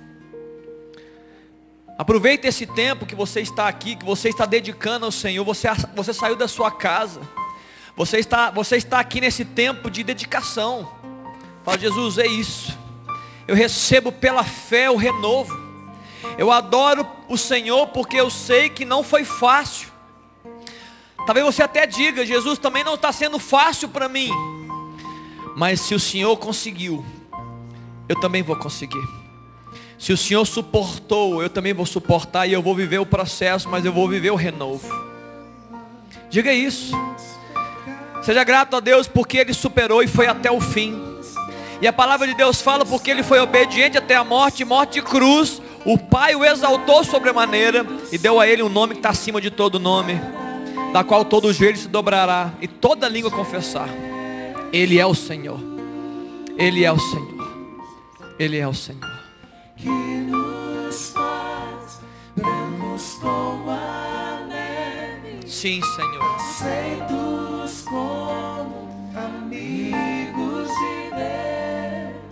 Aproveite 1.97 2.45
esse 2.45 2.67
tempo 2.67 3.05
que 3.05 3.15
você 3.15 3.41
está 3.41 3.67
aqui, 3.67 3.95
que 3.95 4.05
você 4.05 4.29
está 4.29 4.45
dedicando 4.45 5.05
ao 5.05 5.11
Senhor. 5.11 5.43
Você, 5.45 5.67
você 5.95 6.13
saiu 6.13 6.35
da 6.35 6.47
sua 6.47 6.69
casa. 6.69 7.21
Você 7.95 8.19
está, 8.19 8.51
você 8.51 8.75
está 8.75 8.99
aqui 8.99 9.21
nesse 9.21 9.45
tempo 9.45 9.89
de 9.89 10.03
dedicação. 10.03 10.91
Fala, 11.63 11.79
Jesus, 11.79 12.17
é 12.17 12.27
isso. 12.27 12.77
Eu 13.47 13.55
recebo 13.55 14.11
pela 14.11 14.43
fé 14.43 14.91
o 14.91 14.97
renovo. 14.97 15.57
Eu 16.37 16.51
adoro 16.51 17.07
o 17.29 17.37
Senhor 17.37 17.87
porque 17.87 18.19
eu 18.19 18.29
sei 18.29 18.69
que 18.69 18.83
não 18.83 19.01
foi 19.01 19.23
fácil. 19.23 19.94
Talvez 21.25 21.45
você 21.45 21.63
até 21.63 21.87
diga, 21.87 22.25
Jesus 22.25 22.59
também 22.59 22.83
não 22.83 22.95
está 22.95 23.11
sendo 23.11 23.39
fácil 23.39 23.89
para 23.89 24.07
mim. 24.07 24.29
Mas 25.55 25.81
se 25.81 25.95
o 25.95 25.99
Senhor 25.99 26.35
conseguiu, 26.37 27.03
eu 28.07 28.19
também 28.19 28.43
vou 28.43 28.55
conseguir. 28.55 29.07
Se 29.97 30.13
o 30.13 30.17
Senhor 30.17 30.45
suportou, 30.45 31.41
eu 31.41 31.49
também 31.49 31.73
vou 31.73 31.85
suportar 31.85 32.45
e 32.45 32.53
eu 32.53 32.61
vou 32.61 32.75
viver 32.75 32.99
o 32.99 33.05
processo, 33.05 33.69
mas 33.69 33.85
eu 33.85 33.93
vou 33.93 34.07
viver 34.07 34.29
o 34.29 34.35
renovo. 34.35 34.87
Diga 36.29 36.53
isso. 36.53 36.93
Seja 38.21 38.43
grato 38.43 38.75
a 38.75 38.79
Deus 38.79 39.07
porque 39.07 39.37
Ele 39.37 39.53
superou 39.53 40.03
e 40.03 40.07
foi 40.07 40.27
até 40.27 40.51
o 40.51 40.59
fim. 40.59 41.01
E 41.81 41.87
a 41.87 41.93
palavra 41.93 42.27
de 42.27 42.33
Deus 42.33 42.61
fala 42.61 42.85
porque 42.85 43.09
Ele 43.09 43.23
foi 43.23 43.39
obediente 43.39 43.97
até 43.97 44.15
a 44.15 44.23
morte, 44.23 44.65
morte 44.65 44.93
de 44.95 45.01
cruz. 45.01 45.61
O 45.85 45.97
Pai 45.97 46.35
o 46.35 46.43
exaltou 46.43 47.03
sobremaneira 47.03 47.85
e 48.11 48.17
deu 48.17 48.39
a 48.39 48.47
Ele 48.47 48.63
um 48.63 48.69
nome 48.69 48.95
que 48.95 48.99
está 48.99 49.09
acima 49.09 49.39
de 49.39 49.49
todo 49.49 49.79
nome, 49.79 50.19
da 50.95 51.03
qual 51.03 51.25
todo 51.25 51.51
joelho 51.51 51.75
se 51.75 51.89
dobrará 51.89 52.53
e 52.61 52.69
toda 52.69 53.09
língua 53.09 53.29
confessar. 53.29 53.89
Ele 54.71 54.97
é 54.97 55.05
o 55.05 55.13
Senhor. 55.13 55.59
Ele 56.57 56.85
é 56.85 56.91
o 56.93 56.97
Senhor. 56.97 57.75
Ele 58.39 58.57
é 58.59 58.65
o 58.65 58.73
Senhor. 58.73 59.19
que 59.75 59.89
nos 59.89 61.09
faz 61.09 61.99
brancos 62.37 63.17
como 63.21 63.71
a 63.71 64.45
neve, 64.47 65.45
Sim, 65.45 65.81
Senhor. 65.83 66.35
aceitos 66.37 67.81
como 67.81 69.11
amigos 69.17 70.69
de 70.69 71.09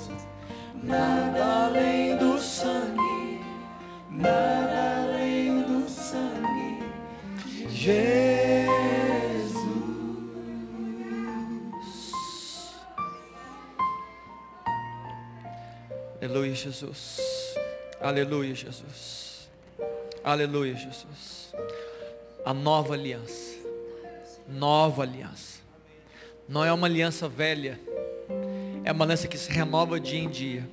Deus. 0.08 0.22
Nada 0.82 1.66
além 1.66 2.16
do 2.16 2.40
sangue, 2.40 3.42
nada 4.10 5.03
Jesus. 7.84 8.24
Aleluia, 16.22 16.56
Jesus. 16.56 17.58
Aleluia, 18.00 18.56
Jesus. 18.56 19.50
Aleluia, 20.24 20.76
Jesus. 20.76 21.54
A 22.46 22.54
nova 22.54 22.94
aliança. 22.94 23.58
Nova 24.48 25.04
aliança. 25.04 25.60
Não 26.48 26.64
é 26.64 26.72
uma 26.72 26.88
aliança 26.88 27.28
velha. 27.28 27.78
É 28.86 28.94
uma 28.94 29.04
aliança 29.04 29.28
que 29.28 29.38
se 29.38 29.52
renova 29.52 30.00
dia 30.00 30.20
em 30.20 30.30
dia. 30.30 30.66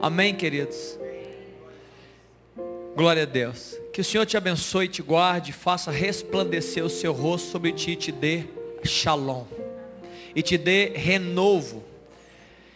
Amém, 0.00 0.32
queridos? 0.32 0.96
Glória 2.94 3.24
a 3.24 3.26
Deus. 3.26 3.85
Que 3.96 4.02
o 4.02 4.04
Senhor 4.04 4.26
te 4.26 4.36
abençoe, 4.36 4.88
te 4.88 5.00
guarde, 5.00 5.54
faça 5.54 5.90
resplandecer 5.90 6.84
o 6.84 6.90
seu 6.90 7.14
rosto 7.14 7.50
sobre 7.50 7.72
ti 7.72 7.92
e 7.92 7.96
te 7.96 8.12
dê 8.12 8.44
shalom. 8.84 9.46
E 10.34 10.42
te 10.42 10.58
dê 10.58 10.92
renovo. 10.94 11.82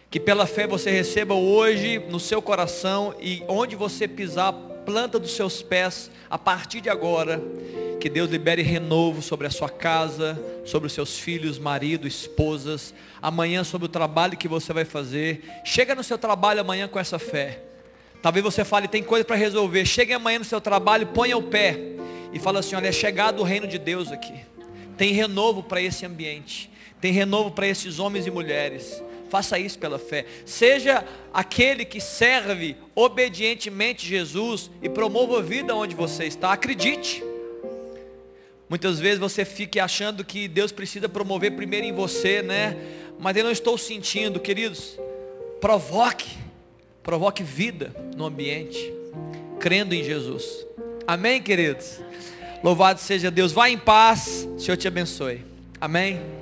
Que 0.09 0.19
pela 0.19 0.47
fé 0.47 0.65
você 0.65 0.89
receba 0.89 1.35
hoje 1.35 1.99
no 2.09 2.19
seu 2.19 2.41
coração 2.41 3.13
e 3.21 3.43
onde 3.47 3.75
você 3.75 4.07
pisar 4.07 4.47
a 4.47 4.51
planta 4.51 5.19
dos 5.19 5.35
seus 5.35 5.61
pés, 5.61 6.09
a 6.27 6.39
partir 6.39 6.81
de 6.81 6.89
agora, 6.89 7.39
que 7.99 8.09
Deus 8.09 8.31
libere 8.31 8.63
renovo 8.63 9.21
sobre 9.21 9.45
a 9.45 9.51
sua 9.51 9.69
casa, 9.69 10.43
sobre 10.65 10.87
os 10.87 10.93
seus 10.93 11.19
filhos, 11.19 11.59
marido, 11.59 12.07
esposas, 12.07 12.95
amanhã 13.21 13.63
sobre 13.63 13.85
o 13.85 13.89
trabalho 13.89 14.35
que 14.35 14.47
você 14.47 14.73
vai 14.73 14.85
fazer. 14.85 15.43
Chega 15.63 15.93
no 15.93 16.03
seu 16.03 16.17
trabalho 16.17 16.61
amanhã 16.61 16.87
com 16.87 16.97
essa 16.97 17.19
fé. 17.19 17.70
Talvez 18.21 18.43
você 18.43 18.63
fale, 18.63 18.87
tem 18.87 19.01
coisa 19.01 19.25
para 19.25 19.35
resolver. 19.35 19.85
Chegue 19.85 20.13
amanhã 20.13 20.39
no 20.39 20.45
seu 20.45 20.61
trabalho, 20.61 21.07
ponha 21.07 21.37
o 21.37 21.43
pé 21.43 21.77
e 22.31 22.39
fala 22.39 22.59
assim, 22.59 22.75
olha, 22.75 22.87
é 22.87 22.91
chegado 22.91 23.39
o 23.39 23.43
reino 23.43 23.67
de 23.67 23.77
Deus 23.77 24.11
aqui. 24.11 24.35
Tem 24.97 25.11
renovo 25.11 25.63
para 25.63 25.81
esse 25.81 26.05
ambiente. 26.05 26.69
Tem 26.99 27.11
renovo 27.11 27.51
para 27.51 27.67
esses 27.67 27.97
homens 27.97 28.27
e 28.27 28.31
mulheres. 28.31 29.01
Faça 29.29 29.57
isso 29.57 29.79
pela 29.79 29.97
fé. 29.97 30.25
Seja 30.45 31.03
aquele 31.33 31.83
que 31.83 31.99
serve 31.99 32.75
obedientemente 32.93 34.05
Jesus 34.05 34.69
e 34.81 34.89
promova 34.89 35.39
a 35.39 35.41
vida 35.41 35.75
onde 35.75 35.95
você 35.95 36.25
está. 36.25 36.51
Acredite. 36.51 37.23
Muitas 38.69 38.99
vezes 38.99 39.19
você 39.19 39.43
fica 39.43 39.83
achando 39.83 40.23
que 40.23 40.47
Deus 40.47 40.71
precisa 40.71 41.09
promover 41.09 41.55
primeiro 41.55 41.85
em 41.87 41.93
você, 41.93 42.41
né? 42.41 42.77
Mas 43.19 43.35
eu 43.35 43.43
não 43.43 43.51
estou 43.51 43.77
sentindo, 43.77 44.39
queridos. 44.39 44.99
Provoque, 45.59 46.37
provoque 47.03 47.43
vida 47.43 47.95
no 48.15 48.25
ambiente, 48.25 48.93
crendo 49.59 49.93
em 49.93 50.03
Jesus. 50.03 50.65
Amém, 51.07 51.41
queridos? 51.41 51.99
Louvado 52.63 52.99
seja 52.99 53.31
Deus. 53.31 53.51
Vá 53.51 53.69
em 53.69 53.77
paz. 53.77 54.47
Senhor 54.57 54.77
te 54.77 54.87
abençoe. 54.87 55.43
Amém. 55.79 56.40